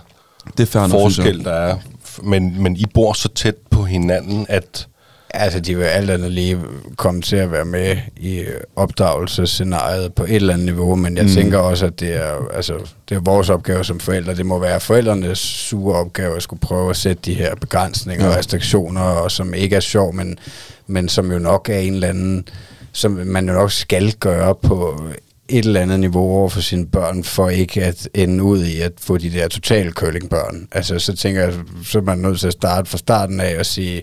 [0.58, 1.78] det er nok, forskel, der er.
[2.24, 4.88] Men, men I bor så tæt på hinanden, at
[5.30, 6.60] altså, de vil alt andet lige
[6.98, 11.32] komme til at være med i opdragelsesscenariet på et eller andet niveau, men jeg mm.
[11.32, 12.74] tænker også, at det er, altså,
[13.10, 14.36] det er vores opgave som forældre.
[14.36, 18.32] Det må være forældrenes sure opgave at skulle prøve at sætte de her begrænsninger Ja.
[18.32, 20.40] og restriktioner, og som ikke er sjov, men,
[20.88, 22.48] men som jo nok er en eller anden,
[22.92, 25.04] som man jo nok skal gøre på
[25.50, 28.92] et eller andet niveau over for sine børn, for ikke at ende ud i at
[29.02, 30.68] få de der totale curlingbørn.
[30.72, 31.54] Altså, så tænker jeg,
[31.86, 34.02] så er man nødt til at starte fra starten af og sige,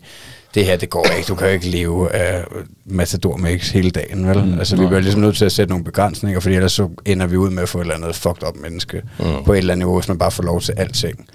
[0.54, 1.28] det her, det går ikke.
[1.28, 2.44] Du kan jo ikke leve af
[2.84, 4.44] Matador Mix hele dagen, vel?
[4.44, 7.26] Mm, altså, vi bliver ligesom nødt til at sætte nogle begrænsninger, fordi ellers så ender
[7.26, 9.24] vi ud med at få et eller andet fucked up menneske mm.
[9.44, 11.26] på et eller andet niveau, hvis man bare får lov til alting.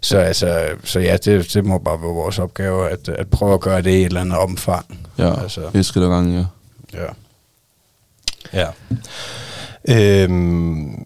[0.00, 3.60] Så, altså, så ja, det, det må bare være vores opgave, at, at prøve at
[3.60, 5.08] gøre det i et eller andet omfang.
[5.18, 5.60] Ja, Altså,
[6.08, 6.44] gangen, ja.
[7.02, 7.06] ja.
[8.52, 8.66] Ja.
[9.88, 11.04] Øhm,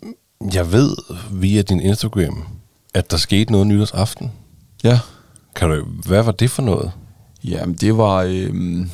[0.54, 0.96] jeg ved
[1.32, 2.44] via din Instagram,
[2.94, 4.30] at der skete noget nytårsaften.
[4.84, 5.00] Ja,
[5.56, 6.90] Kan du, hvad var det for noget?
[7.44, 8.90] Jamen, det var, øhm,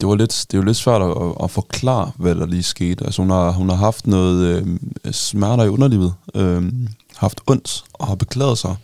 [0.00, 3.04] det var lidt, det er jo lidt svært at, at forklare, hvad der lige skete.
[3.04, 8.06] Altså, hun har, hun har haft noget øhm, smerter i underlivet, øhm, haft ondt og
[8.06, 8.76] har beklaget sig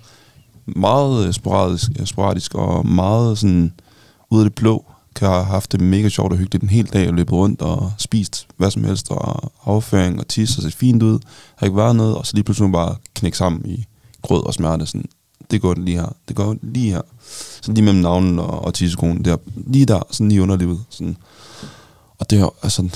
[0.67, 3.73] meget øh, sporadisk, øh, sporadisk og meget sådan
[4.31, 4.85] ud af det blå.
[5.15, 7.93] Kan have haft det mega sjovt og hyggeligt en hel dag og løbet rundt og
[7.99, 11.19] spist hvad som helst og afføring og tis og set fint ud.
[11.57, 13.85] Har ikke været noget, og så lige pludselig bare knække sammen i
[14.23, 14.87] grød og smerte.
[14.87, 15.09] Sådan,
[15.51, 17.03] det går lige her, det går lige her.
[17.62, 19.37] Så lige mellem navnen og, og tissekonen, der,
[19.67, 20.85] lige der, sådan lige underlivet.
[20.91, 21.17] Sådan.
[22.19, 22.89] Og det er altså,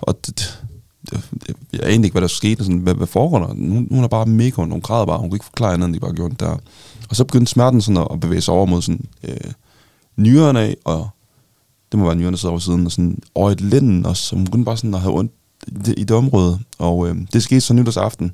[0.00, 0.62] og det,
[1.10, 3.46] det, det, jeg anede ikke, hvad der skete, sådan, hvad, hvad foregår der?
[3.46, 5.94] Hun, hun er bare mega ondt, hun græder bare, hun kunne ikke forklare andet, end
[5.94, 6.56] de bare gjorde det der.
[7.08, 9.52] Og så begyndte smerten sådan at, at bevæge sig over mod sådan, øh,
[10.16, 11.08] nyrerne af, og
[11.92, 14.76] det må være sidder over siden, og sådan over et lænden så hun begyndte bare
[14.76, 15.32] sådan at have ondt
[15.66, 16.58] i det, i det område.
[16.78, 18.32] Og øh, det skete så nytårsaften,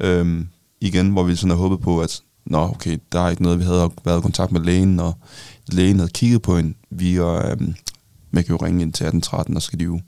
[0.00, 0.44] øh,
[0.80, 3.64] igen, hvor vi sådan havde håbet på, at nå, okay, der er ikke noget, vi
[3.64, 5.14] havde været i kontakt med lægen, og
[5.68, 6.74] lægen havde kigget på hende.
[6.90, 7.74] Vi og, øhm,
[8.30, 10.00] man kan jo ringe ind til 1813, og så skal de jo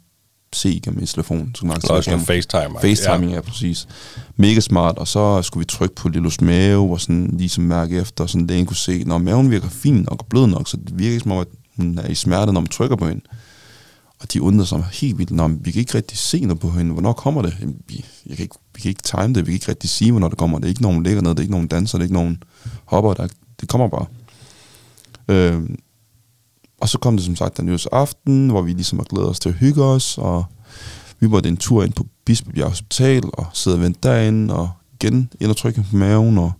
[0.55, 1.55] se igennem en telefon.
[1.55, 2.81] Så man Nå, sådan en FaceTime.
[2.81, 3.37] FaceTiming, ja.
[3.37, 3.89] ja, præcis.
[4.37, 8.25] Mega smart, og så skulle vi trykke på Lillos mave, og sådan ligesom mærke efter,
[8.25, 11.21] og sådan lægen kunne se, når maven virker fin og blød nok, så det virker
[11.21, 13.23] som om, at hun er i smerte, når man trykker på hende.
[14.21, 16.93] Og de undrer sig helt vildt, når vi kan ikke rigtig se noget på hende.
[16.93, 17.57] Hvornår kommer det?
[17.61, 20.11] Jamen, vi, jeg kan ikke, vi kan ikke time det, vi kan ikke rigtig sige,
[20.11, 20.59] hvornår det kommer.
[20.59, 22.43] Det er ikke nogen ligger ned, det er ikke nogen danser, det er ikke nogen
[22.85, 23.29] hopper, der,
[23.61, 24.07] det kommer bare.
[25.29, 25.63] Øh,
[26.81, 29.49] og så kom det som sagt den aften, hvor vi ligesom har glædet os til
[29.49, 30.45] at hygge os, og
[31.21, 35.33] vi var en tur ind på Bispebjerg Hospital, og sidde og vente derinde, og igen
[35.41, 36.53] ind og trykke på maven, og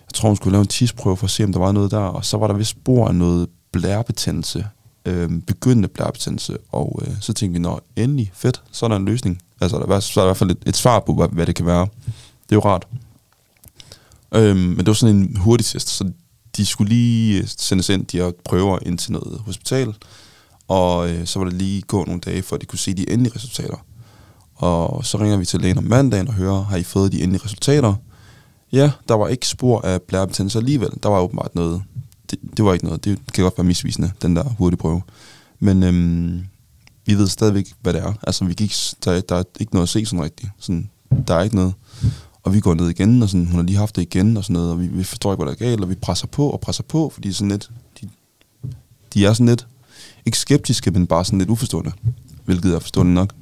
[0.00, 1.98] jeg tror, hun skulle lave en tidsprøve for at se, om der var noget der,
[1.98, 4.66] og så var der vist spor af noget blærebetændelse,
[5.04, 9.04] øh, begyndende blærebetændelse, og øh, så tænkte vi, nå, endelig, fedt, så er der en
[9.04, 9.42] løsning.
[9.60, 11.46] Altså, der var, så er der i hvert fald et, et svar på, hvad, hvad
[11.46, 11.86] det kan være.
[12.48, 12.86] Det er jo rart.
[14.34, 16.10] Øh, men det var sådan en hurtig test, så
[16.56, 19.94] de skulle lige øh, sendes ind, de her prøver ind til noget hospital,
[20.68, 23.10] og øh, så var det lige gå nogle dage, for at de kunne se de
[23.10, 23.76] endelige resultater.
[24.54, 27.44] Og så ringer vi til lægen om mandagen og hører, har I fået de endelige
[27.44, 27.94] resultater?
[28.72, 30.90] Ja, der var ikke spor af blærebetændelse alligevel.
[31.02, 31.82] Der var åbenbart noget.
[32.40, 33.04] Det, det var ikke noget.
[33.04, 35.02] Det kan godt være misvisende, den der hurtige prøve.
[35.60, 36.44] Men øhm,
[37.06, 38.12] vi ved stadigvæk, hvad det er.
[38.22, 38.74] Altså, vi gik,
[39.04, 40.52] der, der er ikke noget at se sådan rigtigt.
[40.58, 40.90] Sådan,
[41.28, 41.74] der er ikke noget.
[42.42, 44.54] Og vi går ned igen, og sådan, hun har lige haft det igen, og sådan
[44.54, 46.60] noget, og vi, vi forstår ikke, hvad der er galt, og vi presser på og
[46.60, 47.70] presser på, fordi sådan lidt,
[48.00, 48.08] de,
[49.14, 49.66] de er sådan lidt,
[50.26, 51.92] ikke skeptiske, men bare sådan lidt uforstående,
[52.44, 53.34] hvilket er forstående nok.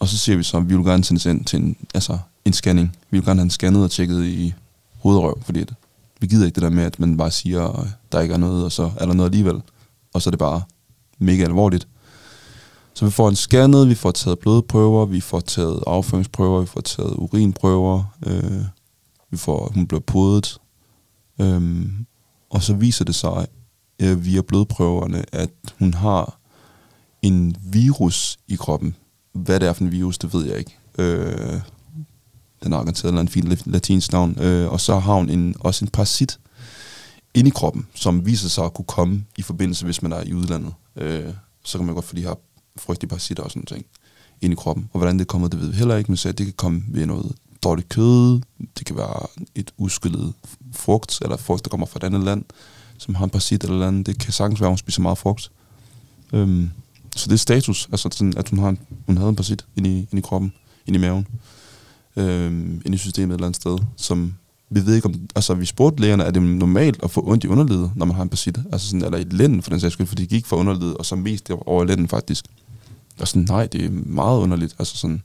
[0.00, 2.52] Og så siger vi så, at vi vil gerne sendes ind til en, altså, en
[2.52, 2.96] scanning.
[3.10, 4.54] Vi vil gerne have den scannet og tjekket i
[4.94, 5.74] hovedrøv, fordi det,
[6.20, 8.64] vi gider ikke det der med, at man bare siger, at der ikke er noget,
[8.64, 9.62] og så er der noget alligevel.
[10.14, 10.62] Og så er det bare
[11.18, 11.88] mega alvorligt.
[12.94, 16.80] Så vi får en scannet, vi får taget blodprøver, vi får taget afføringsprøver, vi får
[16.80, 18.62] taget urinprøver, øh,
[19.30, 20.58] vi får, hun bliver podet.
[21.40, 21.86] Øh,
[22.50, 23.46] og så viser det sig
[24.02, 26.38] øh, via blodprøverne, at hun har
[27.22, 28.96] en virus i kroppen.
[29.32, 30.78] Hvad det er for en virus, det ved jeg ikke.
[30.98, 31.60] Øh,
[32.66, 34.38] den har garanteret eller en fin latinsk navn.
[34.40, 36.38] Øh, og så har hun en, også en parasit
[37.34, 40.32] inde i kroppen, som viser sig at kunne komme i forbindelse, hvis man er i
[40.32, 40.72] udlandet.
[40.96, 41.32] Øh,
[41.64, 42.34] så kan man godt få de her
[42.76, 43.86] frygtelige parasitter og sådan ting
[44.40, 44.88] ind i kroppen.
[44.92, 47.06] Og hvordan det kommer, det ved vi heller ikke, men så det kan komme ved
[47.06, 48.40] noget dårligt kød,
[48.78, 50.32] det kan være et uskyllet
[50.72, 52.44] frugt, eller frugt, der kommer fra et andet land,
[52.98, 54.06] som har en parasit eller andet.
[54.06, 55.50] Det kan sagtens være, at hun spiser meget frugt.
[56.32, 56.70] Øhm,
[57.16, 59.90] så det er status, altså sådan, at hun, har en, hun havde en parasit inde
[59.90, 60.52] i, inde i kroppen,
[60.86, 61.26] inde i maven,
[62.16, 64.34] øhm, inde i systemet et eller andet sted, som
[64.70, 67.46] vi ved ikke om, altså vi spurgte lægerne, er det normalt at få ondt i
[67.48, 68.58] underlivet, når man har en parasit?
[68.72, 71.06] Altså sådan, eller i lænden for den sags skyld, for de gik fra underlivet, og
[71.06, 72.44] så mest over i lænden faktisk.
[73.20, 74.76] Og sådan, nej, det er meget underligt.
[74.78, 75.22] Altså sådan,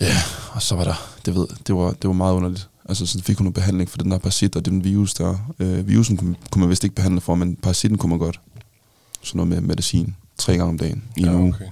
[0.00, 0.16] ja,
[0.52, 0.94] og så var der,
[1.26, 2.68] det ved, det var, det var meget underligt.
[2.88, 5.52] Altså så fik hun en behandling for den der parasit og den virus der.
[5.58, 8.40] Øh, virusen kunne, kunne man vist ikke behandle for, men parasitten kunne man godt.
[9.22, 11.48] Sådan noget med medicin, tre gange om dagen i en Ja, uge.
[11.54, 11.64] okay.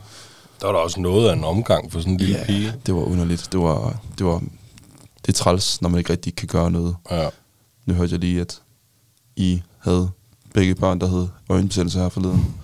[0.60, 2.72] Der var der også noget af en omgang for sådan en lille Ja, pige.
[2.86, 3.48] det var underligt.
[3.52, 4.38] Det var, det var,
[5.22, 6.96] det er træls, når man ikke rigtig kan gøre noget.
[7.10, 7.28] Ja.
[7.86, 8.58] Nu hørte jeg lige, at
[9.36, 10.08] I havde
[10.54, 12.54] begge børn, der hed øjenbetændelse her forleden.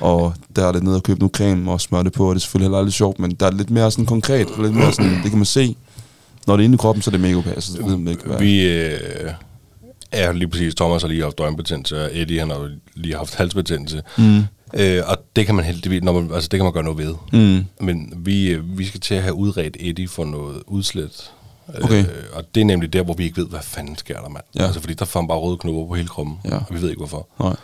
[0.00, 2.38] Og der er det nede og købe noget creme og smøre det på, og det
[2.38, 5.10] er selvfølgelig heller aldrig sjovt, men der er lidt mere sådan konkret, lidt mere sådan,
[5.22, 5.76] det kan man se.
[6.46, 7.50] Når det er inde i kroppen, så er det mega okay.
[7.50, 8.38] Altså, det ved ikke, hvad.
[8.38, 9.30] Vi øh,
[10.12, 14.02] er lige præcis, Thomas har lige haft døgnbetændelse, og Eddie han har lige haft halsbetændelse.
[14.18, 14.42] Mm.
[14.74, 17.14] Øh, og det kan man heldigvis, når man, altså det kan man gøre noget ved.
[17.32, 17.64] Mm.
[17.86, 21.30] Men vi, øh, vi skal til at have udredt Eddie for noget udslæt.
[21.82, 22.00] Okay.
[22.04, 24.44] Øh, og det er nemlig der, hvor vi ikke ved, hvad fanden sker der, mand.
[24.54, 24.64] Ja.
[24.64, 26.54] Altså, fordi der får han bare røde knopper på hele kroppen, Ja.
[26.56, 27.28] og vi ved ikke, hvorfor.
[27.40, 27.56] Nej.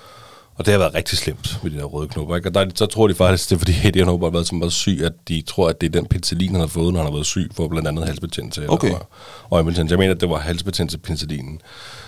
[0.56, 2.36] Og det har været rigtig slemt med de der røde knopper.
[2.36, 2.48] Ikke?
[2.48, 4.54] Og der, så tror de faktisk, det er fordi Eddie han har åbenbart været så
[4.54, 7.06] meget syg, at de tror, at det er den penicillin, han har fået, når han
[7.06, 8.86] har været syg, for blandt andet halsbetændelse Okay.
[8.88, 9.00] eller
[9.50, 9.92] øjenbetændelse.
[9.92, 11.60] Jeg mener, at det var halsbetændelse penicillinen.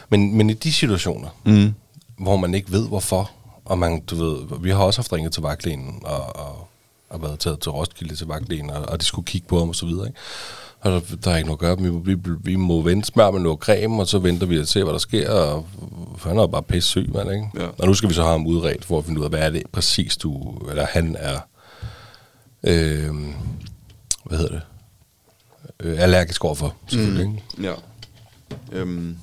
[0.08, 1.74] Men, men i de situationer, Mm.
[2.18, 3.30] hvor man ikke ved, hvorfor,
[3.66, 6.68] og man, du ved, vi har også haft ringet til vagtlægen, og, og,
[7.10, 9.74] og været taget til Roskilde til vagtlægen, og, og de skulle kigge på ham og
[9.74, 10.18] så videre, ikke?
[10.80, 11.78] Og der, der er ikke noget at gøre.
[11.78, 14.68] Vi, må- vi, vi må vente smør med noget creme, og så venter vi at
[14.68, 15.66] se, hvad der sker, og
[16.18, 17.48] for han er bare pisse syg, mand, ikke?
[17.58, 17.66] Ja.
[17.78, 19.50] Og nu skal vi så have ham udredt, for at finde ud af, hvad er
[19.50, 21.38] det præcis, du, eller han er,
[22.64, 23.14] øh,
[24.24, 24.62] hvad hedder det,
[25.80, 27.34] øh, allergisk overfor, selvfølgelig, mm.
[27.58, 27.68] ikke?
[27.68, 27.74] Ja.
[28.72, 29.16] Øhm,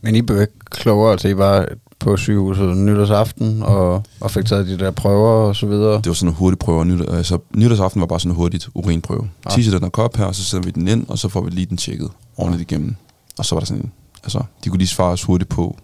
[0.00, 1.68] Men I blev ikke klogere til, I var
[2.06, 5.96] på sygehuset nytårsaften og, og fik taget de der prøver og så videre.
[5.96, 6.84] det var sådan en hurtig prøve.
[6.84, 9.30] Nyt, altså, nytårsaften var bare sådan en hurtigt urinprøve.
[9.44, 9.50] Ja.
[9.50, 11.50] Tisser den her kop her, og så sætter vi den ind, og så får vi
[11.50, 12.96] lige den tjekket ordentligt igennem.
[13.38, 13.92] Og så var der sådan en,
[14.22, 15.76] altså, de kunne lige svare os hurtigt på,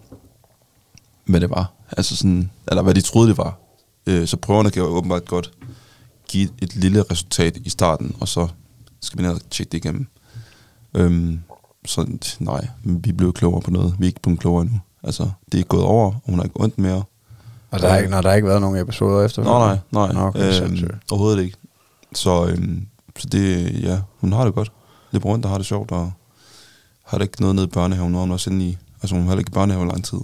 [1.25, 1.71] hvad det var.
[1.97, 3.59] Altså sådan, eller hvad de troede, det var.
[4.07, 5.51] Øh, så prøverne kan jo åbenbart godt
[6.27, 8.47] give et lille resultat i starten, og så
[9.01, 10.07] skal vi ned og tjekke det igennem.
[10.93, 11.39] Øhm,
[11.85, 13.95] så nej, vi blev klogere på noget.
[13.99, 14.79] Vi er ikke blevet klogere endnu.
[15.03, 17.03] Altså, det er gået over, og hun har ikke ondt mere.
[17.71, 19.43] Og der er ikke, når der har ikke været nogen episoder efter?
[19.43, 20.13] Nej, nej, nej.
[20.13, 21.57] Nå, okay, øhm, overhovedet ikke.
[22.15, 24.71] Så, øhm, så det, ja, hun har det godt.
[25.11, 26.11] Lidt rundt, der har det sjovt, og
[27.05, 29.27] har det ikke noget nede i børnehaven, nu er hun også inde i, altså hun
[29.27, 30.17] har ikke i børnehave lang tid.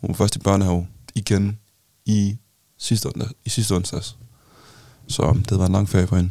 [0.00, 1.58] Hun var først i børnehave igen
[2.04, 2.36] i
[2.78, 3.08] sidste,
[3.44, 4.16] i sidste onsdags.
[5.08, 6.30] Så det har været en lang ferie for hende.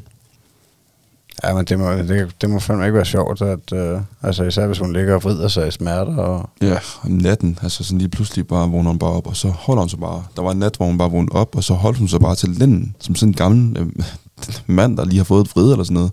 [1.45, 4.67] Ja, men det må, det, det må fandme ikke være sjovt, at, øh, altså især
[4.67, 6.15] hvis hun ligger og vrider sig i smerter.
[6.15, 9.49] Og, Ja, om natten, altså sådan lige pludselig bare vågner hun bare op, og så
[9.49, 10.23] holder hun sig bare.
[10.35, 12.35] Der var en nat, hvor hun bare vågnede op, og så holdt hun sig bare
[12.35, 13.87] til lænden, som sådan en gammel øh,
[14.77, 16.11] mand, der lige har fået et vrid eller sådan noget.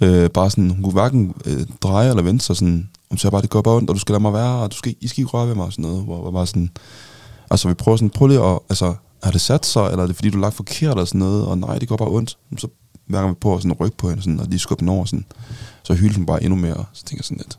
[0.00, 3.42] Øh, bare sådan, hun kunne hverken øh, dreje eller vende sig sådan, hun sagde bare,
[3.42, 5.20] det går bare ondt, og du skal lade mig være, og du skal, I skal
[5.20, 6.04] ikke røre ved mig og sådan noget.
[6.04, 6.70] Hvor, hvor bare sådan,
[7.50, 10.16] altså vi prøver sådan, prøv lige at, altså, har det sat sig, eller er det
[10.16, 12.36] fordi, du har lagt forkert eller sådan noget, og nej, det går bare ondt.
[12.58, 12.68] Så
[13.06, 15.04] hver gang vi prøver sådan at rykke på hende, sådan, og lige skubbe den over,
[15.04, 15.24] sådan,
[15.82, 16.84] så hyldte hun bare endnu mere.
[16.92, 17.58] Så tænker jeg sådan lidt,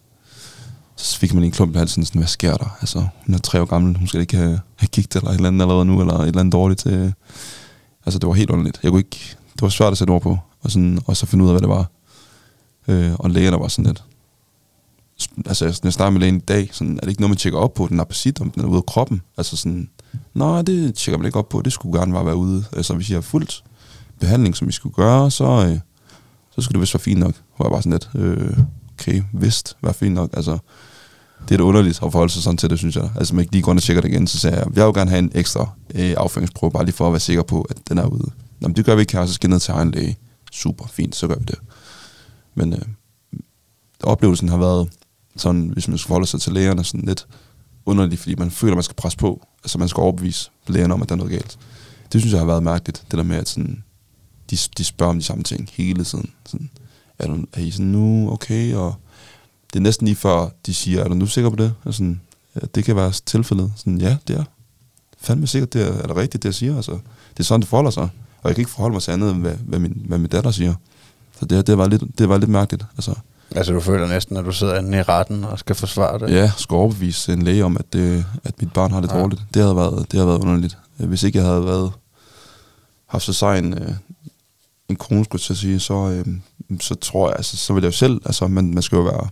[0.95, 2.77] så fik man en klump i halsen, sådan, hvad sker der?
[2.81, 5.47] Altså, hun er tre år gammel, hun skal ikke have, have gigt eller et eller
[5.47, 7.13] andet allerede nu, eller et eller andet dårligt til...
[8.05, 8.79] Altså, det var helt underligt.
[8.83, 9.35] Jeg kunne ikke...
[9.53, 11.61] Det var svært at sætte ord på, og, sådan, og så finde ud af, hvad
[11.61, 11.85] det var.
[12.87, 14.03] Øh, og lægerne var sådan lidt...
[15.45, 17.59] Altså, jeg, jeg snakker med lægen i dag, sådan, er det ikke noget, man tjekker
[17.59, 19.21] op på, den appetit, om den er ude af kroppen?
[19.37, 19.89] Altså sådan,
[20.33, 22.65] nej, det tjekker man ikke op på, det skulle gerne bare være ude.
[22.73, 23.63] Altså, hvis jeg har fuldt
[24.19, 25.79] behandling, som vi skulle gøre, så, øh,
[26.51, 27.33] så skulle det vist være fint nok.
[27.55, 28.57] Hvor jeg bare sådan lidt, øh,
[28.99, 30.29] okay, vist, være fint nok.
[30.33, 30.57] Altså,
[31.41, 33.09] det er det underligt at forholde sig sådan til det, synes jeg.
[33.15, 35.09] Altså, man ikke lige går og tjekker det igen, så sagde jeg, jeg vil gerne
[35.09, 38.05] have en ekstra øh, afføringsprøve, bare lige for at være sikker på, at den er
[38.05, 38.31] ude.
[38.61, 40.17] Jamen, det gør vi ikke her, så skal jeg ned til egen læge.
[40.51, 41.59] Super, fint, så gør vi det.
[42.55, 42.81] Men øh,
[44.03, 44.89] oplevelsen har været
[45.35, 47.27] sådan, hvis man skal forholde sig til lægerne, sådan lidt
[47.85, 49.47] underligt, fordi man føler, at man skal presse på.
[49.63, 51.59] Altså, man skal overbevise lægerne om, at der er noget galt.
[52.13, 53.83] Det synes jeg har været mærkeligt, det der med, at sådan,
[54.51, 56.31] de, de spørger om de samme ting hele tiden.
[56.45, 56.69] Sådan,
[57.19, 58.73] er, du, er I sådan nu okay?
[58.75, 58.95] Og
[59.73, 61.73] det er næsten lige før, de siger, er du nu sikker på det?
[61.83, 62.21] Og sådan,
[62.55, 63.73] ja, det kan være tilfældet.
[63.75, 64.43] Sådan, ja, det er.
[65.21, 66.75] Fandme sikkert, det er, er det rigtigt, det jeg siger.
[66.75, 66.91] Altså,
[67.33, 68.09] det er sådan, det forholder sig.
[68.41, 70.51] Og jeg kan ikke forholde mig til andet, end hvad, hvad, min, hvad min datter
[70.51, 70.73] siger.
[71.39, 72.85] Så det, det, var lidt, det var lidt mærkeligt.
[72.95, 73.15] Altså,
[73.55, 76.33] Altså, du føler næsten, at du sidder inde i retten og skal forsvare det?
[76.33, 79.19] Ja, skal overbevise en læge om, at, det, at mit barn har det ja.
[79.19, 79.41] dårligt.
[79.53, 80.77] Det havde, været, det havde været underligt.
[80.97, 81.91] Hvis ikke jeg havde været,
[83.05, 83.91] haft så sej en, øh,
[84.89, 86.25] en krone skulle jeg sige, så, øh,
[86.81, 89.29] så tror jeg, altså, så vil jeg jo selv, altså man, man skal jo være,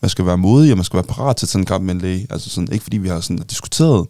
[0.00, 2.00] man skal være modig, og man skal være parat til sådan en kamp med en
[2.00, 2.26] læge.
[2.30, 4.06] Altså sådan, ikke fordi vi har sådan diskuteret,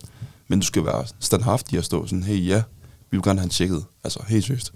[0.48, 2.62] men du skal være standhaftig og stå sådan, hey ja,
[3.10, 3.84] vi vil gerne have en tjekket.
[4.04, 4.72] Altså helt seriøst.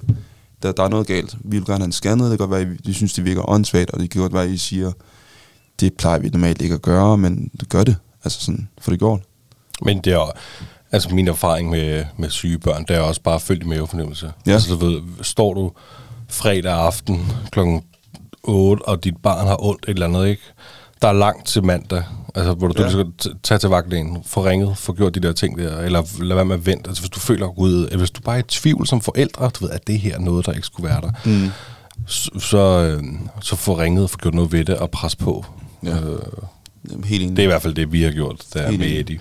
[0.63, 1.37] Der, der er noget galt.
[1.45, 2.31] Vi vil gerne have en scannet.
[2.31, 4.45] Det kan godt være, at I synes, det virker åndssvagt, og det kan godt være,
[4.45, 4.93] at I siger,
[5.81, 7.97] det plejer vi normalt ikke at gøre, men det gør det.
[8.25, 9.21] Altså sådan, for det går.
[9.83, 10.31] Men det er
[10.97, 14.33] altså min erfaring med, med syge børn, det er også bare følt i mavefornemmelse.
[14.47, 14.53] Ja.
[14.53, 15.73] Altså, du ved, står du
[16.29, 17.83] fredag aften klokken
[18.43, 20.43] 8, og dit barn har ondt et eller andet, ikke?
[21.03, 22.03] Der er langt til mandag,
[22.35, 22.85] altså, hvor du, ja.
[22.85, 26.35] du skal tage til vagtlægen, få ringet, få gjort de der ting der, eller lad
[26.35, 26.89] være med at vente.
[26.89, 29.65] Altså, hvis du føler, gud, eller hvis du bare er i tvivl som forældre, du
[29.65, 31.51] ved, at det her er noget, der ikke skulle være der, mm.
[32.07, 33.05] så, så, øh,
[33.41, 35.45] så få ringet, få gjort noget ved det, og pres på.
[35.83, 36.01] Ja.
[36.01, 36.19] Øh,
[36.91, 37.37] Jamen, helt enig.
[37.37, 38.89] det er i hvert fald det, vi har gjort der Helt med.
[38.89, 39.21] Eddie.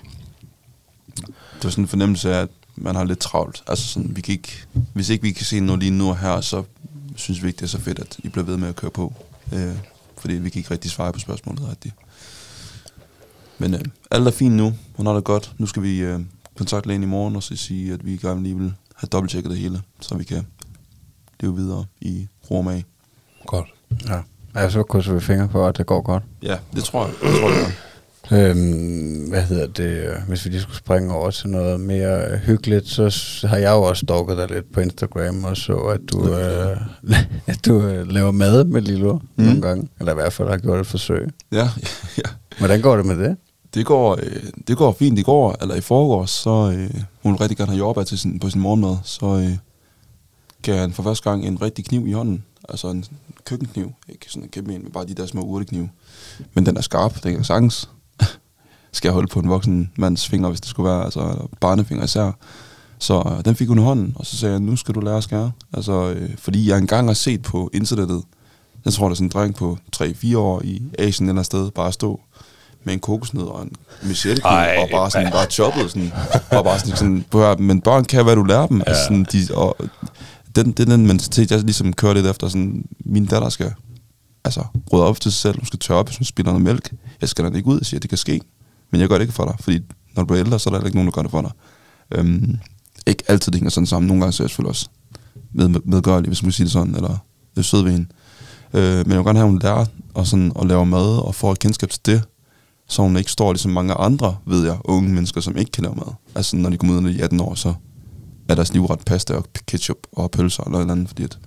[1.56, 3.64] Det var sådan en fornemmelse af, at man har lidt travlt.
[3.68, 6.42] Altså sådan, vi kan ikke, hvis ikke vi kan se noget lige nu og her,
[6.42, 6.64] så
[7.16, 9.14] synes vi ikke, det er så fedt, at I bliver ved med at køre på.
[9.54, 9.76] Øh,
[10.18, 11.96] fordi vi kan ikke rigtig svare på spørgsmålet rigtigt.
[13.58, 14.74] Men øh, alt er fint nu.
[14.96, 15.54] Hun har det godt.
[15.58, 16.20] Nu skal vi øh,
[16.58, 19.60] kontakte lægen i morgen og så sige, at vi gerne lige vil have dobbelttjekket det
[19.60, 20.48] hele, så vi kan
[21.40, 22.86] leve videre i ro og mag.
[23.46, 23.68] Godt.
[24.08, 24.22] Ja.
[24.56, 26.24] Ja, så krydser vi fingre på, at det går godt.
[26.42, 27.14] Ja, det tror jeg.
[27.24, 27.74] Det tror jeg.
[28.32, 30.24] Øhm, hvad hedder det?
[30.28, 34.06] Hvis vi lige skulle springe over til noget mere hyggeligt, så har jeg jo også
[34.06, 36.78] stalket dig lidt på Instagram og så, at du, øh,
[37.48, 39.44] at du øh, laver mad med Lilo mm.
[39.44, 39.90] nogle gange.
[40.00, 41.30] Eller i hvert fald har gjort et forsøg.
[41.52, 41.70] Ja,
[42.18, 42.30] ja.
[42.58, 43.38] Hvordan går det med det?
[43.74, 47.58] Det går, øh, det går fint i går, eller i forgårs, så øh, hun rigtig
[47.58, 49.58] gerne have jordbær til sin, på sin morgenmad, så øh,
[50.62, 53.06] gav han for første gang en rigtig kniv i hånden, altså en
[53.46, 55.90] køkkenkniv, ikke sådan en kæmpe en, men bare de der små urteknive.
[56.54, 57.90] Men den er skarp, den kan sagtens
[58.96, 62.32] skal jeg holde på en voksen mands finger, hvis det skulle være, altså barnefinger især.
[63.00, 65.18] Så øh, den fik hun i hånden, og så sagde jeg, nu skal du lære
[65.18, 65.52] at skære.
[65.74, 68.24] Altså, øh, fordi jeg engang har set på internettet,
[68.86, 71.92] jeg tror, der er sådan en dreng på 3-4 år i Asien eller sted, bare
[71.92, 72.22] stå
[72.84, 73.72] med en kokosnød og en
[74.04, 76.12] michelkniv, og bare sådan, bare choppet sådan,
[76.52, 78.78] og bare sådan, sådan på her, men børn kan, hvad du lærer dem.
[78.78, 78.84] Ja.
[78.88, 79.78] Altså, sådan, de, og
[80.56, 83.74] den, det er den mentalitet, jeg ligesom kører lidt efter, sådan, min datter skal
[84.46, 84.64] altså,
[84.94, 86.94] rydde op til sig selv, hun skal tørre op, hvis hun spiller noget mælk.
[87.22, 88.42] Jeg skal den ikke ud og sige, at det kan ske,
[88.92, 89.80] men jeg gør det ikke for dig, fordi
[90.16, 91.52] når du bliver ældre, så er der ikke nogen, der gør det for dig.
[92.12, 92.58] Øhm,
[93.08, 94.90] ikke altid det hænger sådan sammen, nogle gange så er jeg selvfølgelig også
[95.54, 97.18] med, med, medgørlig, hvis man kan sige det sådan, eller
[97.56, 98.08] det er sød ved hende.
[98.74, 101.36] Øh, men jeg vil gerne have, at hun lærer og sådan, at lave mad, og
[101.36, 102.24] får et kendskab til det,
[102.88, 105.96] så hun ikke står ligesom mange andre, ved jeg, unge mennesker, som ikke kan lave
[105.96, 106.14] mad.
[106.36, 107.74] Altså når de kommer ud, når de er 18 år, så
[108.50, 111.38] er deres livret pasta og ketchup og pølser eller noget andet, fordi at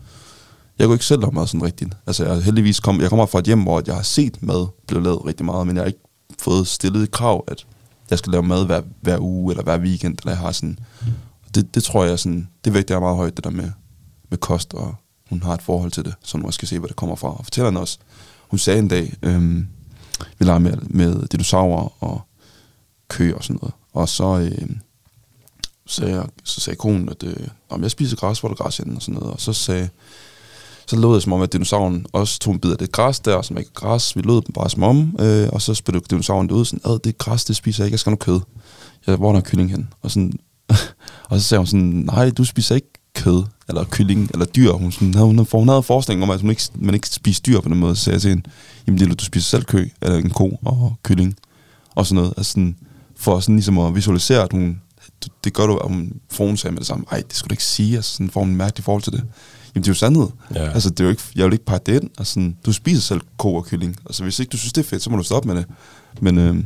[0.79, 1.97] jeg kunne ikke selv lave mad sådan rigtigt.
[2.07, 5.03] Altså jeg, heldigvis kom, jeg kommer fra et hjem, hvor jeg har set mad blive
[5.03, 6.08] lavet rigtig meget, men jeg har ikke
[6.41, 7.67] fået stillet et krav, at
[8.11, 10.79] jeg skal lave mad hver, hver uge eller hver weekend, eller jeg har sådan,
[11.55, 13.71] det, det tror jeg sådan, det vægter jeg meget højt, det der med,
[14.29, 14.95] med kost, og
[15.29, 17.29] hun har et forhold til det, så nu skal se, hvad det kommer fra.
[17.29, 17.99] Og fortæller hende også,
[18.49, 19.69] hun sagde en dag, øhm,
[20.39, 22.21] vi leger med, med dinosaurer og
[23.09, 24.81] køer og sådan noget, og så, øhm,
[25.87, 28.77] sagde, jeg, så sagde konen, at øh, om jeg spiser græs, hvor er der græs
[28.77, 29.89] henne, og sådan noget, og så sagde,
[30.89, 33.43] så lød det som om, at dinosauren også tog en bid af det græs der,
[33.43, 34.17] som ikke græs.
[34.17, 36.99] Vi lød dem bare som om, øh, og så spyttede dinosauren det ud, sådan, ad,
[36.99, 38.63] det er græs, det spiser jeg ikke, jeg skal have noget kød.
[39.07, 39.89] Jeg, hvor er der kylling hen?
[40.03, 40.33] Og, sådan,
[41.31, 44.73] og så sagde hun sådan, nej, du spiser ikke kød, eller kylling, eller dyr.
[44.73, 47.43] Hun, sådan, havde, hun, for hun havde forskning om, at hun ikke, man ikke spiser
[47.43, 47.97] dyr på den måde.
[47.97, 48.51] Så sagde jeg til hende,
[48.87, 51.37] jamen Lille, du spiser selv kø, eller en ko og kylling,
[51.95, 52.35] og sådan noget.
[52.37, 52.77] Altså sådan,
[53.17, 54.81] for sådan ligesom at visualisere, at hun,
[55.45, 57.53] det gør du, at hun, for hun sagde med det samme, ej, det skulle du
[57.53, 59.25] ikke sige, altså sådan får hun en mærkelig forhold til det.
[59.75, 60.27] Jamen, det er jo sandhed.
[60.55, 60.71] Ja.
[60.71, 62.11] Altså, det er jo ikke, jeg vil ikke pakke det ind.
[62.19, 63.97] Altså, sådan, du spiser selv ko og kylling.
[64.07, 65.67] Altså, hvis ikke du synes, det er fedt, så må du stoppe med det.
[66.21, 66.57] Men øh,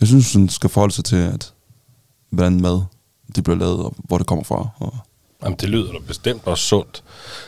[0.00, 1.52] jeg synes, sådan skal forholde sig til, at
[2.30, 2.82] hvordan mad
[3.36, 4.68] det bliver lavet, og hvor det kommer fra.
[4.78, 4.94] Og,
[5.44, 7.02] Jamen, det lyder da bestemt også sundt.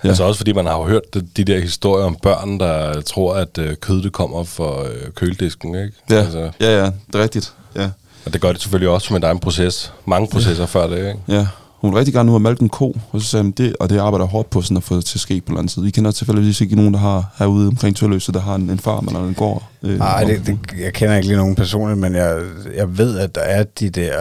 [0.04, 0.08] Ja.
[0.08, 3.34] Altså også fordi man har jo hørt de, de der historier om børn, der tror,
[3.34, 5.92] at øh, kød det kommer fra øh, køledisken, ikke?
[6.10, 7.54] ja, Altså, ja, ja, det er rigtigt.
[7.76, 7.90] Ja,
[8.24, 9.92] og det gør det selvfølgelig også med dig en proces.
[10.06, 10.66] Mange processer ja.
[10.66, 11.20] før det, ikke?
[11.28, 11.46] ja.
[11.82, 13.90] Hun vil rigtig gerne nu have malket en ko, og så sagde hun, det, og
[13.90, 15.58] det arbejder jeg hårdt på sådan at få det til at ske på en eller
[15.58, 15.84] anden side.
[15.84, 19.06] Vi kender tilfældigvis ikke nogen, der har herude omkring Tølløse, der har en, en farm
[19.06, 19.62] eller en gård.
[19.82, 22.40] Øh, Nej, og- det, det, jeg kender ikke lige nogen personligt, men jeg,
[22.76, 24.12] jeg ved, at der er de der,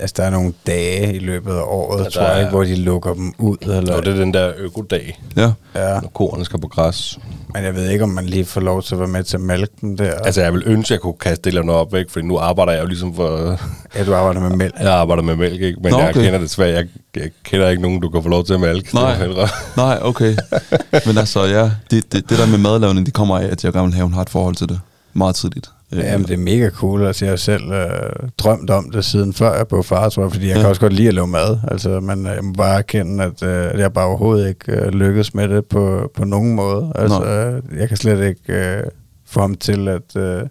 [0.00, 2.64] altså der er nogle dage i løbet af året, Ja, tror jeg er- ikke, hvor
[2.64, 3.56] de lukker dem ud.
[3.60, 7.18] Eller, Og det er den der økodag, Ja, ja, når koerne skal på græs.
[7.56, 9.40] Men jeg ved ikke, om man lige får lov til at være med til at
[9.40, 10.14] mælke dem der.
[10.14, 12.12] Altså, jeg vil ønske, at jeg kunne kaste det eller noget op, ikke?
[12.12, 13.58] Fordi nu arbejder jeg jo ligesom for...
[13.94, 14.74] ja, du arbejder med mælk.
[14.80, 15.78] Jeg arbejder med mælk, ikke?
[15.82, 16.06] Men Nå, okay.
[16.06, 16.74] jeg kender det svært.
[16.74, 18.94] Jeg, jeg kender ikke nogen, du kan få lov til at mælke.
[18.94, 19.28] Nej.
[19.76, 20.36] Nej, okay.
[21.06, 23.86] Men altså, ja, det, det, det der med madlavning, det kommer af, at jeg gerne
[23.86, 24.80] vil have, hun har et forhold til det
[25.12, 25.70] meget tidligt.
[25.92, 27.06] Øh, Jamen, det er mega cool.
[27.06, 30.32] Altså, jeg har selv øh, drømt om det siden før jeg blev far, tror jeg,
[30.32, 30.60] fordi jeg Ja.
[30.60, 31.58] kan også godt lide at lave mad.
[31.68, 35.34] Altså, men øh, jeg må bare erkende, at, øh, jeg bare overhovedet ikke øh, lykkes
[35.34, 36.92] med det på, på nogen måde.
[36.94, 38.82] Altså, øh, jeg kan slet ikke øh,
[39.26, 40.42] få ham til at øh,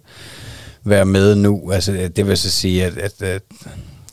[0.84, 1.70] være med nu.
[1.72, 3.42] Altså, det- det vil så sige, at, at, at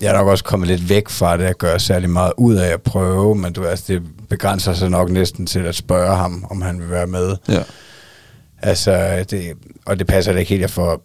[0.01, 2.67] jeg er nok også kommet lidt væk fra det, at gøre særlig meget ud af
[2.73, 6.61] at prøve, men du, altså, det begrænser sig nok næsten til at spørge ham, om
[6.61, 7.35] han vil være med.
[7.49, 7.63] Ja,
[8.65, 9.43] Altså, det,
[9.85, 11.01] og det passer da ikke helt, jeg får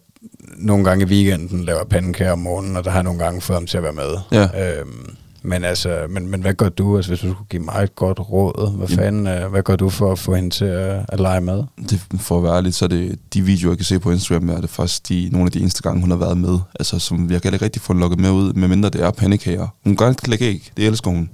[0.57, 3.55] nogle gange i weekenden laver pandekager om morgenen, og der har jeg nogle gange fået
[3.55, 4.17] ham til at være med.
[4.31, 4.79] Ja.
[4.79, 7.95] Øhm, men altså, men, men hvad gør du, altså hvis du skulle give mig et
[7.95, 11.19] godt råd, hvad fanden, øh, hvad gør du for at få hende til at, at
[11.19, 11.63] lege med?
[11.89, 14.49] det, for at være ærlig, så er det de videoer, jeg kan se på Instagram,
[14.49, 16.59] er det faktisk de, nogle af de eneste gange, hun har været med.
[16.79, 19.67] Altså, som jeg kan ikke rigtig få lukket med ud, medmindre det er pandekager.
[19.83, 21.29] Hun kan godt lægge æg, det elsker hun.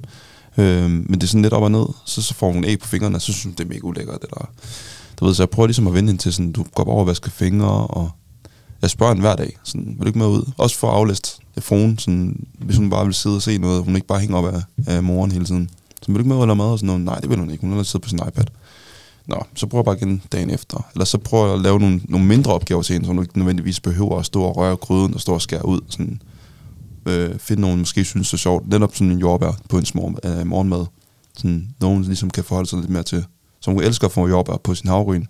[0.58, 2.88] Øhm, men det er sådan lidt op og ned, så, så får hun æg på
[2.88, 4.24] fingrene, og så synes hun, det er mega ulækkert.
[4.24, 4.50] Eller,
[5.20, 7.08] du ved, så jeg prøver ligesom at vende hende til sådan, du går over og
[7.08, 8.12] vasker fingre, og
[8.82, 10.52] jeg spørger hende hver dag, sådan, vil du ikke med ud?
[10.58, 13.96] Også for at aflæste fruen, sådan, hvis hun bare vil sidde og se noget, hun
[13.96, 15.70] ikke bare hænger op af, af moren hele tiden.
[16.02, 17.02] Så vil du ikke med ud eller mad og sådan noget?
[17.02, 17.62] Nej, det vil hun ikke.
[17.62, 18.46] Hun vil sidde på sin iPad.
[19.28, 20.88] Nå, så prøver jeg bare igen dagen efter.
[20.94, 23.38] Eller så prøver jeg at lave nogle, nogle mindre opgaver til hende, som du ikke
[23.38, 25.80] nødvendigvis behøver at stå og røre gryden og stå og skære ud.
[25.90, 26.22] Sådan,
[27.06, 28.68] øh, finde nogen, måske synes det er sjovt.
[28.68, 30.86] Netop sådan en jordbær på en morgen, øh, morgenmad.
[31.38, 33.26] Sådan, nogen ligesom kan forholde sig lidt mere til.
[33.62, 35.26] Som hun elsker at få jordbær på sin havryn.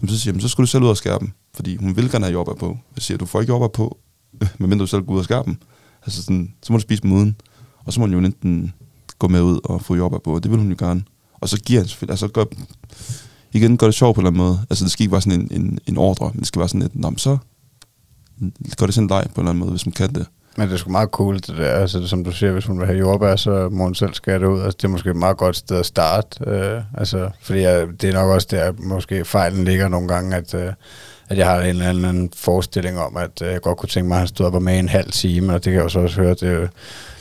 [0.00, 1.30] Jamen, så siger jeg, så skulle du selv ud og skære dem.
[1.54, 2.78] Fordi hun vil gerne have jordbær på.
[2.96, 3.98] Jeg siger, du får ikke jordbær på,
[4.58, 5.56] medmindre du selv går ud og skærer dem.
[6.02, 7.36] Altså sådan, så må du spise dem uden.
[7.84, 8.72] Og så må hun jo enten
[9.18, 11.02] gå med ud og få jordbær på, og det vil hun jo gerne.
[11.34, 12.44] Og så giver han selvfølgelig, altså gør,
[13.52, 14.66] igen gør det sjovt på en eller anden måde.
[14.70, 16.82] Altså det skal ikke være sådan en, en, en ordre, men det skal være sådan
[16.82, 17.38] lidt, Nå, så
[18.78, 20.26] gør det sådan en leg på en eller anden måde, hvis man kan det.
[20.58, 21.70] Men det er sgu meget cool, det der.
[21.74, 24.46] Altså, som du siger, hvis hun vil have jordbær, så må hun selv skære det
[24.46, 24.60] ud.
[24.60, 26.44] Altså, det er måske et meget godt sted at starte.
[26.46, 30.54] Øh, altså, fordi jeg, det er nok også der, måske fejlen ligger nogle gange, at,
[30.54, 30.72] øh,
[31.28, 34.14] at jeg har en eller anden forestilling om, at øh, jeg godt kunne tænke mig,
[34.14, 36.00] at han stod op og med en halv time, og det kan jeg jo så
[36.00, 36.70] også høre, det,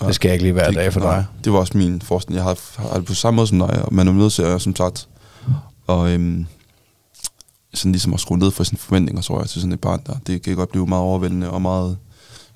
[0.02, 1.26] det skal jeg ikke lige hver dag for nej, dig.
[1.44, 2.36] Det var også min forskning.
[2.36, 4.62] Jeg har, har det på samme måde som dig, og man er nødt til at,
[4.62, 5.08] som sagt,
[5.88, 6.46] og øhm,
[7.74, 10.14] sådan ligesom at skrue ned for sine forventninger, tror jeg, til sådan et barn der.
[10.28, 11.98] Det kan godt blive meget overvældende og meget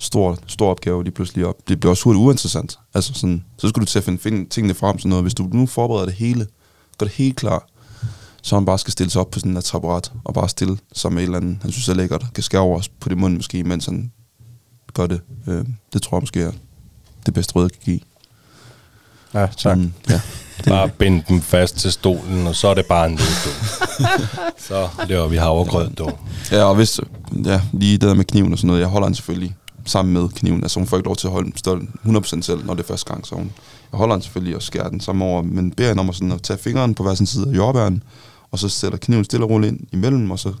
[0.02, 1.56] stor, stor opgave lige pludselig op.
[1.68, 2.78] Det bliver også hurtigt uinteressant.
[2.94, 5.24] Altså sådan, så skulle du til at finde, finde tingene frem sådan noget.
[5.24, 6.46] Hvis du nu forbereder det hele,
[6.98, 7.68] gør det helt klar,
[8.42, 11.12] så han bare skal stille sig op på sådan en taburet, og bare stille sig
[11.12, 13.36] med et eller andet, han synes er lækkert, kan skære over os på det mund
[13.36, 14.12] måske, mens han
[14.94, 15.20] gør det.
[15.46, 16.52] Øh, det tror jeg måske er
[17.26, 18.00] det bedste råd, jeg kan give.
[19.34, 19.78] Ja, tak.
[19.78, 20.20] Mm, ja.
[20.68, 23.52] Bare binde dem fast til stolen, og så er det bare en nøddum.
[24.68, 26.18] så laver vi havregrød, dog.
[26.50, 27.00] Ja, og hvis,
[27.44, 30.28] ja, lige det der med kniven og sådan noget, jeg holder den selvfølgelig sammen med
[30.28, 30.62] kniven.
[30.62, 31.52] Altså hun får ikke lov til at holde
[32.04, 33.52] den 100% selv, når det er første gang, så hun,
[33.92, 36.32] jeg holder den selvfølgelig og skærer den sammen over, men beder hende om at, sådan
[36.32, 38.02] at tage fingeren på hver sin side af jordbæren,
[38.50, 40.52] og så sætter kniven stille og roligt ind imellem, og så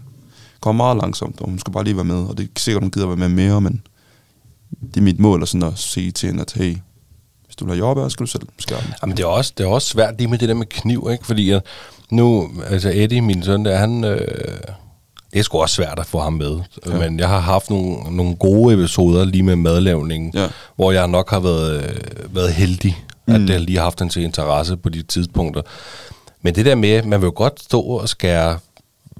[0.60, 2.90] kommer meget langsomt, og hun skal bare lige være med, og det er sikkert, hun
[2.90, 3.82] gider være med mere, men
[4.80, 6.76] det er mit mål at, sådan at sige til hende, at hey,
[7.46, 8.94] hvis du vil have jordbær, skal du selv skære den.
[9.02, 11.26] Jamen, det er, også, det er også svært lige med det der med kniv, ikke?
[11.26, 11.60] Fordi jeg,
[12.10, 14.58] nu, altså Eddie, min søn, der, han, øh,
[15.32, 16.60] det er sgu også svært at få ham med.
[16.86, 16.98] Ja.
[16.98, 20.46] Men jeg har haft nogle, nogle gode episoder lige med madlavningen, Ja.
[20.76, 23.46] hvor jeg nok har været, øh, været heldig, at Mm.
[23.46, 25.62] det har lige haft en til interesse på de tidspunkter.
[26.42, 28.58] Men det der med, man vil jo godt stå og skære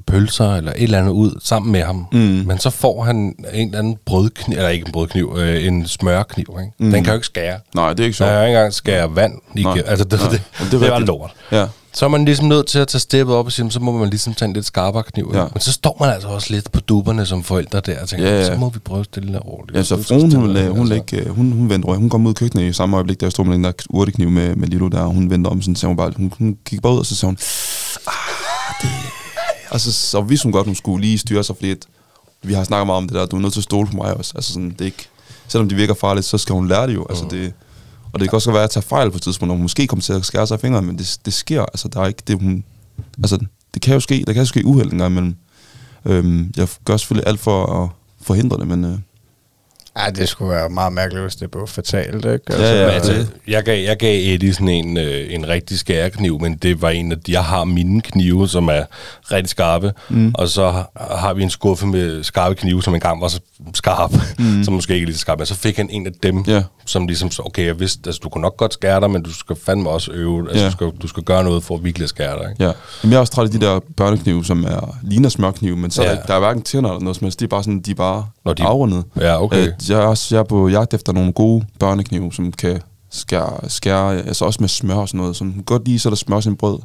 [0.06, 2.06] pølser eller et eller andet ud sammen med ham.
[2.12, 2.18] Mm.
[2.18, 3.34] Men så får han en
[3.66, 6.56] eller anden brødkniv, eller ikke en brødkniv, øh, en smørkniv.
[6.60, 6.72] Ikke?
[6.78, 6.90] Mm.
[6.92, 7.58] Den kan jo ikke skære.
[7.74, 8.28] Nej, det er ikke Så sjovt.
[8.30, 9.32] jeg har ikke engang skære vand.
[9.56, 9.82] I Nej.
[9.86, 10.30] altså, det, Nej.
[10.30, 11.30] det, det, det er det var lort.
[11.52, 11.66] Ja.
[11.94, 14.10] Så er man ligesom nødt til at tage steppet op og sige, så må man
[14.10, 15.30] ligesom tage en lidt skarpere kniv.
[15.34, 15.44] Ja.
[15.52, 18.38] Men så står man altså også lidt på duberne som forældre der og tænker, Ja,
[18.38, 19.76] ja, så må vi prøve stille og roligt.
[19.76, 21.32] Ja, så fruen, stille hun, og hun, roligt, hun, altså.
[21.32, 21.86] hun, hun vendte.
[21.86, 24.56] Hun kom ud i køkkenet i samme øjeblik, der stod med den der urtekniv med,
[24.56, 26.92] med Lilo der, og hun vendte om, sådan, så hun bare, hun, hun gik bare
[26.92, 27.38] ud, og så sagde hun,
[28.06, 28.90] ah, det...
[29.70, 31.78] Og så, så vidste hun godt, hun skulle lige styre sig, fordi at
[32.42, 34.14] vi har snakket meget om det der, du er nødt til at stole på mig
[34.14, 34.32] også.
[34.34, 35.08] Altså sådan, det ikke,
[35.48, 37.06] selvom det virker farligt, så skal hun lære det jo.
[37.10, 37.52] Altså det,
[38.12, 40.02] og det kan også være at tage fejl på et tidspunkt, og hun måske kommer
[40.02, 42.40] til at skære sig i fingrene, men det, det sker, altså der er ikke det,
[42.40, 42.64] hun...
[43.18, 43.38] Altså,
[43.74, 45.36] det kan jo ske, der kan jo ske uheld en gang imellem.
[46.04, 47.88] Øhm, jeg gør selvfølgelig alt for at
[48.22, 48.84] forhindre det, men...
[48.84, 48.98] Øh,
[49.98, 52.40] Ja, det skulle være meget mærkeligt, hvis det blev fatalt, ikke?
[52.46, 56.40] Altså, Ja, ja, altså, jeg, gav, jeg gav Eddie sådan en, øh, en rigtig skærekniv,
[56.40, 58.84] men det var en af de, jeg har mine knive, som er
[59.30, 60.34] rigtig skarpe, mm.
[60.34, 63.40] og så har, har vi en skuffe med skarpe knive, som engang var så
[63.74, 64.64] skarp, mm.
[64.64, 66.62] som måske ikke er lige så skarp, men så fik han en af dem, Ja.
[66.86, 69.32] som ligesom, så, okay, jeg vidste, altså du kunne nok godt skære dig, men du
[69.34, 70.66] skal fandme også øve, altså Ja.
[70.66, 72.64] du, skal, du skal gøre noget for at virkelig skære dig, ikke?
[72.64, 72.72] Ja.
[73.02, 76.02] Jamen, jeg er også træt af de der børneknive, som er, ligner smørknive, men så
[76.02, 76.08] ja.
[76.10, 77.40] Er der, der er hverken tænder eller noget som helst.
[77.40, 79.04] De er bare sådan, de er bare Når de- afrundet.
[79.20, 79.66] Ja, okay.
[79.66, 82.80] Øh, jeg, er også, jeg er på jagt efter nogle gode børneknive, som kan
[83.10, 85.36] skære, skære altså også med smør og sådan noget.
[85.36, 86.78] Som godt lige så der smør sin brød.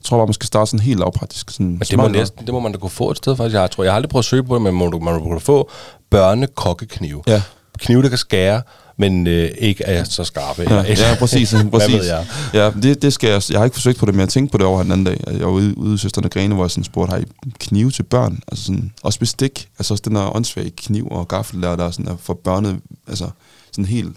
[0.00, 1.50] Jeg tror bare, man skal starte sådan helt lavpraktisk.
[1.50, 3.54] Sådan Men det må, næsten, det må man da kunne få et sted, faktisk.
[3.54, 5.40] Jeg tror, jeg har aldrig prøvet at søge på det, men man man må kunne
[5.40, 5.70] få
[6.10, 7.22] børnekokkeknive.
[7.26, 7.42] Ja.
[7.78, 8.62] Knive, der kan skære,
[8.96, 10.62] men øh, ikke er så skarpe.
[10.62, 11.18] Ja, ja, præcis.
[11.18, 11.54] præcis.
[11.70, 12.26] Hvad ved jeg?
[12.54, 14.58] Ja, det, det skal jeg, jeg har ikke forsøgt på det, men jeg tænkte på
[14.58, 15.20] det over den anden dag.
[15.26, 17.24] Jeg var ude, ude i Søsterne Grene, hvor jeg sådan spurgte, har I
[17.58, 18.40] knive til børn?
[18.48, 19.68] Altså sådan, også bestik.
[19.78, 22.80] Altså også den der åndssvage kniv og gaffel der, der er sådan er for børne,
[23.08, 23.30] altså
[23.72, 24.16] sådan helt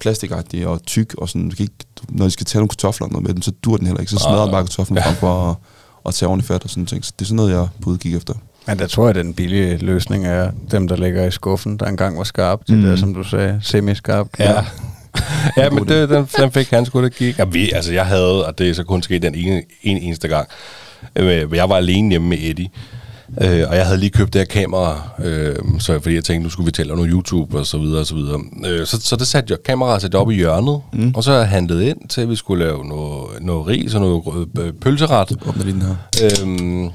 [0.00, 1.74] plastikagtig og tyk, og sådan, du kan ikke,
[2.08, 4.12] når de skal tage nogle kartofler og noget med dem, så dur den heller ikke.
[4.12, 5.56] Så smadrer den bare kartoflen frem for at,
[6.06, 7.04] at tage ordentligt fat og sådan ting.
[7.04, 8.34] Så det er sådan noget, jeg på udkig efter.
[8.66, 11.86] Men der tror jeg, at den billige løsning er dem, der ligger i skuffen, der
[11.86, 12.60] engang var skarp.
[12.68, 12.82] Mm.
[12.82, 14.26] der, som du sagde, semi-skarp.
[14.38, 14.52] Ja.
[15.56, 17.38] ja, men det, den, den fik han sgu da gik.
[17.38, 20.28] Ja, vi, altså, jeg havde, og det er så kun sket den ene, en eneste
[20.28, 20.48] gang,
[21.16, 22.68] øh, jeg var alene hjemme med Eddie,
[23.40, 26.50] øh, og jeg havde lige købt det her kamera, øh, så fordi jeg tænkte, nu
[26.50, 28.40] skulle vi tælle noget YouTube og så videre og så videre.
[28.66, 31.12] Øh, så, så det satte jeg, kameraet satte jeg op i hjørnet, mm.
[31.14, 34.48] og så jeg handlet ind til, at vi skulle lave noget, noget ris og noget
[34.58, 35.32] øh, pølseret.
[35.48, 35.96] Åbner lige den her.
[36.22, 36.90] Øhm,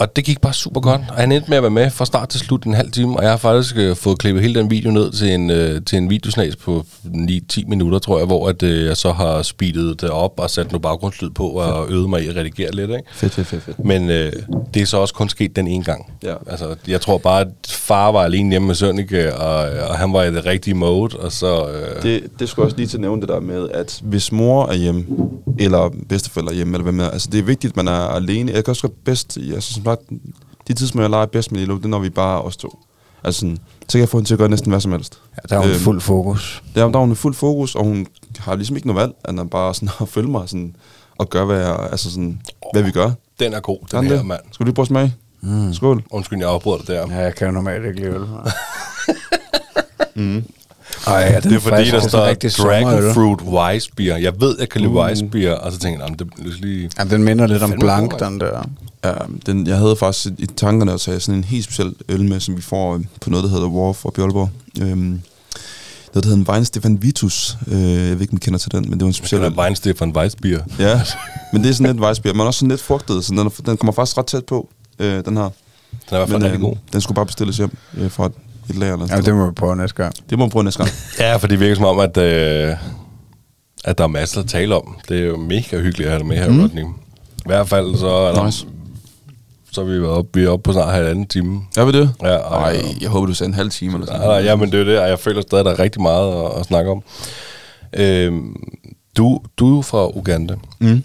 [0.00, 1.00] og det gik bare super godt.
[1.08, 3.22] Og han endte med at være med fra start til slut en halv time, og
[3.22, 6.10] jeg har faktisk øh, fået klippet hele den video ned til en, øh, til en
[6.10, 10.40] videosnas på 9-10 minutter, tror jeg, hvor at, øh, jeg så har speedet det op
[10.40, 12.90] og sat noget baggrundslyd på og øvet mig i at redigere lidt.
[12.90, 13.02] Ikke?
[13.12, 13.84] Fedt, fedt, fedt, fedt.
[13.84, 14.32] Men øh,
[14.74, 16.12] det er så også kun sket den ene gang.
[16.22, 16.34] Ja.
[16.46, 20.22] Altså, jeg tror bare, at far var alene hjemme med Sønneke, og, og han var
[20.22, 21.68] i det rigtige mode, og så...
[21.68, 24.32] Øh, Det, det skulle jeg også lige til at nævne det der med, at hvis
[24.32, 25.06] mor er hjemme,
[25.58, 28.52] eller bedsteforældre er hjemme, eller hvad med, altså det er vigtigt, at man er alene.
[28.52, 30.10] Jeg kan også godt bedst, altså som sagt,
[30.68, 32.78] de tidspunkter, jeg leger bedst med Lilo, det er, når vi bare er os to.
[33.24, 35.20] Altså sådan, så kan jeg få hende til at gøre næsten hvad som helst.
[35.36, 36.62] Ja, der er jo Øhm, fuld fokus.
[36.74, 38.06] Der, der er hun fuld fokus, og hun
[38.38, 40.76] har ligesom ikke noget valg, end at bare sådan at følge mig sådan,
[41.18, 42.40] og gøre, hvad, jeg, altså sådan,
[42.72, 43.10] hvad vi gør.
[43.40, 44.26] den er god, den den her, det?
[44.26, 44.40] mand.
[44.52, 45.14] Skal du lige prøve at smage?
[45.40, 45.74] Mm.
[45.74, 46.02] Skål.
[46.10, 47.06] Undskyld, jeg afbryder dig der.
[47.14, 48.20] Ja, jeg kan jo normalt ikke lide øl.
[50.14, 50.44] Mm.
[51.06, 53.14] Ej, ja, Det er fordi, der er står rigtig Dragon sommerøl.
[53.14, 54.16] Fruit Weiss Beer.
[54.16, 56.60] Jeg ved, jeg kan lide Weiss Beer, og så tænker jeg, "Nå, men det os
[56.60, 56.90] lige...
[56.98, 58.68] Ja, den minder lidt om blank, den der.
[59.04, 59.12] Ja,
[59.46, 62.56] den, jeg havde faktisk i tankerne at tage sådan en helt speciel øl med, som
[62.56, 64.50] vi får øh, på noget, der hedder War fra Bjørnborg.
[64.82, 65.20] Øhm,
[66.14, 67.56] det hedder en Wein Stefan Vitus.
[67.66, 69.52] Øh, jeg ved ikke, om I kender til den, men det var en speciel Eller
[69.52, 69.58] øl.
[69.58, 70.60] Wein Stefan Weiss Beer.
[70.78, 71.00] Ja,
[71.52, 72.32] men det er sådan lidt Weissbier.
[72.34, 74.68] Men også sådan lidt frugtet, så den, er, den kommer faktisk ret tæt på,
[74.98, 75.42] øh, den her.
[76.10, 76.76] Den er i hvert fald Men rigtig god.
[76.92, 78.32] den skulle bare bestilles hjem øh, fra et,
[78.70, 80.14] et lager eller Ja, ja, det må vi prøve næste gang.
[80.30, 80.90] det må vi prøve næste gang.
[81.18, 82.76] Ja, for det virker som om, at, øh,
[83.84, 84.96] at der er masser at tale om.
[85.08, 86.60] Det er jo mega hyggeligt at have dig med her, mm.
[86.60, 86.82] Rodney.
[86.84, 88.66] I hvert fald så er der, Nice.
[89.72, 91.60] så er vi oppe, vi er oppe på snart halvanden time.
[91.76, 92.10] Er vi det?
[92.22, 94.66] Ja, og- Ej, jeg håber, du sagde en halv time eller sådan nej, ja, men
[94.72, 96.66] det er jo det, og jeg føler stadig, at der er rigtig meget at, at
[96.66, 97.02] snakke om.
[97.92, 98.56] Øhm,
[99.16, 101.02] du, du er jo fra Uganda, Mm.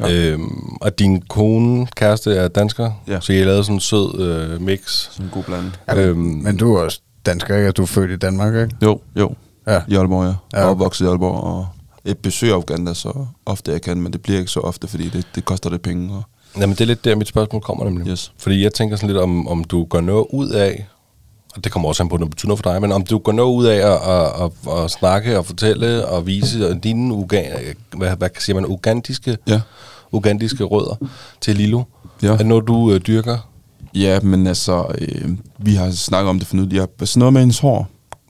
[0.00, 0.12] Ja.
[0.32, 3.20] øhm, og din kone, kæreste, er dansker, Ja.
[3.20, 4.80] så I har lavet sådan en sød øh, mix.
[5.10, 5.72] Sådan en god blanding.
[5.88, 7.68] Ja, Øhm, Men du er også dansker, ikke?
[7.68, 8.76] Og Du er født i Danmark, ikke?
[8.82, 9.34] Jo, jo.
[9.66, 9.80] Ja.
[9.88, 10.28] I Aalborg, ja.
[10.28, 11.66] Ja, Jeg er opvokset i Aalborg, og
[12.04, 15.26] jeg besøger Uganda så ofte jeg kan, men det bliver ikke så ofte, fordi det,
[15.34, 16.14] det koster det penge.
[16.14, 16.22] Og,
[16.60, 18.06] Jamen, det er lidt der, mit spørgsmål kommer nemlig.
[18.08, 18.32] Yes.
[18.38, 20.86] Fordi jeg tænker sådan lidt, om, om du gør noget ud af,
[21.56, 23.18] og det kommer også an på, når det betyder noget for dig, men om du
[23.18, 27.42] går noget ud af at, at, at, at snakke og fortælle og vise dine uga,
[27.96, 29.60] hvad, hvad siger man, ugandiske, ja.
[30.12, 30.94] ugandiske rødder
[31.40, 31.82] til Lilo.
[32.22, 32.28] Ja.
[32.28, 33.38] Er noget, du øh, dyrker?
[33.94, 37.58] Ja, men altså, øh, vi har snakket om det for har sådan noget med hendes
[37.58, 37.88] hår.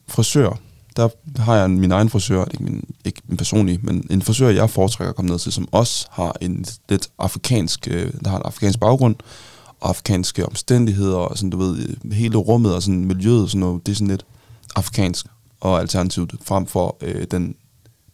[0.09, 0.59] Frisør.
[0.97, 1.09] Der
[1.39, 5.11] har jeg min egen frisør, ikke min, ikke min personlige, men en frisør, jeg foretrækker
[5.11, 8.81] at komme ned til, som også har en lidt afrikansk, øh, der har en afrikansk
[8.81, 9.17] baggrund,
[9.83, 13.93] afrikanske omstændigheder, og sådan, du ved, hele rummet og sådan miljøet og sådan noget, det
[13.93, 14.27] er sådan lidt
[14.77, 15.27] afrikansk
[15.61, 17.55] og alternativt, frem for øh, den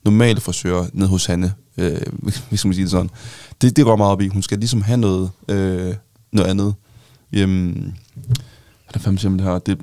[0.04, 2.00] normale frisør ned hos Hanne, øh,
[2.48, 3.10] hvis man sige det sådan.
[3.60, 4.28] Det, det går meget op i.
[4.28, 5.94] Hun skal ligesom have noget, øh,
[6.32, 6.74] noget andet.
[7.32, 7.92] Øhm,
[8.84, 9.58] hvad er fanden siger man det her?
[9.58, 9.78] Det,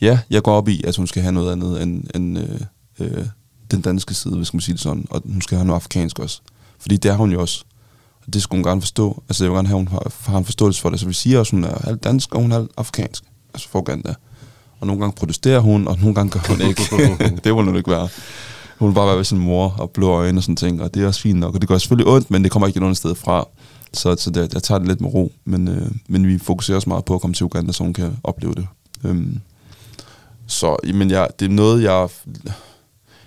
[0.00, 2.60] ja, jeg går op i, at hun skal have noget andet end, end øh,
[2.98, 3.26] øh,
[3.70, 5.06] den danske side, hvis man sige det sådan.
[5.10, 6.40] Og hun skal have noget afrikansk også.
[6.78, 7.64] Fordi det er hun jo også.
[8.32, 9.22] Det skulle hun gerne forstå.
[9.28, 11.00] Altså, jeg vil gerne have, at hun har, har en forståelse for det.
[11.00, 13.24] Så vi siger også, at hun er halvt dansk, og hun er halvt afrikansk.
[13.54, 14.14] Altså for Uganda.
[14.80, 16.82] Og nogle gange protesterer hun, og nogle gange gør hun ikke.
[17.44, 18.08] det må nu ikke være.
[18.78, 21.02] Hun vil bare være ved sin mor og blå øjne og sådan ting, og det
[21.02, 21.54] er også fint nok.
[21.54, 23.48] Og det gør selvfølgelig ondt, men det kommer ikke nogen sted fra.
[23.92, 26.88] Så, så det, jeg tager det lidt med ro, men, øh, men vi fokuserer også
[26.88, 28.66] meget på at komme til Uganda, så hun kan opleve det.
[29.04, 29.40] Øhm,
[30.46, 32.08] så men jeg, det er noget, jeg...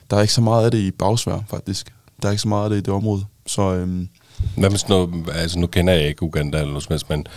[0.10, 1.94] Der er ikke så meget af det i bagsvær, faktisk.
[2.22, 3.26] Der er ikke så meget af det i det område.
[3.46, 4.10] Så øhm,
[4.58, 7.28] Hvad med sådan noget, altså nu kender jeg ikke Uganda eller noget som helst, men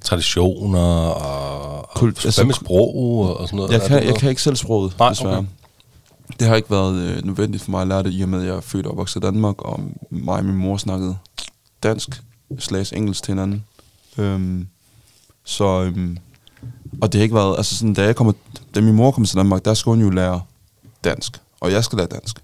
[0.00, 0.78] traditioner
[1.08, 3.72] og, og Kult- hvad altså- med sprog og sådan noget?
[3.72, 4.20] jeg, kan, det jeg noget?
[4.20, 5.38] kan ikke selv sproget, Nej, desværre.
[5.38, 5.48] okay.
[6.40, 8.46] Det har ikke været øh, nødvendigt for mig at lære det, i og med, at
[8.46, 11.16] jeg er født og opvokset i Danmark, og mig og min mor snakkede
[11.82, 12.22] dansk
[12.58, 13.64] slash engelsk til hinanden.
[14.18, 14.66] Øhm,
[15.44, 16.18] så, øhm,
[17.00, 18.32] og det har ikke været, altså sådan, da, jeg kommer,
[18.74, 20.40] da min mor kommer til Danmark, der skal hun jo lære
[21.04, 22.36] dansk, og jeg skal lære dansk.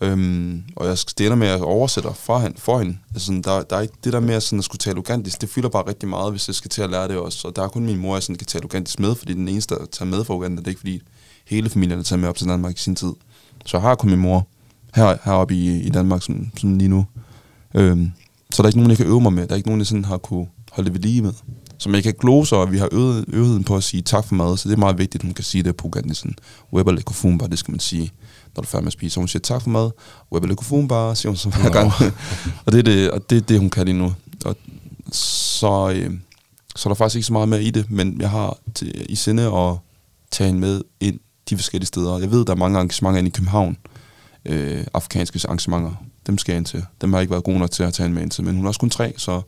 [0.00, 2.60] Øhm, og jeg skal med at oversætte for hende.
[2.60, 2.98] For hende.
[3.14, 5.40] Altså, sådan, der, der er ikke det der med at, sådan, at skulle tale ugandisk,
[5.40, 7.48] det fylder bare rigtig meget, hvis jeg skal til at lære det også.
[7.48, 9.74] Og der er kun min mor, jeg sådan, kan tale ugandisk med, fordi den eneste,
[9.74, 11.02] der tager med fra Uganda, det er ikke fordi
[11.44, 13.12] hele familien er taget med op til Danmark i sin tid.
[13.66, 14.46] Så jeg har kun min mor
[14.94, 17.06] her, heroppe i, i Danmark, som, sådan lige nu.
[17.74, 18.12] Øhm,
[18.50, 19.46] så der er ikke nogen, jeg kan øve mig med.
[19.46, 21.32] Der er ikke nogen, jeg sådan har kunne holde det ved lige med.
[21.78, 24.56] Som jeg kan glose, og vi har øvet, øvet på at sige tak for mad,
[24.56, 26.20] så det er meget vigtigt, at hun kan sige det på ugandisk.
[26.20, 26.36] Sådan,
[26.72, 26.92] Webber
[27.46, 28.10] det skal man sige,
[28.56, 29.14] når du er færdig med at spise.
[29.14, 29.90] Så hun siger tak for mad,
[30.32, 31.92] Webber kufumba, siger hun så hver gang.
[32.66, 34.14] og det er det, og det, er det, hun kan lige nu.
[34.44, 34.56] Og
[35.12, 36.10] så, øh,
[36.76, 39.14] så er der faktisk ikke så meget mere i det, men jeg har til, i
[39.14, 39.74] sinde at
[40.30, 41.20] tage hende med ind
[41.50, 42.18] de forskellige steder.
[42.18, 43.76] Jeg ved, der er mange arrangementer inde i København,
[44.44, 45.90] øh, afrikanske arrangementer.
[46.26, 46.84] Dem skal jeg ind til.
[47.00, 48.54] Dem har jeg ikke været god nok til at tage hende med ind til, men
[48.56, 49.40] hun er også kun tre, så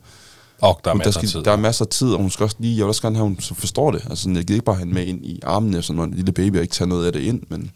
[0.61, 1.43] Og der er hun- der, af skal, tid.
[1.43, 3.25] der er masser af tid, og hun skal også lige, jeg vil også gerne have,
[3.27, 4.03] at hun så forstår det.
[4.11, 6.57] Altså, jeg gider ikke bare have hende med ind i armene, sådan en lille baby,
[6.57, 7.71] og ikke tage noget af det ind, men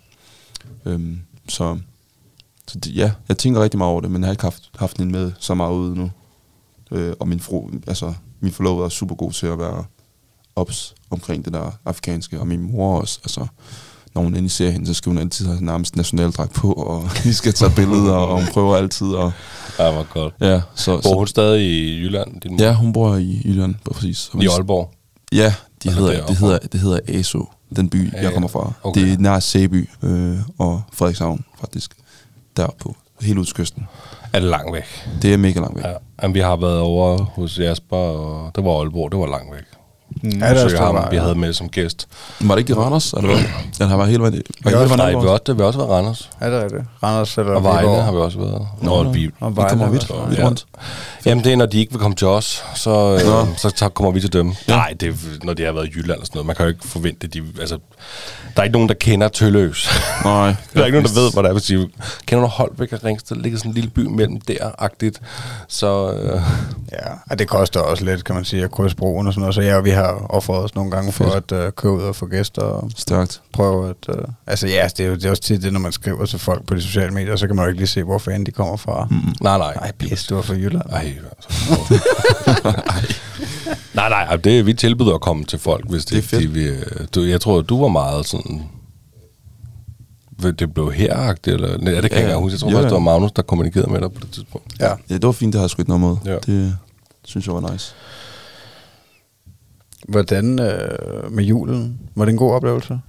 [0.85, 1.19] øhm,
[1.49, 1.79] så,
[2.69, 4.99] så det, ja, jeg tænker rigtig meget over det, men jeg har ikke haft, haft
[4.99, 6.11] hende med så meget ude nu.
[6.91, 9.85] Øh, og min, fru, altså, min forlovede er super god til at være
[10.57, 13.47] ops omkring det der afrikanske, og min mor også, altså,
[14.15, 17.33] når hun endelig ser hende, så skal hun altid have nærmest nationaldragt på, og vi
[17.33, 19.33] skal tage billeder, og hun prøver altid, og
[19.79, 20.35] Ja, hvor godt.
[20.41, 22.41] ja, så, Bor så hun stadig i Jylland?
[22.41, 22.63] Din mor?
[22.63, 24.31] ja, hun bor i Jylland, præcis.
[24.43, 24.91] I Aalborg?
[25.33, 28.73] Ja, de hedder, det, hedder, det hedder ASO, den by, Ja, jeg kommer fra.
[28.83, 29.01] Okay.
[29.01, 31.97] Det er nær Sæby øh, og Frederikshavn, faktisk.
[32.57, 33.89] Der på hele udkysten.
[34.33, 34.85] Er det langt væk?
[35.23, 35.85] Det er mega langt væk.
[35.85, 35.93] Ja.
[36.23, 39.65] Jamen, vi har været over hos Jasper, og det var Aalborg, det var langt væk.
[40.23, 41.23] Ja, Ja, det er også ham, der, vi ja.
[41.23, 42.09] havde med som gæst.
[42.41, 43.39] Var det ikke i Randers, eller hvad?
[43.73, 44.43] Eller har været hele vejen?
[44.65, 46.31] Var vejen Nej, vi også, det har også været Randers.
[46.41, 46.83] Er det rigtigt?
[47.03, 48.67] Randers eller Og Vejle har vi også været.
[48.83, 50.27] Nå, Nå, vi, Og Vi kommer vidt, også.
[50.29, 50.47] vidt Ja.
[50.47, 50.67] rundt.
[51.27, 54.11] Jamen, det er, når de ikke vil komme til os, så, øh, så tager, kommer
[54.13, 54.49] vi til dem.
[54.49, 54.55] Ja.
[54.69, 54.77] Ja.
[54.77, 55.13] Nej, det er,
[55.45, 56.47] når de har været i Jylland og sådan noget.
[56.47, 57.43] Man kan jo ikke forvente, de...
[57.61, 57.79] Altså,
[58.57, 59.89] der er ikke nogen, der kender Tølløs.
[60.25, 60.55] Nej.
[60.75, 61.53] der er ikke nogen, der ved, hvor det er.
[61.53, 61.89] Hvis de
[62.27, 63.37] kender du Holbæk og Ringsted?
[63.37, 65.21] Der ligger sådan en lille by mellem der-agtigt.
[65.69, 66.41] Så øh,
[66.93, 69.55] Ja, og det koster også lidt, kan man sige, at krydse broen og sådan noget.
[69.55, 71.53] Så ja, vi har offret os nogle gange for Fedt.
[71.53, 73.43] at uh, køre ud og få gæster og Stærkt.
[73.53, 74.09] prøve at...
[74.09, 76.39] Uh, altså ja, det er jo det er også tit det, når man skriver til
[76.39, 78.51] folk på de sociale medier, så kan man jo ikke lige se, hvor fanden de
[78.51, 79.07] kommer fra.
[79.11, 79.17] Mm.
[79.41, 79.73] nej, nej.
[79.73, 80.91] Ej, pis, du er fra Jylland.
[80.91, 81.95] Ej, altså.
[83.95, 86.41] nej, nej, det, vi tilbyder at komme til folk, hvis det, Det er.
[86.41, 86.83] De, vi, øh,
[87.15, 88.63] du, jeg tror, du var meget sådan...
[90.59, 91.79] Det blev heragtigt, eller...
[91.79, 92.55] Nej, det kan Ja, jeg ikke huske.
[92.55, 94.67] Jeg tror ja, faktisk, det var Magnus, der kommunikerede med dig på det tidspunkt.
[94.81, 94.89] Ja.
[95.11, 96.17] Ja, det var fint, det har jeg ikke noget mod.
[96.25, 96.37] Ja.
[96.47, 96.77] Det
[97.25, 97.95] synes jeg var nice.
[100.09, 102.01] Hvordan øh, med julen?
[102.15, 103.01] Var det en god oplevelse?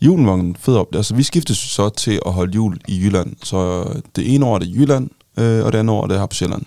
[0.00, 0.98] Julen var en fed oplevelse.
[0.98, 3.36] Altså, vi skiftes så til at holde jul i Jylland.
[3.42, 3.84] Så
[4.16, 6.34] det ene år er det Jylland, øh, og det andet år er det her på
[6.34, 6.62] Sjælland.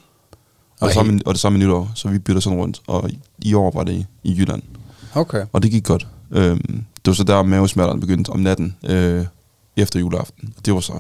[0.80, 2.82] Og, det samme, og det samme nytår, så vi bytter sådan rundt.
[2.88, 4.62] Og i, år var det i, i Jylland.
[5.14, 5.46] Okay.
[5.54, 6.08] Og det gik godt.
[6.32, 9.26] Øhm, det var så der, mavesmerterne begyndte om natten øh,
[9.78, 10.54] efter juleaften.
[10.66, 11.00] Det var så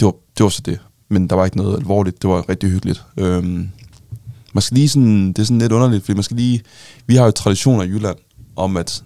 [0.00, 0.78] det var, det var så det.
[1.08, 2.22] Men der var ikke noget alvorligt.
[2.22, 3.04] Det var rigtig hyggeligt.
[3.16, 3.70] Øhm,
[4.54, 6.62] man skal lige sådan, det er sådan lidt underligt, fordi man skal lige,
[7.06, 8.16] vi har jo traditioner i Jylland
[8.56, 9.04] om, at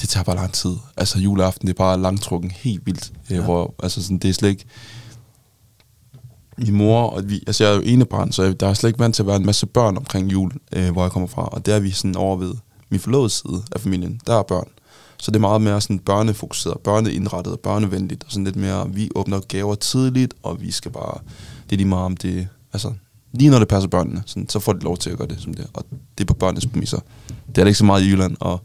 [0.00, 0.76] det tager bare lang tid.
[0.96, 3.12] Altså juleaften, det er bare langtrukken helt vildt.
[3.30, 3.36] Ja.
[3.36, 4.64] Øh, hvor, altså sådan, det er slet ikke,
[6.58, 8.98] min mor, og vi, altså jeg er jo enebarn, så jeg, der er slet ikke
[8.98, 11.44] vant til at være en masse børn omkring jul, øh, hvor jeg kommer fra.
[11.44, 12.54] Og der er vi sådan over ved
[12.88, 14.68] min forlovede side af familien, der er børn.
[15.18, 19.40] Så det er meget mere sådan børnefokuseret, børneindrettet, børnevenligt, og sådan lidt mere, vi åbner
[19.40, 21.18] gaver tidligt, og vi skal bare,
[21.64, 22.92] det er lige meget om det, altså,
[23.32, 25.54] lige når det passer børnene, sådan, så får de lov til at gøre det som
[25.54, 25.66] det.
[25.74, 25.84] Og
[26.18, 26.98] det er på børnenes præmisser.
[27.28, 28.60] Det er det ikke så meget i Jylland, og,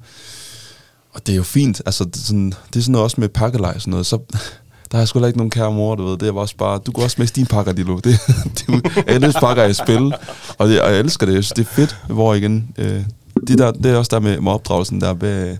[1.13, 1.81] og det er jo fint.
[1.85, 4.05] Altså, det er sådan, det er sådan noget også med pakkelej og sådan noget.
[4.05, 4.17] Så,
[4.91, 6.17] der har jeg sgu ikke nogen kære mor, du ved.
[6.17, 7.99] Det er også bare, du går også med din pakker, Dilo.
[7.99, 8.03] Det,
[8.57, 10.13] det, alles pakker er i spil,
[10.57, 11.33] og, det, og jeg elsker det.
[11.33, 13.03] Jeg synes, det er fedt, hvor igen, øh,
[13.47, 15.57] det, der, det er også der med, med opdragelsen der, med,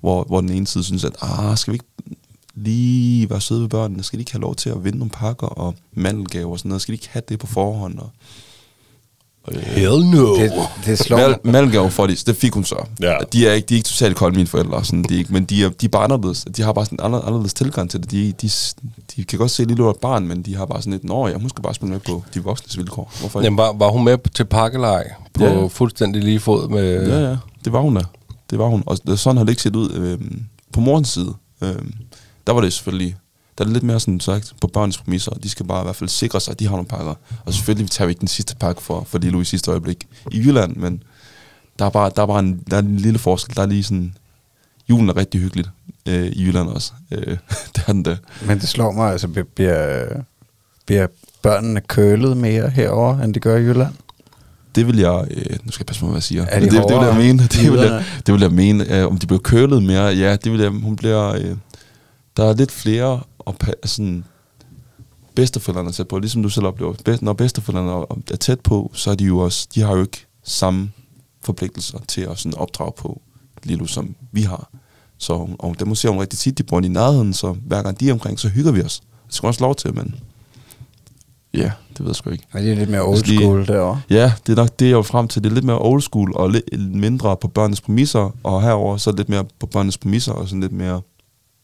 [0.00, 2.18] hvor, hvor den ene side synes, at ah, skal vi ikke
[2.56, 4.02] lige være søde ved børnene?
[4.02, 6.82] Skal de ikke have lov til at vinde nogle pakker og mandelgaver og sådan noget?
[6.82, 7.98] Skal de ikke have det på forhånd?
[7.98, 8.10] Og,
[9.52, 10.36] Hell no.
[10.36, 10.52] Det,
[10.86, 11.52] det slår Mal, mig.
[11.52, 12.76] malgaver for det, det fik hun så.
[13.00, 13.16] Ja.
[13.32, 15.44] De er ikke, de er ikke totalt kolde, mine forældre, sådan, de er ikke, men
[15.44, 16.44] de er, de er bare anderledes.
[16.56, 18.10] De har bare sådan en ander- anderledes tilgang til det.
[18.10, 18.50] De, de,
[19.16, 21.40] de kan godt se lille et barn, men de har bare sådan et, nå, jeg
[21.40, 23.12] måske bare spille med på de voksnes vilkår.
[23.20, 23.46] Hvorfor ikke?
[23.46, 25.66] Jamen, var, var hun med til pakkelej på Ja.
[25.66, 27.08] fuldstændig lige fod med...
[27.08, 28.02] Ja, ja, det var hun da.
[28.50, 28.82] Det var hun.
[28.86, 30.42] Og sådan har det ikke set ud øhm,
[30.72, 31.34] på morens side.
[31.62, 31.92] Øhm,
[32.46, 33.16] der var det selvfølgelig,
[33.58, 35.30] der er det lidt mere sådan sagt på børnenes præmisser.
[35.32, 37.14] De skal bare i hvert fald sikre sig, at de har nogle pakker.
[37.44, 40.38] Og selvfølgelig tager vi ikke den sidste pakke for, for Lilo i sidste øjeblik i
[40.38, 41.02] Jylland, men
[41.78, 43.56] der er bare, der er bare en, der er en lille forskel.
[43.56, 44.14] Der er lige sådan,
[44.90, 45.68] julen er rigtig hyggeligt
[46.08, 46.92] øh, i Jylland også.
[47.12, 47.26] Øh,
[47.76, 48.16] det er den der.
[48.46, 50.22] Men det slår mig, altså bliver-
[50.86, 51.06] bliver,
[51.42, 53.92] børnene kølet mere herover end de gør i Jylland?
[54.74, 55.26] Det vil jeg...
[55.30, 56.46] Øh, nu skal jeg passe på, hvad jeg siger.
[56.46, 57.42] Er de Men det, det vil jeg mene.
[57.52, 58.98] Det vil jeg, det vil jeg mene.
[58.98, 60.70] Øh, om de bliver kølet mere, ja, det vil jeg...
[60.70, 61.34] Hun bliver...
[61.34, 61.56] Øh,
[62.36, 63.54] der er lidt flere og
[63.84, 64.24] sådan,
[65.34, 66.94] bedsteforældrene er tæt på, ligesom du selv oplever.
[67.04, 69.68] Bedst, når bedsteforældrene er- er tæt på, så er de jo også...
[69.74, 70.90] De har jo ikke samme
[71.44, 73.20] forpligtelser til at sådan opdrage på
[73.62, 74.68] Lilo, som vi har.
[75.18, 78.00] Så og det må se hun rigtig tit, de bor i nærheden, så hver gang
[78.00, 79.00] de er omkring, så hygger vi os.
[79.26, 80.14] Det skal også lov til, men...
[81.54, 82.44] Ja, det ved jeg sgu ikke.
[82.52, 84.00] Er de lidt mere old de- school derovre?
[84.10, 85.44] Ja, det er nok det, jeg vil frem til.
[85.44, 89.12] Det er lidt mere old school og lidt mindre på børnenes præmisser, og herover så
[89.12, 91.00] lidt mere på børnenes præmisser og sådan lidt mere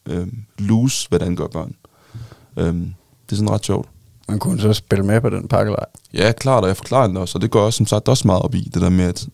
[0.05, 1.75] øhm, loose, hvad det angår børn.
[2.57, 2.93] Øhm,
[3.25, 3.89] det er sådan ret sjovt.
[4.29, 5.85] Man kunne så spille med på den pakkelej.
[6.13, 8.41] Ja, klart, og jeg forklarer den også, og det går også som sagt også meget
[8.41, 9.27] op i, det der med, at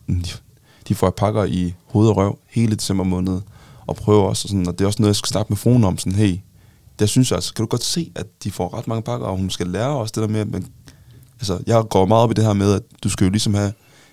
[0.88, 3.40] de- får pakker i hoved og røv hele december måned,
[3.86, 5.84] og prøver også, og, sådan, og det er også noget, jeg skal snakke med fruen
[5.84, 6.38] om, sådan, hey,
[6.98, 9.36] der synes jeg altså, kan du godt se, at de får ret mange pakker, og
[9.36, 10.66] hun skal lære også det der med, at man,
[11.38, 13.72] altså, jeg går meget op i det her med, at du skal jo ligesom have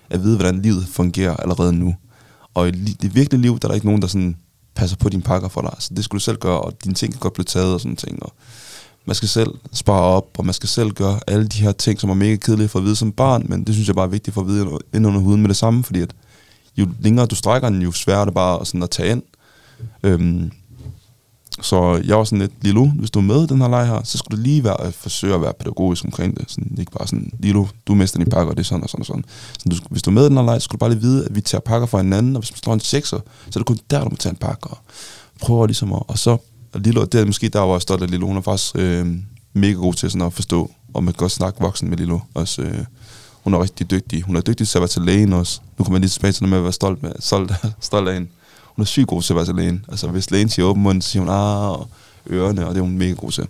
[0.09, 1.95] at vide, hvordan livet fungerer allerede nu.
[2.53, 4.35] Og i det virkelige liv, der er der ikke nogen, der sådan
[4.77, 5.75] passer på dine pakker for dig.
[5.79, 7.95] Så det skulle du selv gøre, og dine ting kan godt blive taget og sådan
[7.95, 8.23] ting.
[8.23, 8.33] Og
[9.05, 12.09] man skal selv spare op, og man skal selv gøre alle de her ting, som
[12.09, 14.33] er mega kedelige for at vide som barn, men det synes jeg bare er vigtigt
[14.33, 16.13] for at vide ind under huden med det samme, fordi at
[16.77, 19.23] jo længere du strækker den, jo sværere er det bare sådan at tage ind.
[20.03, 20.51] Øhm,
[21.61, 24.01] så jeg var sådan lidt, Lilo, hvis du er med i den her leg her,
[24.03, 26.51] så skulle du lige være, at forsøge at være pædagogisk omkring det.
[26.51, 29.01] Sådan, ikke bare sådan, Lilo, du mister din pakker, og det er sådan og sådan
[29.01, 29.25] og sådan.
[29.59, 31.01] Så du, hvis du er med i den her leg, så skulle du bare lige
[31.01, 33.19] vide, at vi tager pakker fra hinanden, og hvis man slår en sekser,
[33.49, 34.67] så er det kun der, du må tage en pakke.
[34.67, 34.77] Og
[35.41, 36.37] prøver ligesom at, og så,
[36.73, 38.27] og Lilo, det er måske der, hvor jeg er stolt af Lilo.
[38.27, 39.07] Hun er faktisk øh,
[39.53, 42.19] mega god til sådan at forstå, og man kan godt snakke voksen med Lilo.
[42.33, 42.85] Også, øh,
[43.43, 44.21] hun er rigtig dygtig.
[44.21, 45.59] Hun er dygtig til at være til lægen også.
[45.77, 48.13] Nu kommer jeg lige tilbage til noget med at være stolt, med, stolt, stolt af
[48.13, 48.27] hende.
[48.77, 49.85] Hun er sygt god til at være til lægen.
[49.89, 51.87] Altså, hvis lægen siger åben mund, så siger hun, ah, og
[52.29, 53.47] ørerne, og det er hun mega god til.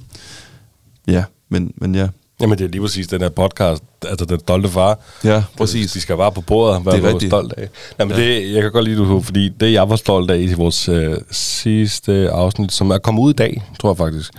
[1.07, 2.07] Ja, men, men ja.
[2.41, 4.99] Jamen, det er lige præcis den her podcast, altså den stolte far.
[5.23, 5.91] Ja, præcis.
[5.91, 7.69] De skal bare på bordet, hvad Det er du er stolt af.
[7.97, 8.23] Nej, men Ja.
[8.23, 11.17] det, jeg kan godt lide, du fordi det, jeg var stolt af i vores øh,
[11.31, 14.31] sidste afsnit, som er kommet ud i dag, tror jeg faktisk,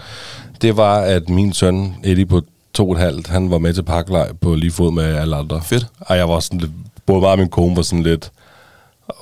[0.63, 2.43] det var, at min søn, Eddie på
[2.75, 5.61] to og et halvt, han var med til pakkelej på lige fod med alle andre.
[5.65, 5.87] Fedt.
[6.01, 6.73] Og jeg var sådan lidt,
[7.07, 8.31] både mig og min kone var sådan lidt,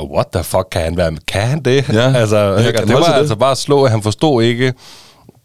[0.01, 1.21] what the fuck, kan han være med?
[1.27, 1.89] Kan han det?
[1.93, 2.13] Ja.
[2.15, 3.15] altså, Ja, det var det?
[3.15, 4.73] altså bare at slå, at han forstod ikke,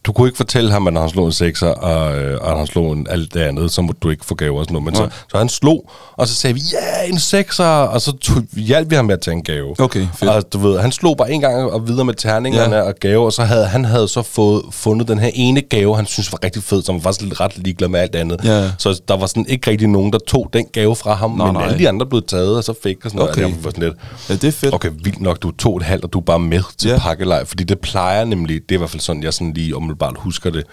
[0.06, 2.94] du kunne ikke fortælle ham, at han slog en sekser, og, øh, og han slog
[2.94, 4.86] en, alt det andet, så må du ikke få gaver og sådan noget.
[4.86, 8.44] Men så, så han slog, og så sagde vi, ja, en sekser, og så tog,
[8.56, 9.76] hjalp vi ham med at tage en gave.
[9.80, 10.32] Okay, fedt.
[10.32, 12.82] Og du ved, han slog bare en gang og videre med terningerne Ja.
[12.82, 16.06] og gaver, og så havde han havde så fået, fundet den her ene gave, han
[16.06, 18.40] synes var rigtig fed, som var faktisk lidt ret ligeglad med alt andet.
[18.44, 18.72] Ja.
[18.78, 21.54] Så der var sådan ikke rigtig nogen, der tog den gave fra ham, Nå, men
[21.54, 21.64] nej.
[21.66, 23.42] alle de andre blev taget, og så fik og sådan Okay.
[23.42, 23.54] noget.
[23.54, 23.94] Og jeg var sådan lidt,
[24.30, 24.74] Ja, det er fedt.
[24.74, 26.90] Okay, vildt nok, du er to og et halvt, og du er bare med til
[26.90, 26.98] Ja.
[27.00, 30.16] pakkelej, fordi det plejer nemlig, det er i hvert fald sådan, jeg sådan lige umiddelbart
[30.20, 30.64] husker det,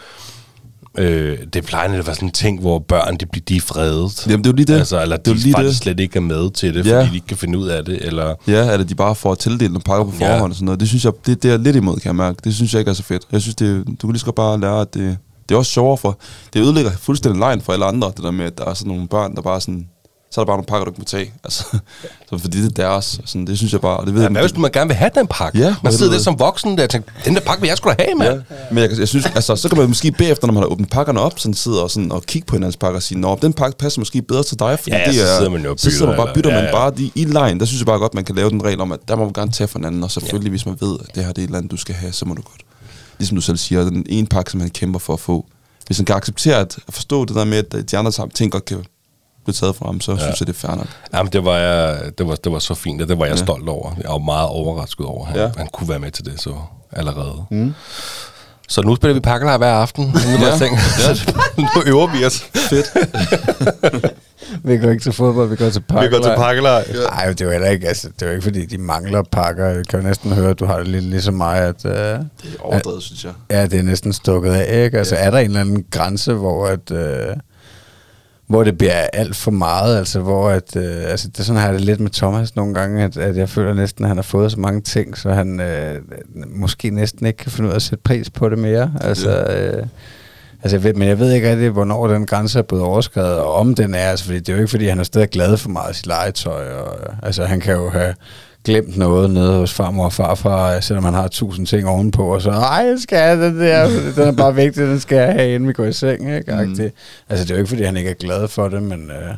[0.98, 4.26] øh, det plejer at være sådan en ting, hvor børn, de bliver de er fredet.
[4.26, 4.78] Jamen, det er jo lige det.
[4.78, 5.82] Altså, eller Det de lige faktisk det.
[5.82, 6.98] slet ikke er med til det, Ja.
[6.98, 8.34] fordi de ikke kan finde ud af det, eller...
[8.48, 10.34] Ja, eller de bare får tildelt nogle pakker på Ja.
[10.34, 10.80] forhånd og sådan noget.
[10.80, 12.38] Det synes jeg, det, det er lidt imod, kan jeg mærke.
[12.44, 13.22] Det synes jeg ikke er så fedt.
[13.32, 15.16] Jeg synes, det, du kan lige så bare lære, at det,
[15.48, 16.18] det er også sjovere for...
[16.52, 19.08] Det ødelægger fuldstændig lejen for alle andre, det der med, at der er sådan nogle
[19.08, 19.88] børn, der bare sådan...
[20.30, 21.32] Så er der bare nogle pakker, du ikke må tage.
[21.44, 21.64] Altså,
[22.30, 23.20] så fordi det er deres.
[23.24, 23.96] Sådan, det synes jeg bare...
[23.96, 25.58] Og det ved Ja, jeg, hvad hvis man gerne vil have den pakke?
[25.58, 27.96] Ja, man sidder der som voksen der og tænker, den der pakke vil jeg skulle
[27.98, 28.34] have, mand.
[28.50, 30.90] Ja, men jeg, jeg synes, altså, så kan man måske bagefter, når man har åbnet
[30.90, 33.52] pakkerne op, sådan sidder og, sådan, og kigge på hinandens pakker og sige, Nå, den
[33.52, 35.36] pakke passer måske bedre til dig, fordi Ja, det så er...
[35.38, 36.82] sidder man jo og så sidder man bytter, bare bytter eller- man ja, ja.
[36.84, 37.60] bare de, i lejen.
[37.60, 39.32] Der synes jeg bare godt, man kan lave den regel om, at der må man
[39.32, 41.46] gerne tage fra hinanden, og selvfølgelig, hvis man ved, at det her det er et
[41.46, 42.60] eller andet, du skal have, så må du godt.
[43.18, 45.46] Ligesom du selv siger, den ene pakke, som han kæmper for at få.
[45.86, 48.76] Hvis han kan acceptere at forstå det der med, at de andre ting godt kan
[49.48, 50.18] blev taget fra ham, så ja.
[50.18, 50.86] synes jeg, det er fair nok.
[51.14, 53.38] Jamen, det var, jeg, det var, det var så fint, og det var jeg Ja.
[53.40, 53.44] ja.
[53.44, 53.90] stolt over.
[54.02, 55.42] Jeg var meget overrasket over, at han, Ja.
[55.46, 55.50] ja.
[55.56, 56.54] han kunne være med til det så
[56.92, 57.44] allerede.
[57.50, 57.74] Mm.
[58.68, 60.04] Så nu spiller vi pakkelej hver aften.
[60.04, 60.46] inden Ja.
[60.48, 60.58] ja.
[60.64, 60.78] Ting.
[60.98, 61.62] Ja.
[61.62, 62.40] Nu øver vi os.
[62.54, 62.86] Fedt.
[64.64, 66.08] Vi går ikke til fodbold, vi går til pakker.
[66.10, 66.84] Vi går til pakkelej.
[67.10, 69.66] Nej, det er jo heller ikke, altså, det er jo ikke, fordi de mangler pakker.
[69.66, 71.94] Jeg kan jo næsten høre, at du har det lidt ligesom mig, at uh, Det
[71.98, 72.24] er
[72.60, 73.32] overdrevet, synes jeg.
[73.50, 74.98] ja, det er næsten stukket af, ikke?
[74.98, 75.20] Altså, Ja.
[75.26, 76.90] er der en eller anden grænse, hvor at...
[76.90, 77.36] Uh,
[78.48, 81.74] hvor det bliver alt for meget, altså hvor at, øh, altså det sådan har jeg
[81.74, 84.52] det lidt med Thomas nogle gange, at, at jeg føler næsten, at han har fået
[84.52, 86.00] så mange ting, så han øh,
[86.46, 88.92] måske næsten ikke kan finde ud af at sætte pris på det mere.
[89.00, 89.86] Altså, øh,
[90.62, 93.54] altså jeg ved, men jeg ved ikke rigtig, hvornår den grænse er blevet overskrevet, og
[93.54, 95.68] om den er, altså fordi det er jo ikke, fordi han er stadig glad for
[95.68, 98.14] meget af sit legetøj, og, altså han kan jo have
[98.64, 102.42] glemt noget nede hos farmor og farfar, øh, selvom han har tusind ting ovenpå, og
[102.42, 105.54] så, ej, jeg skal have den der, den er bare vigtig, den skal jeg have,
[105.54, 106.52] inden vi går i seng, ikke?
[106.52, 106.90] Mm.
[107.28, 109.28] Altså, det er jo ikke, fordi han ikke er glad for det, men, øh,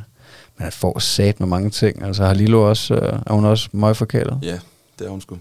[0.56, 2.04] men han får sat med mange ting.
[2.04, 4.38] Altså, har Lilo også, øh, er hun også møgforkælet?
[4.42, 4.58] Ja,
[4.98, 5.38] det er hun sgu.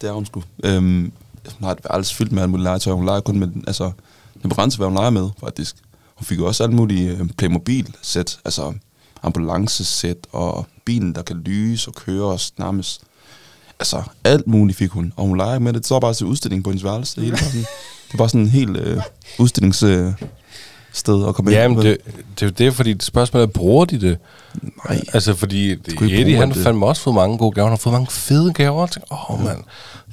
[0.00, 0.42] Det er hun sgu.
[0.64, 1.12] Øhm,
[1.58, 2.92] hun har et værelse fyldt med alt muligt legetøj.
[2.92, 3.84] Hun leger kun med, altså,
[4.34, 5.76] det er begrænset, hvad hun leger med, faktisk.
[6.14, 8.72] Hun fik jo også alt muligt øh, Playmobil-sæt, altså
[9.22, 13.02] ambulancesæt og bilen, der kan lyse og køre og nærmest.
[13.80, 15.82] Altså, alt muligt fik hun, og hun leger med det.
[15.82, 17.16] Det var bare til udstilling på hendes værelse.
[17.16, 17.64] Det, hele var sådan,
[18.12, 19.02] det var sådan en helt øh,
[19.38, 20.12] udstillingssted øh,
[20.92, 21.82] sted at komme Ja, ind men på.
[21.82, 21.98] det,
[22.34, 24.18] det er jo det, fordi det spørgsmål er, bruger de det?
[24.88, 25.00] Nej.
[25.12, 26.56] Altså, fordi Eddie, han det.
[26.56, 27.66] har fandme også fået mange gode gaver.
[27.66, 28.80] Han har fået mange fede gaver.
[28.82, 29.58] Jeg tænkte, åh, oh, mand,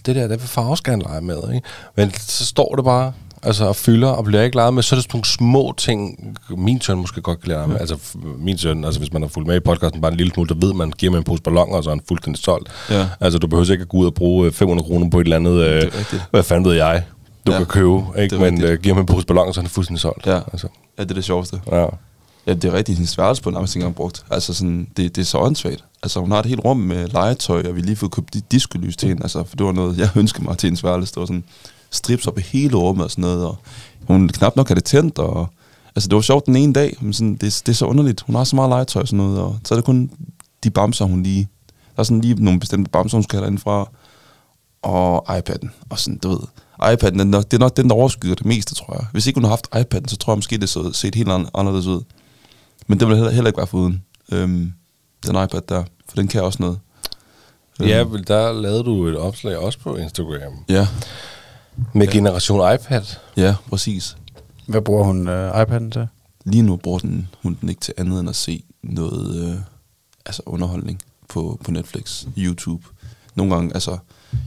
[0.05, 1.67] det der, det vil far også gerne lege med, ikke?
[1.95, 4.83] Men så står det bare, altså, og fylder, og bliver ikke leget med.
[4.83, 6.17] Så er det sådan nogle små ting,
[6.49, 7.79] min søn måske godt kan lege med.
[7.79, 10.33] Altså, f- min søn, altså, hvis man har fulgt med i podcasten bare en lille
[10.33, 12.69] smule, der ved man, giver man en pose balloner, og så er han fuldstændig solgt.
[12.89, 13.07] Ja.
[13.19, 15.35] Altså, du behøver ikke at gå ud og bruge øh, 500 kroner på et eller
[15.35, 15.91] andet, øh,
[16.31, 17.03] hvad fanden ved jeg,
[17.47, 18.37] du Ja, kan købe, ikke?
[18.39, 20.25] Men øh, giver man en pose balloner, så er han fuldstændig solgt.
[20.27, 20.35] Ja.
[20.53, 21.61] Altså, Ja, det er det sjoveste.
[21.71, 21.85] ja.
[22.47, 22.97] Ja, det er rigtigt.
[22.97, 24.25] Hendes værelse på nærmest ikke engang brugt.
[24.31, 25.83] Altså sådan, det, det er så åndssvagt.
[26.03, 28.97] Altså hun har et helt rum med legetøj, og vi lige fået købt de diskolys
[28.97, 29.23] til hende.
[29.23, 31.13] Altså, for det var noget, jeg ønskede mig til hendes værelse.
[31.13, 31.43] Det var sådan
[31.91, 33.45] strips op i hele rummet og sådan noget.
[33.45, 33.57] Og
[34.07, 35.47] hun knap nok havde det tændt, og
[35.95, 38.21] altså det var sjovt den ene dag, men sådan, det, det er så underligt.
[38.21, 40.11] Hun har så meget legetøj og sådan noget, og så er det kun
[40.63, 41.47] de bamser, hun lige...
[41.95, 43.89] Der er sådan lige nogle bestemte bamser, hun skal have fra,
[44.81, 46.39] og iPad'en, og sådan, du ved,
[46.81, 49.05] iPad'en, den, er nok- det er nok den, der overskygger det meste, tror jeg.
[49.11, 51.47] Hvis ikke hun har haft iPad'en, så tror jeg måske, det så set helt an-
[51.55, 52.01] anderledes ud.
[52.87, 54.03] Men det vil heller, heller ikke være foruden.
[54.31, 54.73] Øhm,
[55.27, 56.79] den iPad der, for den kan også noget.
[57.79, 60.87] Ja, vel, der lavede du et opslag også på Instagram Ja,
[61.93, 62.13] med ja.
[62.13, 63.01] Generation iPad.
[63.37, 64.17] ja, præcis.
[64.67, 66.07] Hvad bruger hun øh, iPad'en til?
[66.45, 69.55] Lige nu bruger den, hun den ikke til andet end at se noget øh,
[70.25, 72.83] altså underholdning på, på Netflix, YouTube.
[73.35, 73.97] Nogle gange, altså,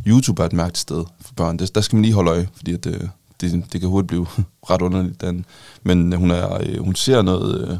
[0.06, 1.58] YouTube er et mærkeligt sted for børn.
[1.58, 3.00] Det, der skal man lige holde øje, fordi at, øh,
[3.40, 4.26] det, det kan hurtigt blive
[4.70, 5.20] ret underligt.
[5.20, 5.44] Den.
[5.82, 7.68] Men hun, er, øh, hun ser noget...
[7.68, 7.76] Øh,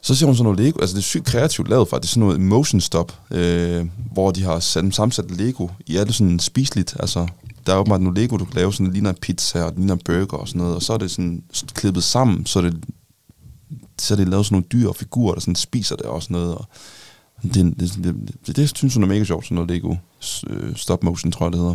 [0.00, 0.80] så ser hun sådan noget Lego.
[0.80, 2.12] Altså, det er sygt kreativt lavet faktisk.
[2.12, 6.96] Sådan noget motion stop, øh, hvor de har sat, sammensat Lego i alt sådan spiseligt.
[7.00, 7.26] Altså,
[7.66, 9.78] der er åbenbart noget Lego, du kan lave sådan, det ligner en pizza, og det
[9.78, 10.76] ligner en burger og sådan noget.
[10.76, 11.42] Og så er det sådan
[11.74, 12.84] klippet sammen, så er det,
[13.98, 16.34] så er det lavet sådan nogle dyr og figurer, der sådan spiser det og sådan
[16.34, 16.54] noget.
[16.54, 16.66] Og
[17.42, 18.16] det, det, det,
[18.46, 19.94] det, det, synes hun er mega sjovt, sådan noget Lego
[20.46, 21.74] øh, stop motion, tror jeg det hedder.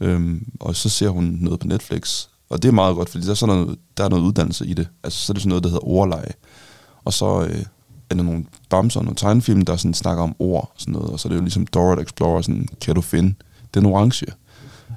[0.00, 3.30] Øhm, og så ser hun noget på Netflix, og det er meget godt, fordi der
[3.30, 4.88] er, sådan noget, der er noget uddannelse i det.
[5.02, 6.32] Altså, så er det sådan noget, der hedder ordleje.
[7.04, 7.64] Og så øh,
[8.10, 11.10] er der nogle bamser, nogle tegnefilm, der sådan snakker om ord og sådan noget.
[11.10, 13.34] Og så er det jo ligesom Dora the Explorer, sådan, kan du finde
[13.74, 14.26] den orange?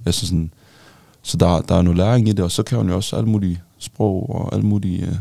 [0.06, 0.52] Altså sådan,
[1.24, 3.30] så der, der er noget læring i det, og så kan hun jo også alle
[3.30, 5.14] mulige sprog og alle mulige øh,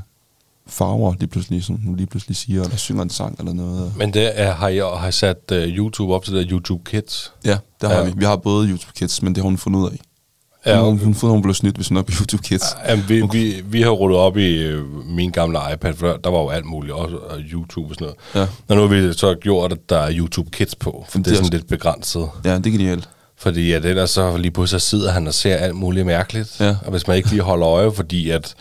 [0.66, 3.92] farver lige pludselig, som hun lige pludselig siger, eller synger en sang eller noget.
[3.96, 7.32] Men det er, har jeg har I sat uh, YouTube op til det YouTube Kids.
[7.44, 8.04] Ja, det har Ja.
[8.04, 8.12] vi.
[8.16, 9.96] Vi har både YouTube Kids, men det har hun fundet ud af.
[10.66, 11.04] Ja, Ja, hun, okay.
[11.04, 12.64] hun, hun, hun blev snydt, hvis hun er på YouTube Kids.
[12.88, 16.30] Jamen, vi, vi, vi har rullet op i øh, min gamle iPad, for der, der
[16.30, 18.48] var jo alt muligt, også og YouTube og sådan noget.
[18.50, 18.54] Ja.
[18.68, 21.30] Og nu har vi så gjort, at der er YouTube Kids på, for det, det
[21.30, 22.28] er er sådan også- lidt begrænset.
[22.44, 23.08] Ja, det er genialt.
[23.40, 26.56] Fordi at ellers så lige pludselig sidder han og ser alt muligt mærkeligt.
[26.60, 26.76] Ja.
[26.84, 28.54] Og hvis man ikke lige holder øje, fordi at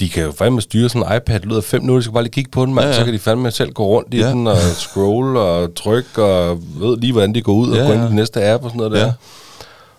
[0.00, 2.22] de kan jo fandme styre sådan en iPad løbet af fem minutter, de skal bare
[2.22, 2.86] lige kigge på den, mand.
[2.86, 2.98] Ja, Ja.
[2.98, 4.28] Så kan de fandme selv gå rundt i Ja.
[4.30, 7.92] den og scroll og trykke og ved lige, hvordan de går ud og Ja, går
[7.92, 9.06] ind i den næste app og sådan noget der.
[9.06, 9.12] Ja.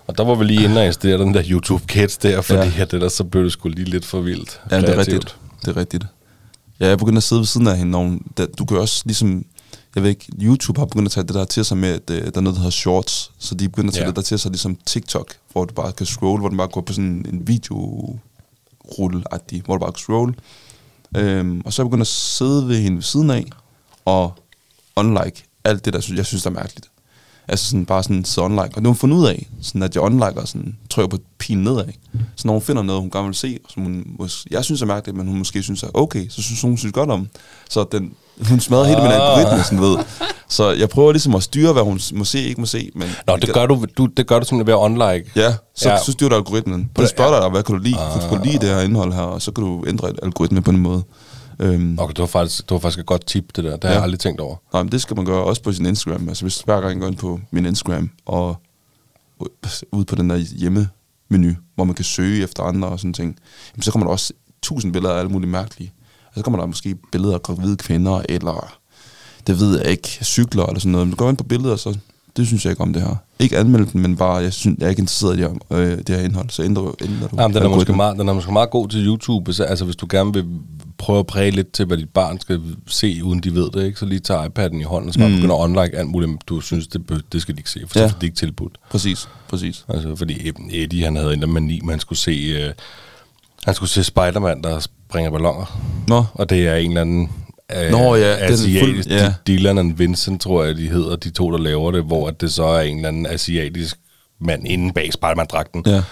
[0.08, 2.82] Og der var vi lige inde og installere den der YouTube Kids der, fordi Ja.
[2.82, 4.62] at ellers så blev det sgu lige lidt for vildt.
[4.72, 5.36] Ja, det er rigtigt.
[5.66, 6.04] Det er rigtigt.
[6.80, 9.44] Ja, jeg begynder at sidde ved siden af hende, hun, der, du kan også ligesom,
[9.98, 12.22] jeg ved ikke, YouTube har begyndt at tage det der til sig med, at øh,
[12.26, 14.08] der er noget, der hedder shorts, så de er begyndt at tage Ja.
[14.08, 16.82] det der til sig, ligesom TikTok, hvor du bare kan scrolle, hvor du bare går
[16.82, 18.20] på sådan en videorulle
[19.66, 20.34] hvor du bare kan scrolle.
[21.18, 23.46] Øhm, og så er jeg begyndt at sidde ved hende ved siden af,
[24.06, 24.34] og
[24.96, 26.90] unlike alt det, der jeg synes, der er mærkeligt.
[27.48, 28.62] Altså sådan bare sådan så unlike.
[28.64, 31.24] Og det har hun fundet ud af, sådan at jeg unliker og sådan trykker på
[31.38, 31.88] pigen nedad.
[32.36, 34.18] Så når hun finder noget, hun gerne vil se, som hun,
[34.52, 36.94] jeg synes er mærkeligt, men hun måske synes er okay, så synes hun, hun synes
[36.94, 37.28] godt om.
[37.70, 38.14] Så den,
[38.50, 39.38] hun smadrer hele min Ah.
[39.40, 39.98] algoritme, sådan ved.
[40.50, 42.90] Så jeg prøver ligesom at styre, hvad hun må se, ikke må se.
[42.96, 45.32] Men Nå, det gør du, du, det gør du simpelthen ved at unlike.
[45.36, 45.96] Ja, så, Ja.
[45.96, 46.04] ja.
[46.04, 46.90] så styrer du algoritmen.
[46.96, 48.00] På det spørger dig, hvad kan du lide?
[48.00, 48.22] Ah.
[48.30, 49.22] Kan du lide det her indhold her?
[49.22, 51.04] Og så kan du ændre et algoritme på en måde.
[51.60, 53.72] Øhm, Okay, det var faktisk, det var faktisk et godt tip, det der.
[53.72, 53.96] Det har Ja.
[53.96, 54.56] jeg aldrig tænkt over.
[54.74, 56.30] Nej, men det skal man gøre også på sin Instagram.
[56.30, 58.56] Altså hvis hver gang jeg går ind på min Instagram og
[59.92, 63.38] ud på den der hjemmemenu, hvor man kan søge efter andre og sådan ting,
[63.76, 65.94] jamen, så kommer der også tusind billeder af alle mulige mærkelige.
[66.38, 68.78] Så kommer der måske billeder af gravide kvinder, eller
[69.48, 71.08] det ved jeg ikke, cykler eller sådan noget.
[71.08, 71.98] Men du går ind på billeder, så
[72.38, 73.16] det synes jeg ikke om det her.
[73.40, 75.98] Ikke anmelde den, men bare, jeg, synes, jeg er ikke interesseret i det her, øh,
[75.98, 78.52] det her indhold, så ændrer, ændrer du Jamen, den, er måske meget, den er måske
[78.52, 80.46] meget god til YouTube, hvis, altså hvis du gerne vil
[80.98, 84.00] prøve at præge lidt til, hvad dit barn skal se, uden de ved det, ikke?
[84.00, 85.36] så lige tage iPad'en i hånden, og så bare mm.
[85.36, 88.08] begynder at unlike alt muligt, du synes, det, det skal de ikke se, for ja.
[88.08, 88.78] Så er det ikke tilbudt.
[88.90, 89.86] Præcis, præcis.
[89.90, 92.74] Altså, fordi Eddie, han havde en der mani, man skulle se, øh,
[93.66, 95.80] han skulle se Spider-Man, der springer balloner.
[96.08, 97.32] Nå, Og det er en eller anden...
[97.84, 99.34] Øh, Nå, ja, asiatisk, fuld- ja.
[99.48, 102.54] Dylan og Vincent, tror jeg, de hedder, de to, der laver det, hvor at det
[102.54, 103.98] så er en eller anden asiatisk
[104.42, 105.84] mand inde bag Spider-Man-dragten.
[105.86, 106.04] Ja.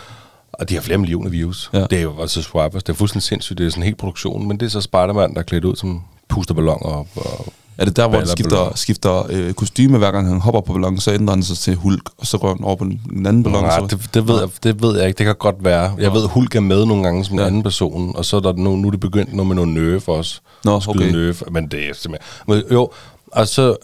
[0.53, 1.69] Og de har flere millioner views.
[1.73, 1.79] Ja.
[1.89, 2.83] Det er jo altså swipers.
[2.83, 3.57] Det er fuldstændig sindssygt.
[3.57, 5.75] Det er sådan en hel produktion, men det er så Spider-Man, der er klædt ud
[5.75, 7.07] som puster balloner op.
[7.15, 10.73] Og Er det der, hvor han skifter, skifter øh, kostyme, hver gang han hopper på
[10.73, 13.43] ballonen, så ændrer han sig til Hulk, og så rører han over på den anden
[13.43, 13.63] ballon.
[13.63, 15.17] Nej, det, det, ved jeg, det ved jeg ikke.
[15.17, 15.95] Det kan godt være.
[15.99, 17.45] Jeg ved, Hulk er med nogle gange som en Ja.
[17.47, 20.01] anden person, og så er der nu, nu er det begyndt noget med noget nøve
[20.01, 20.41] for os.
[20.65, 21.11] Nå, Skyde okay.
[21.11, 22.29] Nøve, men det er simpelthen...
[22.47, 22.89] Men, jo,
[23.31, 23.75] og så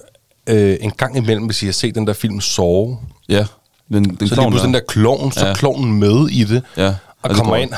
[0.50, 2.98] øh, en gang imellem, hvis I har set den der film Sove,
[3.30, 3.46] Ja,
[3.94, 5.54] den, den så lige pludselig den der klovn, så Ja.
[5.54, 6.64] klovnen med i det.
[6.78, 6.96] Ja.
[7.22, 7.72] Og det kommer går- ind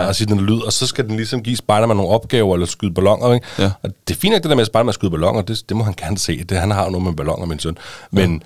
[0.08, 2.94] og siger den lyd, og så skal den ligesom give Spider-Man nogle opgaver, eller skyde
[2.94, 3.46] balloner, ikke?
[3.58, 3.70] Ja.
[3.82, 5.84] Og det er fint ikke det der med, at Spider-Man skyder balloner, det, det må
[5.84, 6.44] han gerne se.
[6.44, 7.78] Det, han har jo noget med balloner, min søn.
[8.10, 8.42] Men,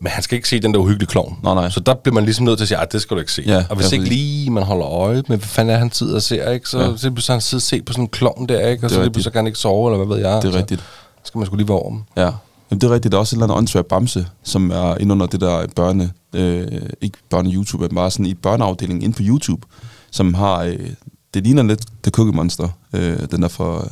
[0.00, 1.38] men han skal ikke se den der uhyggelige klovn.
[1.42, 1.70] Nej, nej.
[1.70, 3.42] Så der bliver man ligesom nødt til at sige, at det skal du ikke se.
[3.46, 6.14] Ja, og hvis ja, ikke lige man holder øje med, hvad fanden er han sidder
[6.14, 6.68] og ser, ikke?
[6.68, 6.88] så, Ja.
[6.90, 6.96] ja.
[6.96, 8.86] så, så han sidder og se på sådan en klovn der, ikke?
[8.86, 10.42] og Det så, pludselig kan han ikke sove, eller hvad ved jeg.
[10.42, 10.84] Det er Så rigtigt.
[11.24, 12.02] skal man skulle lige være over dem.
[12.16, 12.30] Ja.
[12.70, 13.12] Jamen, det er rigtigt.
[13.12, 16.12] Der er også et eller andet åndssvagt bamse, som er inde under det der børne...
[16.34, 16.66] Øh,
[17.00, 19.66] ikke børne-YouTube, men bare sådan i børneafdelingen inde på YouTube,
[20.10, 20.62] som har...
[20.62, 20.90] Øh,
[21.34, 23.88] det ligner lidt The Cookie Monster, øh, den der fra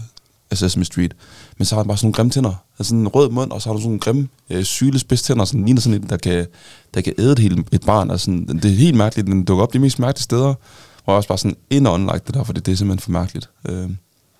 [0.52, 1.14] øh, Sesame Street.
[1.58, 2.54] Men så har han bare sådan nogle grimme tænder.
[2.78, 5.44] Altså sådan en rød mund, og så har du sådan nogle grimme, øh, syle spidstænder,
[5.44, 6.46] sådan ligner sådan en, der kan,
[6.94, 8.10] der kan æde et, helt, et barn.
[8.10, 9.26] Altså, sådan, det er helt mærkeligt.
[9.26, 10.54] Den dukker op de mest mærkelige steder.
[11.04, 13.02] Og jeg også bare sådan ind og unlike det der, for det, det er simpelthen
[13.02, 13.50] for mærkeligt.
[13.68, 13.90] Øh,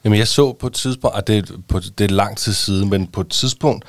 [0.05, 3.07] Jamen, jeg så på et tidspunkt, og det, på, det er lang tid siden, men
[3.07, 3.85] på et tidspunkt,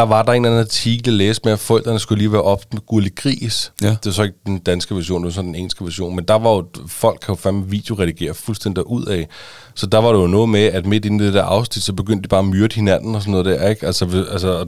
[0.00, 2.42] der var der en eller anden artikel, jeg læste med, at forældrene skulle lige være
[2.42, 3.72] op med gullig gris.
[3.82, 3.88] Ja.
[3.88, 6.16] Det er så ikke den danske version, det var sådan den engelske version.
[6.16, 9.28] Men der var jo, folk kan jo fandme videoredigere fuldstændig ud af.
[9.74, 11.92] Så der var det jo noget med, at midt inde i det der afsnit, så
[11.92, 13.86] begyndte de bare at myrde hinanden og sådan noget der, ikke?
[13.86, 14.66] Altså, altså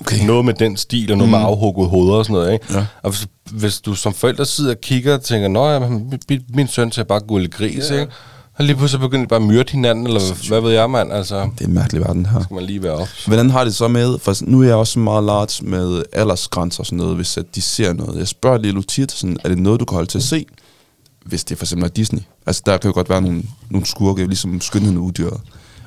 [0.00, 0.26] okay.
[0.26, 1.38] noget med den stil, og noget mm.
[1.38, 2.66] med afhugget hoveder og sådan noget, ikke?
[2.74, 2.86] Ja.
[3.02, 6.20] Og hvis, hvis du som forælder sidder og kigger og tænker, nå ja, min,
[6.54, 8.00] min søn ser bare gullig gris, ja.
[8.00, 8.12] ikke?
[8.58, 11.12] Og lige pludselig begynder de bare at myrde hinanden, eller hvad, hvad ved jeg, mand?
[11.12, 12.42] Altså, det er en mærkelig verden her.
[12.42, 13.08] skal man lige være op.
[13.26, 16.86] Hvordan har det så med, for nu er jeg også meget large med aldersgrænser og
[16.86, 18.18] sådan noget, hvis at de ser noget.
[18.18, 20.46] Jeg spørger lige tit, sådan, er det noget, du kan holde til at se,
[21.24, 22.20] hvis det for eksempel er Disney?
[22.46, 25.40] Altså der kan jo godt være nogle, nogle skurke, ligesom skønheden og udyret.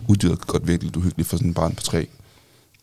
[0.08, 2.08] Udyret kan godt virkelig uhyggeligt for sådan en barn på tre.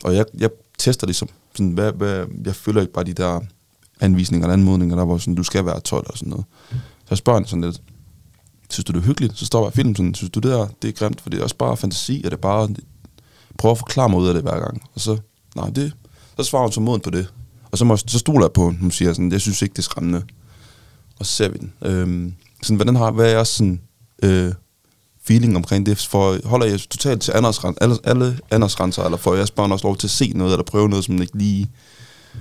[0.05, 3.40] Og jeg, jeg tester ligesom, sådan, hvad, hvad, jeg følger ikke bare de der
[4.01, 6.44] anvisninger eller anmodninger, der hvor sådan, du skal være 12 og sådan noget.
[6.70, 7.81] Så jeg spørger sådan lidt,
[8.70, 9.39] synes du det er hyggeligt?
[9.39, 11.43] Så står jeg filmen sådan, synes du det er, det er grimt, for det er
[11.43, 12.69] også bare fantasi, og det er bare,
[13.59, 14.82] prøver at forklare mig ud af det hver gang.
[14.95, 15.19] Og så,
[15.57, 15.93] nej, det,
[16.36, 17.27] så svarer hun så moden på det.
[17.70, 18.81] Og så, må, så stoler jeg på hende.
[18.81, 20.23] Hun siger sådan, jeg synes ikke, det er skræmmende.
[21.19, 21.73] Og så ser vi den.
[21.82, 23.81] Øhm, sådan, hvordan har, hvad er jeres sådan,
[24.23, 24.53] øh,
[25.24, 25.99] feeling omkring det?
[25.99, 29.97] For, holder jeg totalt til aldersgrænser, alle, alle aldersgrænser, eller får jeres børn også lov
[29.97, 31.70] til at se noget, eller prøve noget, som ikke lige...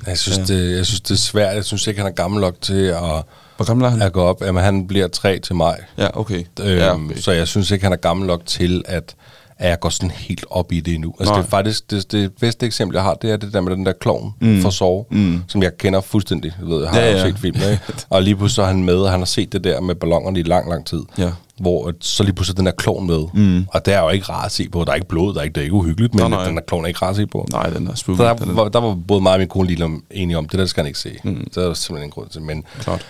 [0.08, 0.44] Jeg synes, ja.
[0.44, 1.56] det, jeg synes, det er svært.
[1.56, 3.24] Jeg synes ikke, han er gammel nok til at,
[3.57, 4.01] Hvor gammel er han?
[4.01, 4.41] at gå op.
[4.41, 5.77] Jamen, han bliver tre til mig.
[5.97, 6.43] Ja, okay.
[6.61, 7.15] Øhm, ja, okay.
[7.15, 9.15] Så jeg synes ikke, han er gammel nok til, at,
[9.57, 11.13] at jeg går sådan helt op i det endnu.
[11.19, 11.41] Altså, Nej.
[11.41, 13.85] det er faktisk det, det bedste eksempel, jeg har, det er det der med den
[13.85, 14.61] der klovn mm.
[14.61, 15.41] for sove, mm.
[15.47, 16.51] som jeg kender fuldstændig.
[16.59, 17.23] Jeg, ved, jeg har Ja, jo ja.
[17.23, 17.79] set filmen, ikke?
[18.09, 20.39] Og lige pludselig så er han med, og han har set det der med ballongerne
[20.39, 21.01] i lang, lang tid.
[21.17, 21.31] Ja.
[21.59, 23.23] Hvor så lige pludselig den der klovn med.
[23.34, 23.65] Mm.
[23.69, 24.84] Og det er jo ikke rart at se på.
[24.85, 26.55] Der er ikke blod, der er ikke, det er ikke uhyggeligt, men Nej, nej, den
[26.55, 27.47] der klovn er ikke rart at se på.
[27.51, 28.17] Nej, den er spooky.
[28.17, 30.47] Så der, den var, der var både mig og min kone lige om, enige om,
[30.47, 31.09] det der skal han ikke se.
[31.23, 31.35] Mm.
[31.49, 32.41] Det er der simpelthen en grund til.
[32.41, 33.05] Men, klart.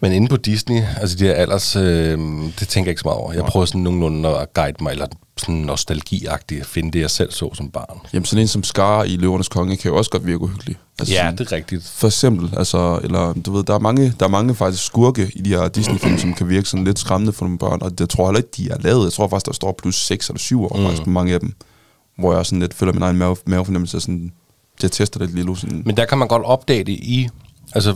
[0.00, 2.18] Men inde på Disney, altså de her alders, øh,
[2.60, 3.32] det tænker jeg ikke så meget over.
[3.32, 5.06] Jeg prøver sådan nogenlunde at guide mig, eller
[5.36, 7.98] sådan nostalgiagtigt at finde det, jeg selv så som barn.
[8.12, 10.76] Jamen, sådan en som Scar i Løvernes Konge kan jo også godt virke uhyggelig.
[10.98, 11.92] Altså, Ja, sådan- det er rigtigt.
[11.96, 15.40] For eksempel, altså, eller du ved, der er mange, der er mange faktisk skurke i
[15.42, 18.24] de her Disney-film, som kan virke sådan lidt skræmmende for nogle børn, og det tror
[18.24, 19.04] jeg heller ikke, de er lavet.
[19.04, 20.82] Jeg tror faktisk, der står plus 6 eller 7 år mm.
[20.84, 21.52] faktisk på mange af dem,
[22.18, 24.32] hvor jeg sådan lidt føler min egen mave, mavefornemmelse sådan,
[24.82, 25.82] jeg tester det lige sådan.
[25.86, 27.28] Men der kan man godt opdage det i...
[27.74, 27.90] Altså,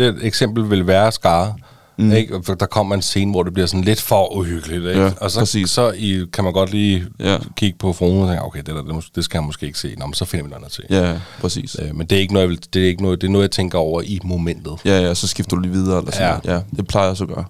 [0.00, 1.54] et eksempel vil være skare.
[2.00, 2.12] Mm.
[2.12, 2.40] Ikke?
[2.42, 4.84] For der kommer en scene, hvor det bliver sådan lidt for uhyggeligt.
[4.84, 5.00] Ikke?
[5.00, 5.70] Ja, og så, præcis.
[5.70, 7.38] så i, kan man godt lige Ja.
[7.56, 9.94] kigge på fruen og tænke, okay, det, der, det, det skal jeg måske ikke se.
[9.98, 10.84] Nå, men så finder vi noget andet til.
[10.90, 11.76] Ja, præcis.
[11.82, 13.42] Øh, men det er ikke noget, jeg vil, det er ikke noget, det er noget,
[13.42, 14.72] jeg tænker over i momentet.
[14.84, 16.32] Ja, ja, så skifter du lige videre, eller sådan Ja.
[16.34, 16.38] ja.
[16.44, 16.64] Noget.
[16.72, 16.76] ja.
[16.76, 17.44] Det plejer jeg så at gøre.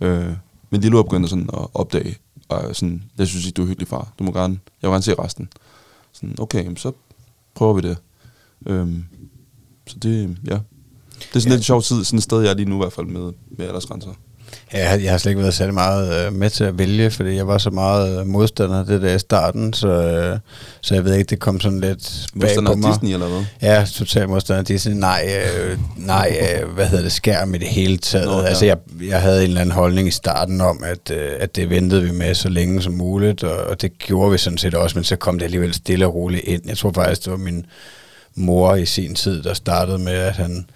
[0.00, 0.32] Øh,
[0.70, 2.16] men Lilo er begyndt sådan at opdage,
[2.48, 4.12] og sådan, jeg synes ikke, du er hyggelig far.
[4.18, 5.48] Du må gerne, jeg vil gerne se resten.
[6.12, 6.92] Sådan, okay, så
[7.54, 7.96] prøver vi det.
[8.66, 9.04] Øhm,
[9.86, 10.58] så det, ja.
[11.28, 11.56] Det er sådan ja.
[11.56, 13.66] lidt sjovt tid, sådan et sted, jeg er lige nu i hvert fald med, med
[13.66, 14.10] aldersgrænser.
[14.72, 17.46] Ja, Jeg har, slet ikke været særlig meget øh, med til at vælge, fordi jeg
[17.46, 20.38] var så meget øh, modstander det der i starten, så, øh,
[20.80, 22.92] så jeg ved ikke, det kom sådan lidt bag Modstander på mig.
[22.92, 23.44] Disney eller hvad?
[23.62, 24.92] Ja, totalt modstander Disney.
[24.92, 28.26] Nej, øh, nej øh, hvad hedder det, skærm i det hele taget.
[28.26, 28.44] Nå, ja.
[28.44, 31.70] Altså, jeg, jeg havde en eller anden holdning i starten om, at, øh, at det
[31.70, 34.98] ventede vi med så længe som muligt, og, og det gjorde vi sådan set også,
[34.98, 36.62] men så kom det alligevel stille og roligt ind.
[36.66, 37.66] Jeg tror faktisk, det var min
[38.34, 40.66] mor i sin tid, der startede med, at han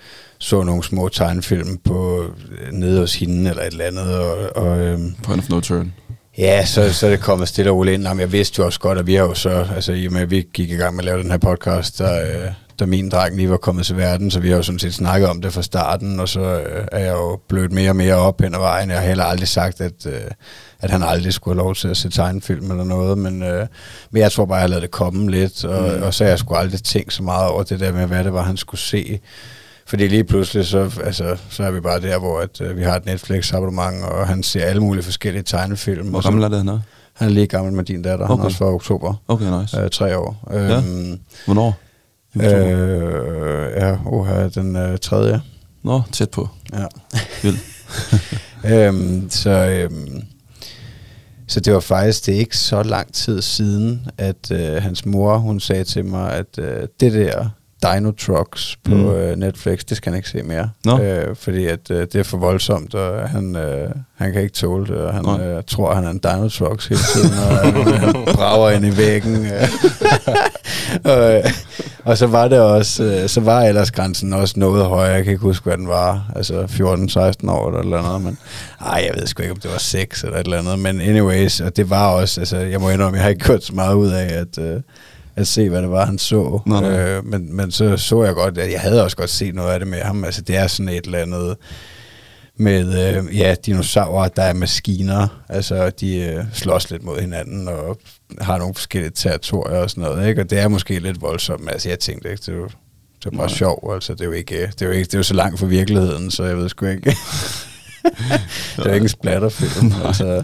[0.41, 2.25] så nogle små tegnefilm på
[2.59, 5.93] øh, nede hos hende eller et eller andet, og, og øhm, Point of no turn.
[6.39, 8.03] Ja, så, så er det kommet stille og roligt ind.
[8.03, 10.21] Jamen, jeg vidste jo også godt, at vi har jo så, altså i og med,
[10.21, 13.09] at vi gik i gang med at lave den her podcast, der, øh, da min
[13.09, 15.53] dreng lige var kommet til verden, så vi har jo sådan set snakket om det
[15.53, 18.59] fra starten, og så øh, er jeg jo blødt mere og mere op hen ad
[18.59, 18.91] vejen.
[18.91, 20.21] Jeg har heller aldrig sagt, at, øh,
[20.81, 23.67] at han aldrig skulle have lov til at se tegnefilm eller noget, men, øh,
[24.11, 26.03] men jeg tror bare, jeg lader det komme lidt, og, mm.
[26.03, 28.33] og så har jeg sgu aldrig tænkt så meget over det der med, hvad det
[28.33, 29.21] var, han skulle se.
[29.91, 32.97] Fordi lige pludselig, så, altså, så er vi bare der, hvor at, øh, vi har
[32.97, 36.09] et Netflix-abonnement, og han ser alle mulige forskellige tegnefilm.
[36.09, 36.81] Hvor gammel er det, han er?
[37.13, 38.25] han er lige gammel med din datter.
[38.25, 38.35] Okay.
[38.35, 39.15] Han er også fra oktober.
[39.29, 39.81] Okay, nice.
[39.81, 40.49] Øh, tre år.
[40.51, 41.79] Øhm, Hvornår?
[42.37, 45.43] Øh, ja, oha, den øh, tredje.
[45.83, 46.49] Nå, tæt på.
[46.73, 46.87] Ja.
[47.43, 47.61] Vildt.
[48.75, 50.23] øhm, så, øhm,
[51.47, 55.37] så det var faktisk, det er ikke så lang tid siden, at øh, hans mor,
[55.37, 57.49] hun sagde til mig, at øh, det der
[57.83, 59.09] Dino Trucks på Mm.
[59.11, 60.71] øh, Netflix, det skal han ikke se mere.
[60.85, 61.01] Nå.
[61.01, 64.87] Øh, fordi at øh, det er for voldsomt, og han, øh, han kan ikke tåle
[64.87, 65.41] det, og han Nej.
[65.41, 68.97] øh, tror, han er en Dino Trucks hele tiden, og han, han brager ind i
[68.97, 69.47] væggen.
[69.47, 69.69] Øh.
[71.13, 71.45] og, øh,
[72.05, 75.43] og så var det også, øh, så var aldersgrænsen også noget højere, jeg kan ikke
[75.43, 78.39] huske, hvad den var, altså 14-16 år eller et eller andet, men
[78.81, 81.61] ej, jeg ved sgu ikke, om det var 6 eller et eller andet, men anyways,
[81.61, 84.09] og det var også, altså jeg må indrømme, jeg har ikke gjort så meget ud
[84.11, 84.81] af, at, øh,
[85.41, 86.61] at se, hvad det var, han så.
[86.67, 87.01] Nå, nej.
[87.01, 89.79] Øh, men, men så så jeg godt, at jeg havde også godt set noget af
[89.79, 90.25] det med ham.
[90.25, 91.57] Altså, det er sådan et eller andet
[92.57, 95.43] med, øh, ja, dinosaurer, der er maskiner.
[95.49, 97.99] Altså, de øh, slås lidt mod hinanden og
[98.41, 100.41] har nogle forskellige territorier og sådan noget, ikke?
[100.41, 102.65] Og det er måske lidt voldsomt, men altså, jeg tænkte ikke, det jo,
[103.19, 103.49] det er bare Nej.
[103.57, 105.61] sjov, altså, det er jo ikke, det er jo ikke, det er jo så langt
[105.61, 107.03] fra virkeligheden, så jeg ved sgu ikke.
[108.77, 110.43] det er jo ikke en splatterfilm, altså.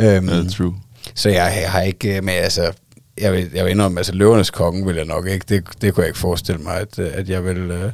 [0.00, 0.74] Øhm, Ja, true.
[1.14, 2.72] så jeg, jeg har ikke, øh, men altså,
[3.20, 6.02] jeg vil, jeg vil indrømme, altså Løvernes Konge vil jeg nok ikke, det, det kunne
[6.02, 7.90] jeg ikke forestille mig, at, øh, at jeg vil øh,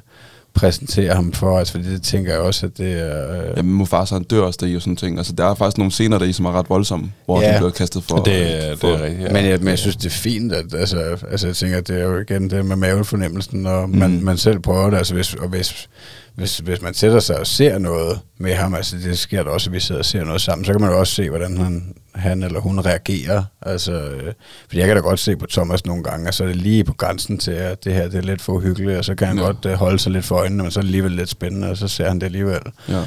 [0.54, 3.42] præsentere ham for, altså, fordi det tænker jeg også, at det er...
[3.50, 5.18] Øh, Jamen, Mufasa han dør også der i og sådan ting.
[5.18, 7.50] Altså, der er faktisk nogle scener der i, som er ret voldsomme, hvor Ja.
[7.50, 8.16] han bliver kastet for...
[8.16, 9.22] Det, det for, er rigtigt.
[9.28, 9.32] Ja.
[9.32, 12.00] men, jeg, men jeg synes, det er fint, at, altså, altså jeg tænker, at det
[12.00, 14.22] er jo igen det med mavefornemmelsen, og man, Mm.
[14.24, 15.88] man selv prøver det, altså hvis, og hvis,
[16.38, 19.70] hvis, hvis man sætter sig og ser noget med ham, altså det sker da også,
[19.70, 21.94] at vi sidder og ser noget sammen, så kan man jo også se, hvordan han,
[22.14, 23.42] han eller hun reagerer.
[23.62, 24.32] Altså, øh,
[24.66, 26.84] fordi jeg kan da godt se på Thomas nogle gange, og så er det lige
[26.84, 29.38] på grænsen til, at det her det er lidt for uhyggeligt, og så kan han
[29.38, 29.44] Ja.
[29.44, 31.76] godt øh, holde sig lidt for øjnene, men så er det alligevel lidt spændende, og
[31.76, 32.60] så ser han det alligevel.
[32.88, 33.02] Ja.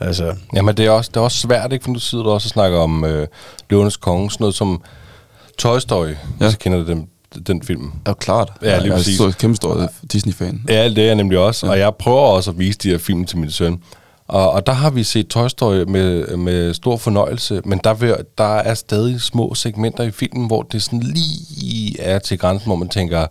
[0.00, 1.84] Altså, Jamen, det er også, det er også svært, ikke?
[1.84, 3.26] For nu sidder du også og snakker om øh,
[3.70, 4.82] Løvenes Konge, sådan noget som
[5.58, 6.50] Toy Story, ja.
[6.50, 7.08] Så kender du den,
[7.46, 7.92] den film.
[8.06, 8.52] Ja, klart.
[8.62, 9.20] Ja, lige jeg præcis.
[9.20, 10.62] er så kæmpe stor Disney-fan.
[10.68, 11.72] Ja, det er jeg nemlig også, Ja.
[11.72, 13.78] og jeg prøver også at vise de her film til min søn.
[14.28, 18.16] Og, og der har vi set Toy Story med, med stor fornøjelse, men der, vil,
[18.38, 22.76] der er stadig små segmenter i filmen, hvor det sådan lige er til grænsen, hvor
[22.76, 23.26] man tænker,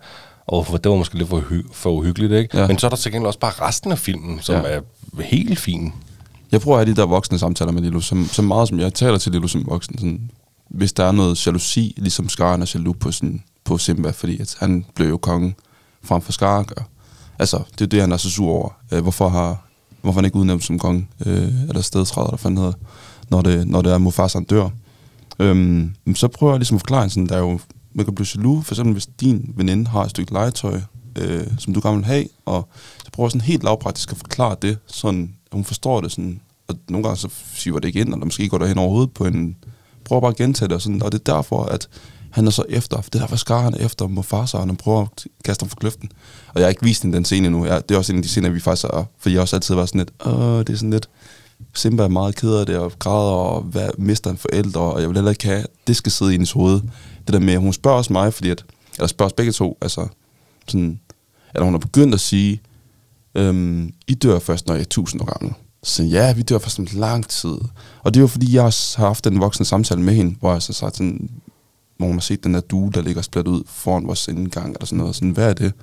[0.48, 2.58] åh, for det var måske lidt for, hy- for uhyggeligt, ikke?
[2.58, 2.68] Ja.
[2.68, 4.62] Men så er der til gengæld også bare resten af filmen, som Ja.
[4.62, 4.80] er
[5.24, 5.94] helt fin.
[6.52, 8.94] Jeg prøver at have de der voksne samtaler med Lilo, som, som meget som jeg
[8.94, 9.98] taler til Lilo som voksen.
[9.98, 10.30] Sådan,
[10.70, 14.56] hvis der er noget jalousi, ligesom Skaren er jaloux på, sådan, på Simba, fordi at
[14.60, 15.56] han blev jo konge
[16.04, 16.84] frem for Skaren gør.
[17.40, 18.70] Altså, det er det, han er så sur over.
[18.92, 19.66] Øh, hvorfor har
[20.02, 22.74] hvorfor han ikke udnævnt som konge, øh, eller stedtræder, eller fanden hedder,
[23.30, 24.70] når det, når det er Mufasa, han dør.
[25.40, 27.60] Øhm, så prøver jeg ligesom at forklare sådan, der er jo,
[27.94, 30.80] man kan blive jaloux, for eksempel hvis din veninde har et stykke legetøj,
[31.16, 32.70] øh, som du gerne vil have, og
[33.06, 36.40] så prøver jeg sådan helt lavpraktisk at forklare det, sådan, at hun forstår det sådan,
[36.68, 39.12] og nogle gange så siver det ikke ind, eller måske går der hen over hovedet
[39.12, 39.56] på en,
[40.06, 41.88] prøver bare at gentage det, og, sådan, og det er derfor, at
[42.36, 45.02] han er så efter, det der derfor skar han er efter Mufasa, og han prøver
[45.02, 46.12] at kaste ham fra kløften.
[46.48, 47.66] Og jeg har ikke vist hende den scene endnu.
[47.66, 49.76] Jeg, det er også en af de scener, vi faktisk har, for jeg også altid
[49.76, 51.10] var sådan lidt, åh, det er sådan lidt,
[51.74, 55.10] Simba er meget ked af det, og græder, og hvad, mister en forældre, og jeg
[55.10, 56.82] vil heller ikke have, det skal sidde i hendes hoved.
[57.28, 60.08] Det der med, hun spørger også mig, fordi at, eller spørger os begge to, altså,
[60.68, 61.00] sådan,
[61.54, 62.62] eller hun har begyndt at sige,
[63.36, 65.54] øhm, I dør først, når jeg er 1000 år gammel.
[65.84, 67.58] Så ja, vi dør først om lang tid.
[68.04, 70.62] Og det er jo fordi, jeg har haft den voksne samtale med hende, hvor jeg
[70.62, 71.30] så sagde sådan,
[71.98, 74.86] hvor man har set den der due, der ligger spillet ud foran vores indgang, eller
[74.86, 75.16] sådan noget.
[75.16, 75.74] Sådan, hvad er det?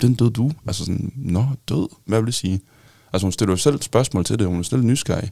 [0.00, 0.52] Den døde du.
[0.66, 1.88] Altså sådan, nå, død.
[2.04, 2.60] Hvad vil det sige?
[3.12, 5.30] Altså hun stiller jo selv et spørgsmål til det, hun er selv nysgerrig.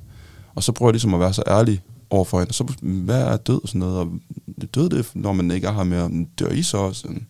[0.55, 2.51] Og så prøver jeg ligesom at være så ærlig overfor hende.
[2.51, 3.97] Og så, hvad er død og sådan noget?
[3.97, 4.09] Og
[4.74, 6.10] død det, når man ikke er her mere.
[6.39, 7.01] Dør I så også?
[7.01, 7.27] Sådan.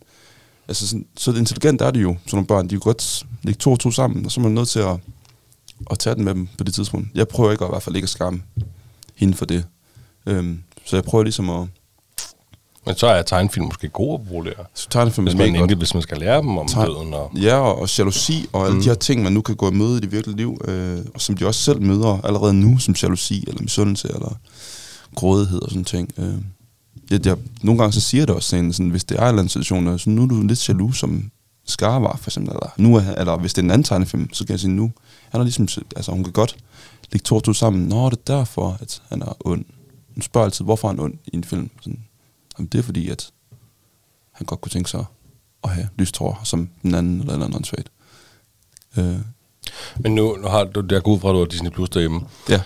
[0.68, 2.64] Altså sådan, så intelligent er det jo, sådan nogle børn.
[2.64, 5.01] De kan godt lægge to og to sammen, og så er man nødt til at,
[5.90, 7.09] at tage den med dem på det tidspunkt.
[7.14, 8.43] Jeg prøver ikke at, i hvert fald ikke at skamme
[9.14, 9.64] hende for det.
[10.26, 11.68] Øhm, så jeg prøver ligesom at...
[12.89, 14.51] Men så er tegnefilm måske god at bruge der.
[14.74, 17.15] Så tegnefilm Hvis man, egentlig, hvis man skal lære dem om Tegn- døden.
[17.15, 18.82] Og, Ja, og, og jalousi og alle mm.
[18.82, 21.20] de her ting, man nu kan gå i møde i det virkelige liv, øh, og
[21.20, 24.39] som de også selv møder allerede nu, som jalousi eller misundelse eller
[25.15, 26.10] grådighed og sådan ting.
[26.19, 26.35] Øh.
[27.10, 29.39] Jeg, jeg, nogle gange så siger det også sådan, sådan hvis det er en eller
[29.39, 31.31] anden situation, så nu er du lidt jaloux som
[31.66, 34.44] Scar var, for eksempel, eller, nu er, eller hvis det er en anden tegnefilm, så
[34.47, 34.93] kan jeg sige, nu
[35.28, 36.56] han er ligesom, altså hun kan godt
[37.12, 39.65] lægge to og to sammen, nå, det er derfor, at han er ond.
[40.15, 41.70] Hun spørger altid, hvorfor er han ond i en film?
[41.81, 41.98] Sådan,
[42.59, 43.30] Jamen, det er fordi, at
[44.32, 45.05] han godt kunne tænke sig
[45.64, 47.89] at have lystår som den anden eller en anden svagt.
[48.98, 49.14] Øh,
[49.98, 52.20] men nu, nu har du, jeg går ud fra, at du har Disney Plus derhjemme.
[52.48, 52.60] ja.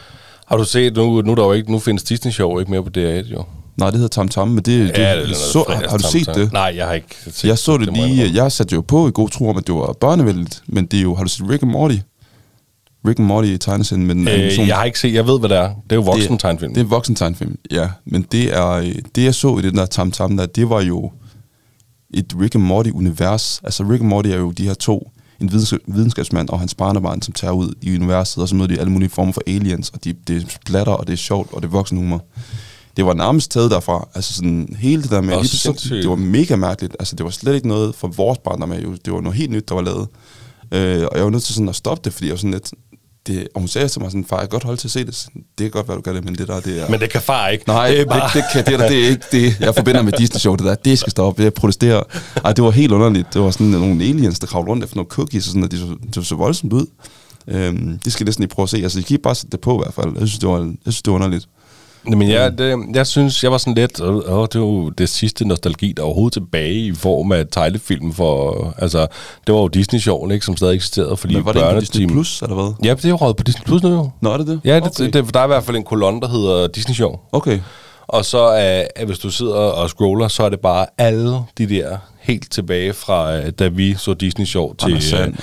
[0.46, 2.82] Har du set, nu, nu, er der jo ikke, nu findes Disney Show ikke mere
[2.82, 3.44] på DR1, jo.
[3.76, 5.88] Nej, det hedder Tam Tam, men det, det, Ja, det, det er noget så, har,
[5.88, 6.52] har du set det?
[6.52, 9.10] Nej, jeg har ikke set Jeg så det, jeg lige, jeg satte jo på i
[9.14, 11.62] god tro om, at det var børnevenligt, men det er jo, har du set Rick
[11.62, 11.96] and Morty?
[13.08, 14.66] Rick and Morty i tegneserien med den Øh, animation.
[14.66, 15.68] jeg har ikke set, jeg ved, hvad det er.
[15.68, 16.74] Det er jo voksen tegnefilm.
[16.74, 17.88] Det er en voksen tegnfilm, ja.
[18.04, 20.80] Men det er øh, det, jeg så i den der Tam Tam der, det var
[20.82, 21.10] jo
[22.14, 23.60] et Rick and Morty-univers.
[23.64, 25.10] Altså Rick and Morty er jo de her to,
[25.40, 28.80] en videnskab- videnskabsmand og hans barnebarn, som tager ud i universet, og så møder de
[28.80, 31.62] alle mulige former for aliens, og de, det er splatter, og det er sjovt, og
[31.62, 32.24] det er voksenhumor.
[32.96, 34.08] Det var nærmest taget derfra.
[34.14, 36.96] Altså sådan hele det der med, Åh, lige det var mega mærkeligt.
[36.98, 38.98] Altså det var slet ikke noget for vores barndom med.
[39.04, 40.08] Det var noget helt nyt, der var lavet.
[40.72, 42.70] Øh, og jeg var nødt til sådan at stoppe det, fordi jeg var sådan lidt...
[43.26, 45.04] Det, og hun sagde til mig sådan, far, jeg kan godt holde til at se
[45.06, 45.14] det.
[45.14, 46.88] Sådan, Det kan godt være, du gør det, men det der, det er...
[46.90, 47.64] Men det kan far ikke.
[47.68, 48.30] Nej, det det, er bare...
[48.34, 50.74] det, kan, det, der, det er ikke det, jeg forbinder med Disney Show, det der.
[50.74, 52.02] Det skal stoppe, jeg protesterer.
[52.44, 53.34] Ej, det var helt underligt.
[53.34, 55.78] Det var sådan nogle aliens, der kravlede rundt efter nogle cookies, og sådan, og de
[55.78, 56.86] så, det så voldsomt ud.
[57.48, 58.76] Øhm, det skal jeg næsten lige prøve at se.
[58.76, 60.18] Altså, I kan bare sætte det på i hvert fald.
[60.18, 61.48] Jeg synes, det var, jeg synes, det var underligt.
[62.04, 65.48] Men jeg, det, jeg synes, jeg var sådan lidt, åh, det var jo det sidste
[65.48, 69.06] nostalgi, der er overhovedet tilbage i form af tegnefilm for, altså,
[69.46, 72.06] det var jo Disney Show, ikke, som stadig eksisterede, fordi Men var det på Disney
[72.06, 72.74] Plus, eller hvad?
[72.84, 74.10] Ja, det er jo røget på Disney Plus nu jo.
[74.20, 74.60] Nå, er det det?
[74.64, 75.08] Ja, det, okay.
[75.08, 75.22] okay.
[75.24, 77.18] det, der er i hvert fald en kolonne, der hedder Disney Show.
[77.32, 77.60] Okay.
[78.12, 81.66] Og så er, er hvis du sidder og scroller, så er det bare alle de
[81.66, 85.34] der helt tilbage fra, øh, da vi så Disney Show til, Sand,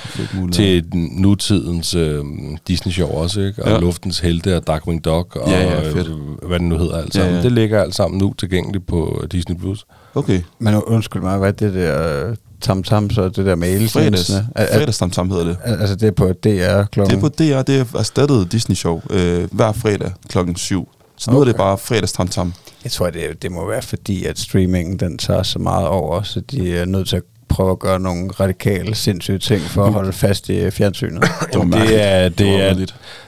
[0.46, 2.24] øh, til den nutidens øh,
[2.68, 3.64] Disney Show også, ikke?
[3.66, 3.80] Og Ja.
[3.80, 6.08] Luftens Helte og Darkwing Duck og Ja, ja, fedt.
[6.08, 7.32] øh, hvad det nu hedder alt sammen.
[7.32, 7.44] Ja, Ja.
[7.44, 9.56] Det ligger alt sammen nu tilgængeligt på Disney+.
[9.58, 9.86] Plus.
[10.16, 10.42] Okay.
[10.60, 13.96] Men undskyld mig, hvad er det der øh, tam-tam, så det der med Fredags.
[13.96, 14.48] aliensene?
[14.56, 15.58] Er- er- Fredagstamtam hedder det.
[15.64, 17.22] er- Altså det er på DR klokken...
[17.22, 20.90] Det er på DR, det er erstattet Disney Show øh, hver fredag klokken 7.
[21.20, 21.48] Så nu okay.
[21.48, 22.54] er det bare fredagstamtam.
[22.84, 26.40] Jeg tror, det, det må være fordi, at streamingen den tager så meget over, så
[26.40, 30.14] de er nødt til at prøve at gøre nogle radikale, sindssyge ting for at holde
[30.14, 31.20] fast i fjernsynet.
[31.54, 31.90] Mærkeligt.
[31.90, 32.86] det er, Det det, var er,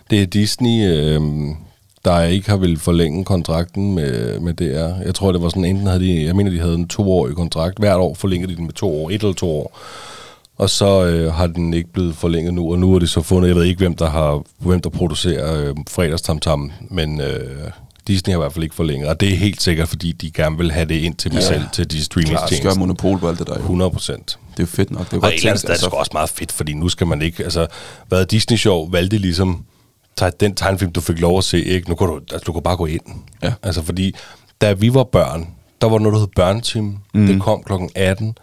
[0.09, 1.21] det er Disney, øh,
[2.05, 5.03] der ikke har vil forlænge kontrakten med, med DR.
[5.05, 7.79] Jeg tror, det var sådan, enten havde de, jeg mener, de havde en toårig kontrakt.
[7.79, 9.79] Hvert år forlængede de den med to år, et eller to år.
[10.61, 13.47] Og så øh, har den ikke blevet forlænget nu, og nu er det så fundet,
[13.47, 17.71] jeg ved ikke, hvem der, har, hvem der producerer øh, fredagstamtam, men øh,
[18.07, 20.57] Disney har i hvert fald ikke forlænget, og det er helt sikkert, fordi de gerne
[20.57, 21.45] vil have det ind til dem Ja.
[21.45, 22.55] selv, til de Klar, de streamingtjenester.
[22.57, 23.53] skal have monopol på alt det der.
[23.53, 23.59] Jo.
[23.59, 24.25] 100 procent.
[24.51, 25.05] Det er jo fedt nok.
[25.05, 27.21] Det er Og godt tænkt, er det sgu også meget fedt, fordi nu skal man
[27.21, 27.43] ikke...
[27.43, 27.67] Altså,
[28.07, 29.63] hvad Disney Show valgte ligesom...
[30.39, 31.89] Den tegnefilm, du fik lov at se, ikke?
[31.89, 33.01] Nu kan du, altså, du kan bare gå ind.
[33.43, 33.53] Ja.
[33.63, 34.15] Altså, fordi
[34.61, 35.47] da vi var børn,
[35.81, 36.97] der var noget, der hed Børneteam.
[37.13, 37.27] Mm.
[37.27, 38.35] Det kom klokken 18.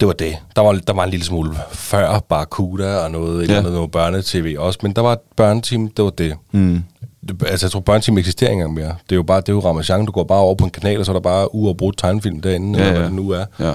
[0.00, 0.36] Det var det.
[0.56, 3.54] Der var, der var en lille smule før Barracuda og noget, ja.
[3.54, 3.60] Ja.
[3.60, 4.78] noget, noget børnetv også.
[4.82, 6.34] Men der var et børneteam, det var det.
[6.52, 6.82] Mm.
[7.46, 8.88] Altså, jeg tror, børneteam eksisterer ikke engang mere.
[9.08, 10.06] Det er jo bare, det er jo Ramachan.
[10.06, 12.78] Du går bare over på en kanal, og så er der bare uafbrudt tegnefilm derinde,
[12.78, 13.06] Ja, eller hvad ja.
[13.06, 13.44] det nu er.
[13.60, 13.74] Ja.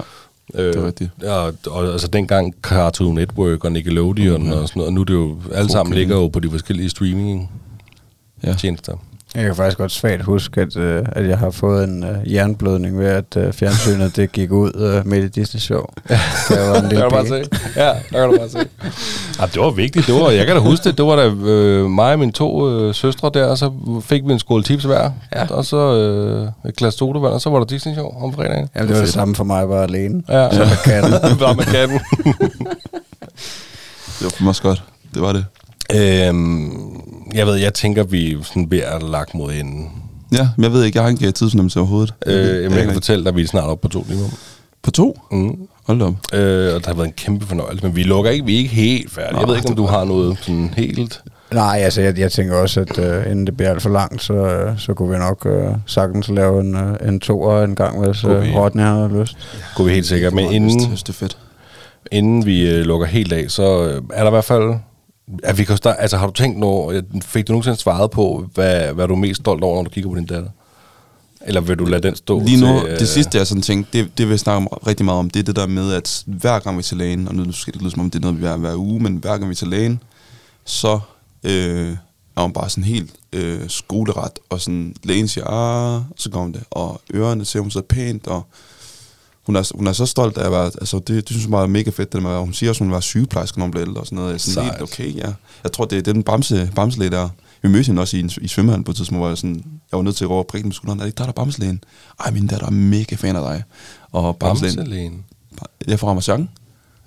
[0.54, 1.10] Øh, Det er rigtigt.
[1.24, 4.58] Og, og altså dengang Cartoon Network og Nickelodeon mm-hmm.
[4.58, 5.98] og sådan noget, og nu er det jo, alle sammen Okay.
[6.00, 7.50] ligger jo på de forskellige streaming
[8.44, 8.54] Ja.
[8.54, 8.96] tjenester.
[9.34, 12.98] Jeg kan faktisk godt svagt huske, at, øh, at jeg har fået en øh, jernblødning
[12.98, 15.80] ved, at øh, fjernsynet det gik ud øh, midt i Disney Show.
[16.08, 16.14] Da
[16.62, 17.44] jeg var en Der lille kan du bare se.
[17.76, 18.58] Ja, der kan du bare se.
[19.40, 20.06] Ja, det var vigtigt.
[20.06, 20.98] Det var, jeg kan da huske det.
[20.98, 23.72] Det var da øh, mig og mine to øh, søstre der, og så
[24.04, 25.10] fik vi en skål tips hver.
[25.34, 25.46] Ja.
[25.50, 28.68] Og så øh, et glas sodavand, og så var der Disney Show om fredagen.
[28.76, 30.22] Jamen, det var det samme for mig, var alene.
[30.28, 31.12] Ja, Så med katten.
[31.38, 32.00] Bare med katten.
[34.18, 34.82] Det var for mig også godt.
[35.14, 35.44] Det var det.
[35.94, 36.70] Øhm,
[37.34, 39.90] jeg ved, jeg tænker, vi sådan ved at lagt mod enden.
[40.32, 42.14] Ja, men jeg ved ikke, jeg har ikke tidsfornemmelse overhovedet.
[42.26, 42.92] Øh, jamen, jeg kan ikke.
[42.92, 44.28] fortælle dig, at vi er snart oppe på to timer.
[44.82, 45.20] På to?
[45.30, 45.56] Mm.
[45.86, 46.14] Hold op.
[46.32, 48.74] Øh, og det har været en kæmpe fornøjelse, men vi lukker ikke, vi er ikke
[48.74, 49.38] helt færdige.
[49.40, 51.22] Jeg ved ikke, om du har noget sådan helt...
[51.52, 54.32] Nej, altså jeg, jeg tænker også, at uh, inden det bliver alt for langt, så,
[54.32, 58.24] uh, så kunne vi nok uh, sagtens lave en, uh, en toer en gang, hvis
[58.24, 58.50] uh, vi?
[58.54, 59.36] Rodney har lyst.
[59.76, 60.32] Kunne vi helt sikkert.
[60.32, 61.38] Men Jeg inden, det er fedt.
[62.12, 64.74] inden vi øh, lukker helt af, så øh, er der i hvert fald...
[65.42, 69.08] At vi kan altså har du tænkt noget, fik du nogensinde svaret på, hvad, hvad
[69.08, 70.50] du er mest stolt over, når du kigger på din datter?
[71.46, 73.98] Eller vil du lade den stå Lige nu, til, øh, det sidste jeg sådan tænkte,
[73.98, 76.22] det, det vil jeg snakke om rigtig meget om, det er det der med, at
[76.26, 78.22] hver gang vi er til lægen, og nu skal det lyde som om, det er
[78.22, 80.00] noget, vi er hver uge, men hver gang vi er til lægen,
[80.64, 81.00] så
[81.44, 81.96] øh,
[82.36, 86.62] er hun bare sådan helt øh, skoleret, og sådan, lægen siger, ah, så kommer det,
[86.70, 88.46] og ørerne ser hun så pænt, og
[89.46, 91.66] hun er, hun er så stolt af at være, altså det, det synes jeg er
[91.66, 94.00] mega fedt, det der med, hun siger også, hun være sygeplejerske, når hun bliver ældre
[94.00, 94.28] og sådan noget.
[94.28, 94.78] Jeg er sådan Sejt.
[94.78, 95.32] helt okay, ja.
[95.64, 97.28] Jeg tror, det er den bamse, bamselæge der.
[97.62, 99.54] Vi mødte hende også i, i svømmehallen på et tidspunkt, hvor jeg, sådan,
[99.92, 100.98] jeg var nødt til at gå over og prikke med skulderen.
[100.98, 101.84] Er det ikke dig, der er bamselægen?
[102.24, 103.62] Ej, min datter er mega fan af dig.
[104.12, 105.24] Og bamselægen, Bamselægen.
[105.86, 106.48] jeg er fra Ramazan.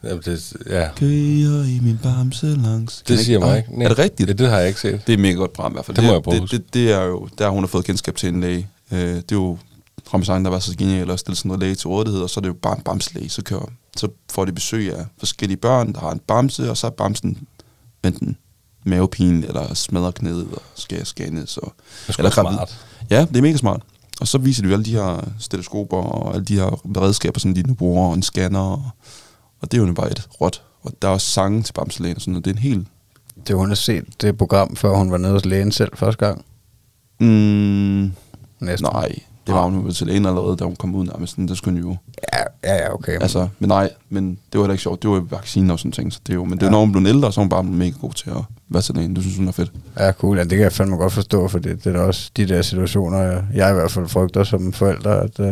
[0.03, 3.03] Jamen, det, ja, Kører i min bamse langs.
[3.07, 3.84] det siger mig ikke.
[3.84, 4.30] Er det rigtigt?
[4.30, 5.01] Ja, det har jeg ikke set.
[5.07, 5.97] Det er mega godt program i hvert fald.
[5.97, 8.30] Det må jeg prøve det, det, det, er jo, der hun har fået kendskab til
[8.30, 8.68] en læge.
[8.91, 9.57] Øh, det er jo
[10.13, 12.41] Ramazan, der var så genial at stille sådan noget læge til rådighed, og så er
[12.41, 13.29] det jo bare en bamslæge.
[13.29, 13.65] Så, kører,
[13.97, 17.47] så får de besøg af forskellige børn, der har en bamse, og så er bamsen
[18.03, 18.37] enten
[18.85, 20.61] mavepine, eller smadrer knæet, og
[21.05, 21.47] skal ned.
[21.47, 21.71] Så, Det
[22.07, 22.79] er sgu eller smart.
[23.09, 23.81] Ja, det er mega smart.
[24.21, 27.53] Og så viser de jo alle de her stetoskoper, og alle de her redskaber, som
[27.53, 28.89] de nu bruger, og en scanner, og,
[29.61, 30.63] og det er jo bare et råt.
[30.81, 32.45] Og der er også sange til bamselægen og sådan noget.
[32.45, 32.87] Det er en helt
[33.47, 36.45] Det hun har set det program, før hun var nede hos lægen selv første gang.
[37.19, 38.11] Mm,
[38.59, 38.89] Næsten.
[38.93, 39.15] nej,
[39.47, 41.31] det var hun jo til lægen allerede, da hun kom ud nærmest.
[41.33, 41.97] sådan, Det skulle hun jo.
[42.33, 43.21] Ja, ja, ja okay.
[43.21, 45.01] Altså, men nej, men det var heller ikke sjovt.
[45.01, 46.13] Det var jo vacciner og sådan ting.
[46.13, 47.49] Så det er jo, men det er jo, når hun blev ældre, så er hun
[47.49, 48.35] bare mega god til at
[48.69, 49.15] være til lægen.
[49.15, 49.71] Det synes hun er fedt.
[49.99, 50.37] Ja, cool.
[50.37, 52.61] Ja, det kan jeg fandme godt forstå, for det, det er da også de der
[52.61, 55.47] situationer, jeg, jeg i hvert fald frygter som forælder, at, uh,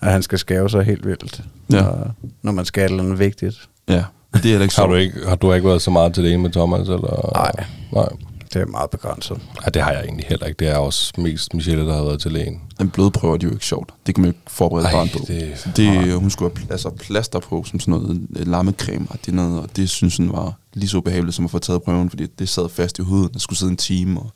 [0.00, 1.76] at han skal skæve sig helt vildt, Ja.
[1.82, 2.10] når,
[2.42, 3.68] når man skal noget vigtigt.
[3.88, 4.04] Ja,
[4.34, 4.88] det er ikke Har sjovt.
[4.90, 6.80] du ikke, har du ikke været så meget til det ene med Thomas?
[6.88, 7.30] Eller?
[7.34, 7.52] Nej.
[7.92, 8.08] Nej.
[8.54, 9.40] Det er meget begrænset.
[9.64, 10.58] Ja, det har jeg egentlig heller ikke.
[10.58, 12.60] Det er også mest Michelle, der har været til lægen.
[12.80, 13.94] En blodprøve det er jo ikke sjovt.
[14.06, 15.18] Det kan man jo ikke forberede Ej, barn på.
[15.28, 19.34] det- det, hun skulle have altså, plaster på, som sådan noget øh, lammecreme og det,
[19.34, 22.26] noget, og det synes hun var lige så behageligt som at få taget prøven, fordi
[22.38, 23.32] det sad fast i huden.
[23.32, 24.30] Der skulle sidde en time, og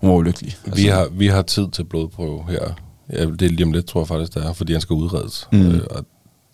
[0.00, 0.56] hun var ulykkelig.
[0.74, 2.68] Vi har, vi har tid til blodprøve her.
[3.12, 5.48] Ja, det er lige om lidt, tror jeg faktisk, det er, fordi han skal udredes.
[5.52, 5.58] Mm.
[5.70, 6.04] Øh, og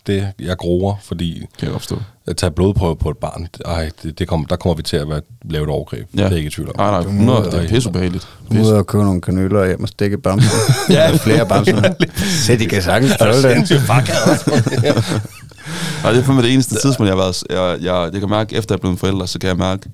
[0.07, 2.01] det, jeg groer, fordi Kan jeg opstå.
[2.27, 4.97] at tage blodprøve på et barn, det- ej, det, det kommer, der kommer vi til
[4.97, 6.07] at være, lave et overgreb.
[6.17, 6.23] Ja.
[6.23, 6.75] Det er ikke i tvivl om.
[6.77, 8.27] Nej, nej, er, det er pisseubehageligt.
[8.49, 10.59] Du må ud og købe nogle kanyler hjem og stikke bamsen.
[10.89, 11.93] ja, flere bamser.
[12.17, 13.81] Se, de kan sagtens tåle det.
[16.03, 17.43] Og det er fandme det eneste tidspunkt, jeg har været...
[17.49, 19.89] Jeg, jeg, jeg kan mærke, efter jeg er blevet forældre, så kan jeg mærke...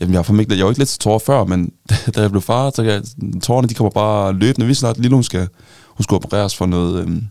[0.00, 1.72] Jamen, jeg, har ikke, jeg var ikke lidt til tårer før, men
[2.16, 3.02] da jeg blev far, så kan jeg,
[3.42, 4.66] tårerne de kommer bare løbende.
[4.66, 5.48] Vi snart lille, hun skal,
[5.88, 7.00] hun skulle opereres for noget...
[7.02, 7.24] Øhm,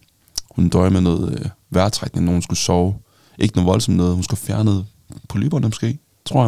[0.55, 2.95] hun døjer med noget øh, vejrtrækning, hun skulle sove.
[3.37, 4.13] Ikke noget voldsomt noget.
[4.13, 4.85] Hun skulle fjerne
[5.29, 6.47] polyberne måske, tror jeg.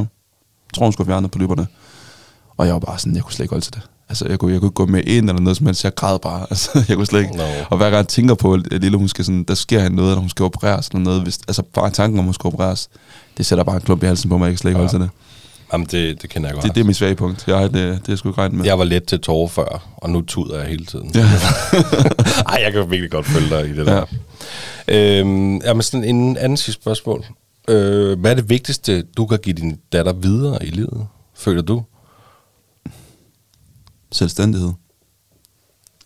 [0.68, 1.68] Jeg tror, hun skulle fjerne polyberne.
[2.58, 3.82] Og jeg var bare sådan, jeg kunne slet ikke holde til det.
[4.10, 5.84] Altså, jeg kunne, jeg kunne ikke gå med ind eller noget som helst.
[5.84, 6.46] Jeg græd bare.
[6.50, 7.38] Altså, jeg kunne slet ikke.
[7.38, 7.44] Nå.
[7.70, 10.16] Og hver gang jeg tænker på, at lille hun skal sådan, der sker hende noget,
[10.16, 11.22] når hun skal opereres eller noget.
[11.22, 12.90] Hvis, altså, bare tanken om, hun skal opereres,
[13.38, 14.46] det sætter bare en klump i halsen på mig.
[14.46, 14.88] Jeg kan slet ikke Ja.
[14.88, 15.10] holde til det.
[15.74, 16.64] Jamen, det, det kender jeg godt.
[16.64, 17.48] Det, det er mit svage punkt.
[17.48, 18.66] Jeg, det, det er sgu ikke med.
[18.66, 21.12] Jeg var let til tårer før, og nu tuder jeg hele tiden.
[21.16, 21.22] Ja.
[22.52, 24.06] Ej, jeg kan virkelig godt følge dig i det der.
[24.88, 27.26] Øhm, jamen, sådan en anden sidste spørgsmål.
[27.68, 31.84] Øh, hvad er det vigtigste, du kan give din datter videre i livet, føler du?
[34.12, 34.72] Selvstændighed.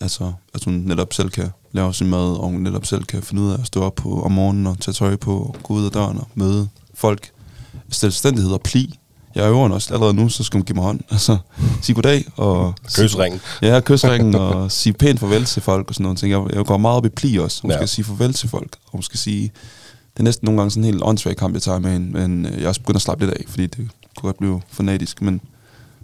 [0.02, 3.42] Altså, at hun netop selv kan lave sin mad, og hun netop selv kan finde
[3.42, 5.86] ud af at stå op på om morgenen og tage tøj på, og gå ud
[5.86, 7.32] af døren og møde folk.
[7.90, 9.00] Selvstændighed og pli.
[9.36, 11.00] Jeg øver også allerede nu, så skal hun give mig hånd.
[11.12, 11.38] Altså,
[11.82, 12.74] sige goddag og...
[12.96, 13.42] Kysringen.
[13.62, 16.24] Ja, kysringen og sige pænt farvel til folk og sådan noget.
[16.24, 17.62] Jeg, jeg går meget op i pli også.
[17.62, 17.78] Hun Ja.
[17.78, 18.76] skal sige farvel til folk.
[18.86, 19.42] Og hun skal sige...
[20.14, 22.12] Det er næsten nogle gange sådan en helt åndssvag kamp, jeg tager med hende.
[22.12, 23.88] Men øh, jeg er også begyndt at slappe lidt af, fordi det kunne
[24.28, 25.22] godt blive fanatisk.
[25.22, 25.42] Men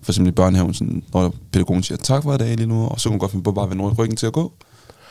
[0.03, 2.99] for eksempel i børnehaven, sådan, når pædagogen siger, tak for i dag lige nu, og
[2.99, 4.53] så kunne hun godt finde på bare at vende ryggen til at gå.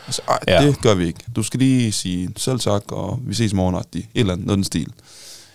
[0.07, 0.67] Og så, ej, Ja.
[0.67, 1.21] det gør vi ikke.
[1.37, 4.57] Du skal lige sige selv tak, og vi ses i morgen, et eller andet, noget
[4.57, 4.89] den stil.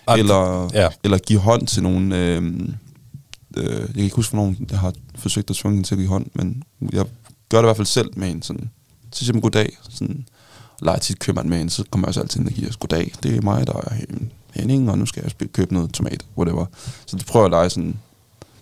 [0.08, 0.88] Ej, Eller, ja.
[1.04, 2.12] eller give hånd til nogen.
[2.12, 2.42] Øh,
[3.56, 6.26] øh, jeg kan ikke huske, hvornår jeg har forsøgt at tvinge til at give hånd,
[6.34, 6.62] men
[6.92, 7.04] jeg
[7.48, 8.42] gør det i hvert fald selv med hende.
[8.42, 8.70] Sådan,
[9.12, 9.78] så siger jeg goddag.
[9.90, 10.26] Sådan,
[10.82, 13.12] leger tit købmand med hende, så kommer jeg også altid ind og giver os goddag.
[13.22, 13.94] Det er mig, der er
[14.54, 16.66] Henning, og nu skal jeg købe noget tomat, whatever.
[17.06, 17.98] Så det prøver jeg at lege sådan.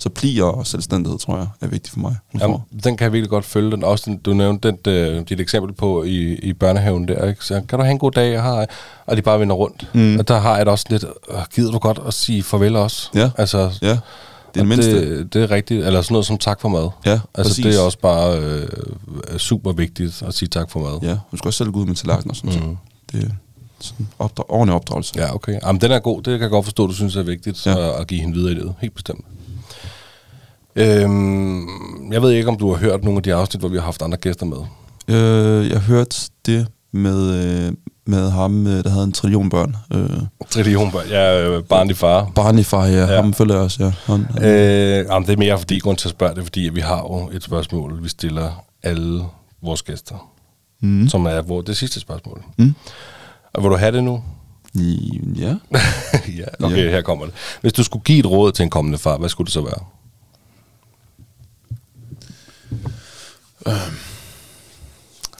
[0.05, 2.17] Så plier og selvstændighed, tror jeg, er vigtigt for mig.
[2.41, 3.71] Jamen, den kan jeg virkelig godt følge.
[3.71, 3.85] Den.
[3.85, 7.29] Også den, du nævnte den, øh, dit eksempel på i, i børnehaven der.
[7.29, 7.45] Ikke?
[7.45, 8.67] Så kan du have en god dag, jeg har,
[9.07, 9.89] og de bare vender rundt.
[9.95, 10.19] Mm.
[10.19, 13.11] Og der har jeg da også lidt, øh, gider du godt at sige farvel også?
[13.15, 13.31] Ja.
[13.39, 13.99] Altså, Ja, det er
[14.55, 15.19] det mindste.
[15.19, 15.87] Det, det er rigtigt.
[15.87, 16.89] Eller sådan noget som tak for mad.
[17.07, 17.65] Ja, Altså, præcis.
[17.65, 18.69] det er også bare øh,
[19.39, 20.99] super vigtigt at sige tak for mad.
[21.03, 22.67] Ja, hun skal også selv gå ud med tallerken og sådan Mm.
[22.69, 22.77] mm.
[23.13, 23.19] så.
[23.19, 23.33] Det
[23.81, 25.13] sådan opdra- ordentlig opdragelse.
[25.17, 25.59] Ja, okay.
[25.63, 26.17] Jamen, den er god.
[26.17, 27.79] Det kan jeg godt forstå, du synes er vigtigt ja.
[27.95, 28.75] at, at give hende videre i livet.
[28.81, 29.25] Helt bestemt.
[30.77, 33.85] Øhm, jeg ved ikke, om du har hørt nogle af de afsnit, hvor vi har
[33.85, 34.57] haft andre gæster med.
[35.09, 37.73] Øh, jeg hørte det med, øh,
[38.07, 39.77] med ham, øh, der havde en trillion børn.
[39.93, 40.11] Øh,
[40.51, 42.31] Trillion, jeg er øh, barnlig far.
[42.35, 42.93] Barney far, ja.
[42.93, 43.13] Ja.
[43.13, 43.21] ja.
[43.21, 43.93] Ham følger jeg også, ja.
[44.13, 46.81] Han, han, Øh, jamen, det er mere fordi, grund til at spørge det, fordi vi
[46.81, 49.25] har jo et spørgsmål, vi stiller alle
[49.63, 50.31] vores gæster,
[50.83, 51.09] mm.
[51.09, 52.43] som er hvor, det sidste spørgsmål.
[52.59, 52.75] Mm.
[53.55, 54.23] Og vil du have det nu?
[55.37, 55.49] Ja.
[56.39, 56.91] ja, okay, Ja.
[56.91, 57.35] her kommer det.
[57.61, 59.85] Hvis du skulle give et råd til en kommende far, hvad skulle det så være?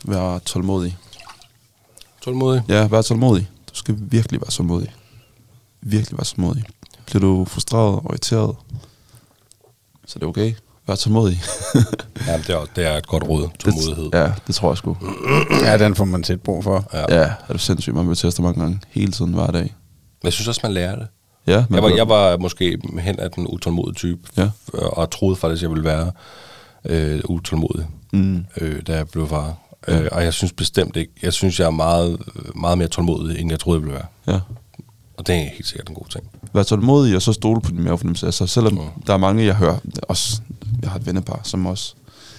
[0.05, 0.97] Vær tålmodig.
[2.23, 2.63] Tålmodig?
[2.69, 3.49] Ja, vær tålmodig.
[3.71, 4.95] Du skal virkelig være tålmodig.
[5.81, 6.65] Virkelig være tålmodig.
[7.07, 8.57] Bliver du frustreret og irriteret,
[10.07, 10.55] så er det okay.
[10.87, 11.43] Vær tålmodig.
[12.27, 13.49] Ja, det er, det er et godt råd.
[13.59, 14.05] Tålmodighed.
[14.05, 14.97] Det, ja, det tror jeg sgu.
[15.65, 16.85] Ja, den får man tit brug for.
[16.93, 17.21] Ja.
[17.21, 17.95] Ja, er du sindssygt.
[17.97, 18.81] Man bliver testet mange gange.
[18.91, 19.63] Hele tiden, hver dag.
[19.63, 21.07] Men jeg synes også, man lærer det.
[21.47, 24.43] Ja, man Jeg var, jeg var måske hen af den utålmodige type, Ja.
[24.43, 26.13] øh, og troede faktisk, at jeg ville være
[26.85, 28.45] øh, utålmodig, Mm.
[28.61, 29.55] øh, da jeg blev far.
[29.89, 32.21] Øh, og jeg synes bestemt ikke, jeg synes, jeg er meget,
[32.55, 34.35] meget mere tålmodig, end jeg troede, jeg ville være.
[34.35, 34.41] Ja.
[35.17, 36.25] Og det er helt sikkert en god ting.
[36.53, 38.27] Vær tålmodig, og så stole på din mavefornemmelse.
[38.27, 39.03] Altså, selvom Mm.
[39.07, 40.41] der er mange, jeg hører, også,
[40.83, 41.95] jeg har et vennepar, som også,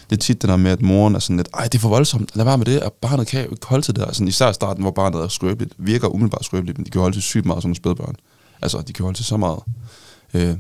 [0.10, 1.90] det er tit det der med, at moren er sådan lidt, ej, det er for
[1.90, 4.02] voldsomt, lad være med det, og barnet kan jo ikke holde til det.
[4.02, 7.16] Altså, især i starten, hvor barnet er skrøbeligt, virker umiddelbart skrøbeligt, men de kan holde
[7.16, 8.16] til sygt meget som spædbørn.
[8.62, 9.60] Altså, de kan holde til så meget.
[10.34, 10.56] Øh,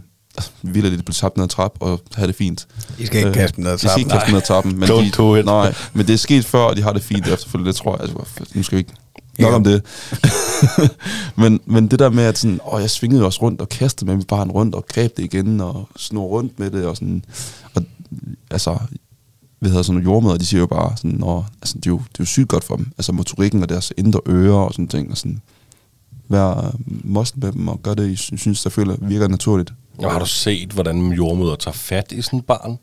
[0.62, 2.68] vildt lidt blive tabt ned ad trap og have det fint.
[2.99, 4.20] I skal ikke kaste dem ned ad De skal ikke trappen.
[4.20, 4.80] kaste ned ad trappen.
[4.80, 5.45] Men Don't de, do it.
[5.45, 8.02] Nej, men det er sket før, og de har det fint efterfølgende, det tror jeg.
[8.02, 8.94] Altså, nu skal vi ikke
[9.40, 9.56] nok Ja.
[9.56, 9.82] om det.
[11.41, 14.16] men, men det der med, at sådan, åh, jeg svingede også rundt og kastede med
[14.18, 17.24] mit barn rundt og greb det igen og snor rundt med det og sådan.
[17.76, 17.84] Og,
[18.52, 18.78] altså,
[19.62, 21.98] vi havde sådan nogle jordmøder, de siger jo bare sådan, åh, altså, det, er jo,
[21.98, 22.88] det er jo sygt godt for dem.
[22.98, 25.12] Altså motorikken og deres indre ører og sådan ting.
[25.12, 25.41] Og sådan,
[26.30, 29.74] vær mosten med dem og gør det, I sy- synes, der føler virker naturligt.
[29.97, 32.77] Og har du set, hvordan jordmøder tager fat i sådan et barn?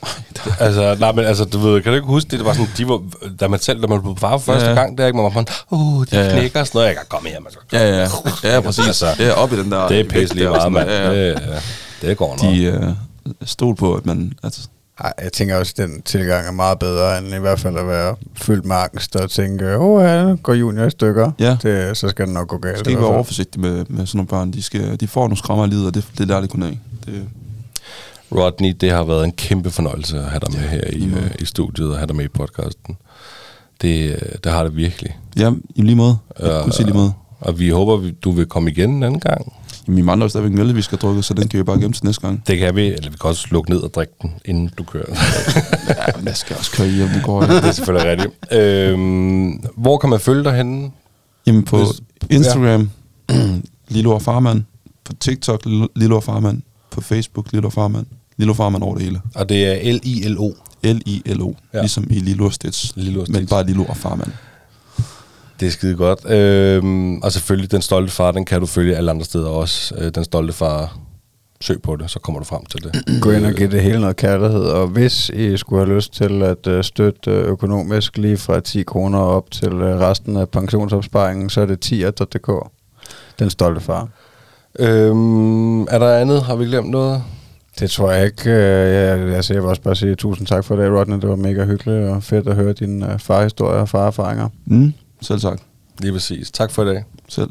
[0.66, 2.38] altså, nej, men altså, du ved, kan du ikke huske det?
[2.38, 3.02] Det var sådan, de var,
[3.40, 5.46] da man selv, da man blev far første Ja, gang, der ikke, man var sådan,
[5.70, 6.88] uh, de Ja, knækker og sådan noget.
[6.88, 7.52] Jeg kan komme her, man.
[7.72, 8.08] Ja, ja,
[8.54, 8.86] ja, præcis.
[8.86, 9.88] Altså, Altså, ja, op i den der...
[9.88, 10.90] Det er pisse lige meget, mand.
[10.90, 11.30] Ja, ja.
[11.34, 11.62] Det,
[12.02, 12.54] det går nok.
[12.54, 12.82] de øh,
[13.44, 14.32] stol på, at man...
[14.42, 14.68] Altså,
[15.00, 17.86] Ej, jeg tænker også, at den tilgang er meget bedre, end i hvert fald at
[17.86, 21.30] være fyldt med angst og tænke, åh, ja, nu går junior i stykker.
[21.38, 21.56] Ja.
[21.62, 22.78] Det, så skal det nok gå galt.
[22.78, 24.50] skal i ikke være overforsigtig med, med sådan nogle børn.
[24.52, 26.78] De, skal, de får nogle skrammer i livet, og det, det lærer de kun af.
[27.06, 27.28] Det,
[28.32, 31.44] Rodney, det har været en kæmpe fornøjelse at have dig med her i, øh, i
[31.44, 32.96] studiet og have dig med i podcasten.
[33.82, 35.18] Det, øh, det har det virkelig.
[35.38, 36.16] ja, i lige måde.
[36.40, 37.12] Jeg Ja, kunne sige lige måde.
[37.40, 39.52] Og vi håber, vi- du vil komme igen en anden gang.
[39.90, 41.80] Min mand har jo stadigvæk en øl, vi skal drukke, så den kan vi bare
[41.80, 42.42] gemme til næste gang.
[42.46, 45.04] Det kan vi, eller vi kan også lukke ned og drikke den, inden du kører.
[45.88, 47.54] Ja, men jeg skal også køre hjem, det går ikke.
[47.54, 48.52] det er selvfølgelig rigtigt.
[48.62, 50.90] Øhm, hvor kan man følge dig henne?
[51.46, 52.00] Jamen på Hvis-
[52.30, 52.90] Instagram,
[53.88, 54.62] Lilo og Farmand.
[55.04, 55.62] På TikTok,
[55.96, 56.62] Lilo og Farmand.
[56.90, 58.06] På Facebook, Lilo og Farmand.
[58.36, 59.20] Lilo Farmand over det hele.
[59.34, 60.52] Og det er L-I-L-O.
[60.82, 61.48] L-I-L-O.
[61.48, 61.78] Ja.
[61.78, 61.82] Ja.
[61.82, 62.92] Ligesom i Lilo og Stitch.
[62.96, 63.50] Lilo og Men Stitch.
[63.50, 64.30] bare Lilo og Farmand.
[65.60, 66.30] Det er skide godt.
[66.30, 69.94] Øhm, og selvfølgelig, Den Stolte Far, den kan du følge alle andre steder også.
[69.98, 70.98] Øh, den Stolte Far,
[71.60, 73.22] søg på det, så kommer du frem til det.
[73.22, 76.42] Gå ind og give det hele noget kærlighed, og hvis I skulle have lyst til
[76.42, 81.50] at uh, støtte uh, økonomisk lige fra 10 kroner op til uh, resten af pensionsopsparingen,
[81.50, 82.50] så er det tier.dk.
[83.38, 84.08] Den stolte far.
[84.78, 86.42] Øhm, er der andet?
[86.42, 87.22] Har vi glemt noget?
[87.80, 88.50] Det tror jeg ikke.
[88.50, 91.16] Øh, jeg, altså, jeg vil også bare sige tusind tak for det, Rodney.
[91.20, 94.48] Det var mega hyggeligt og fedt at høre dine farhistorier og farerfaringer.
[94.66, 94.92] Mm,
[95.22, 95.60] selv tak.
[95.98, 96.50] Lige præcis.
[96.50, 97.04] Tak for i dag.
[97.28, 97.50] Selv.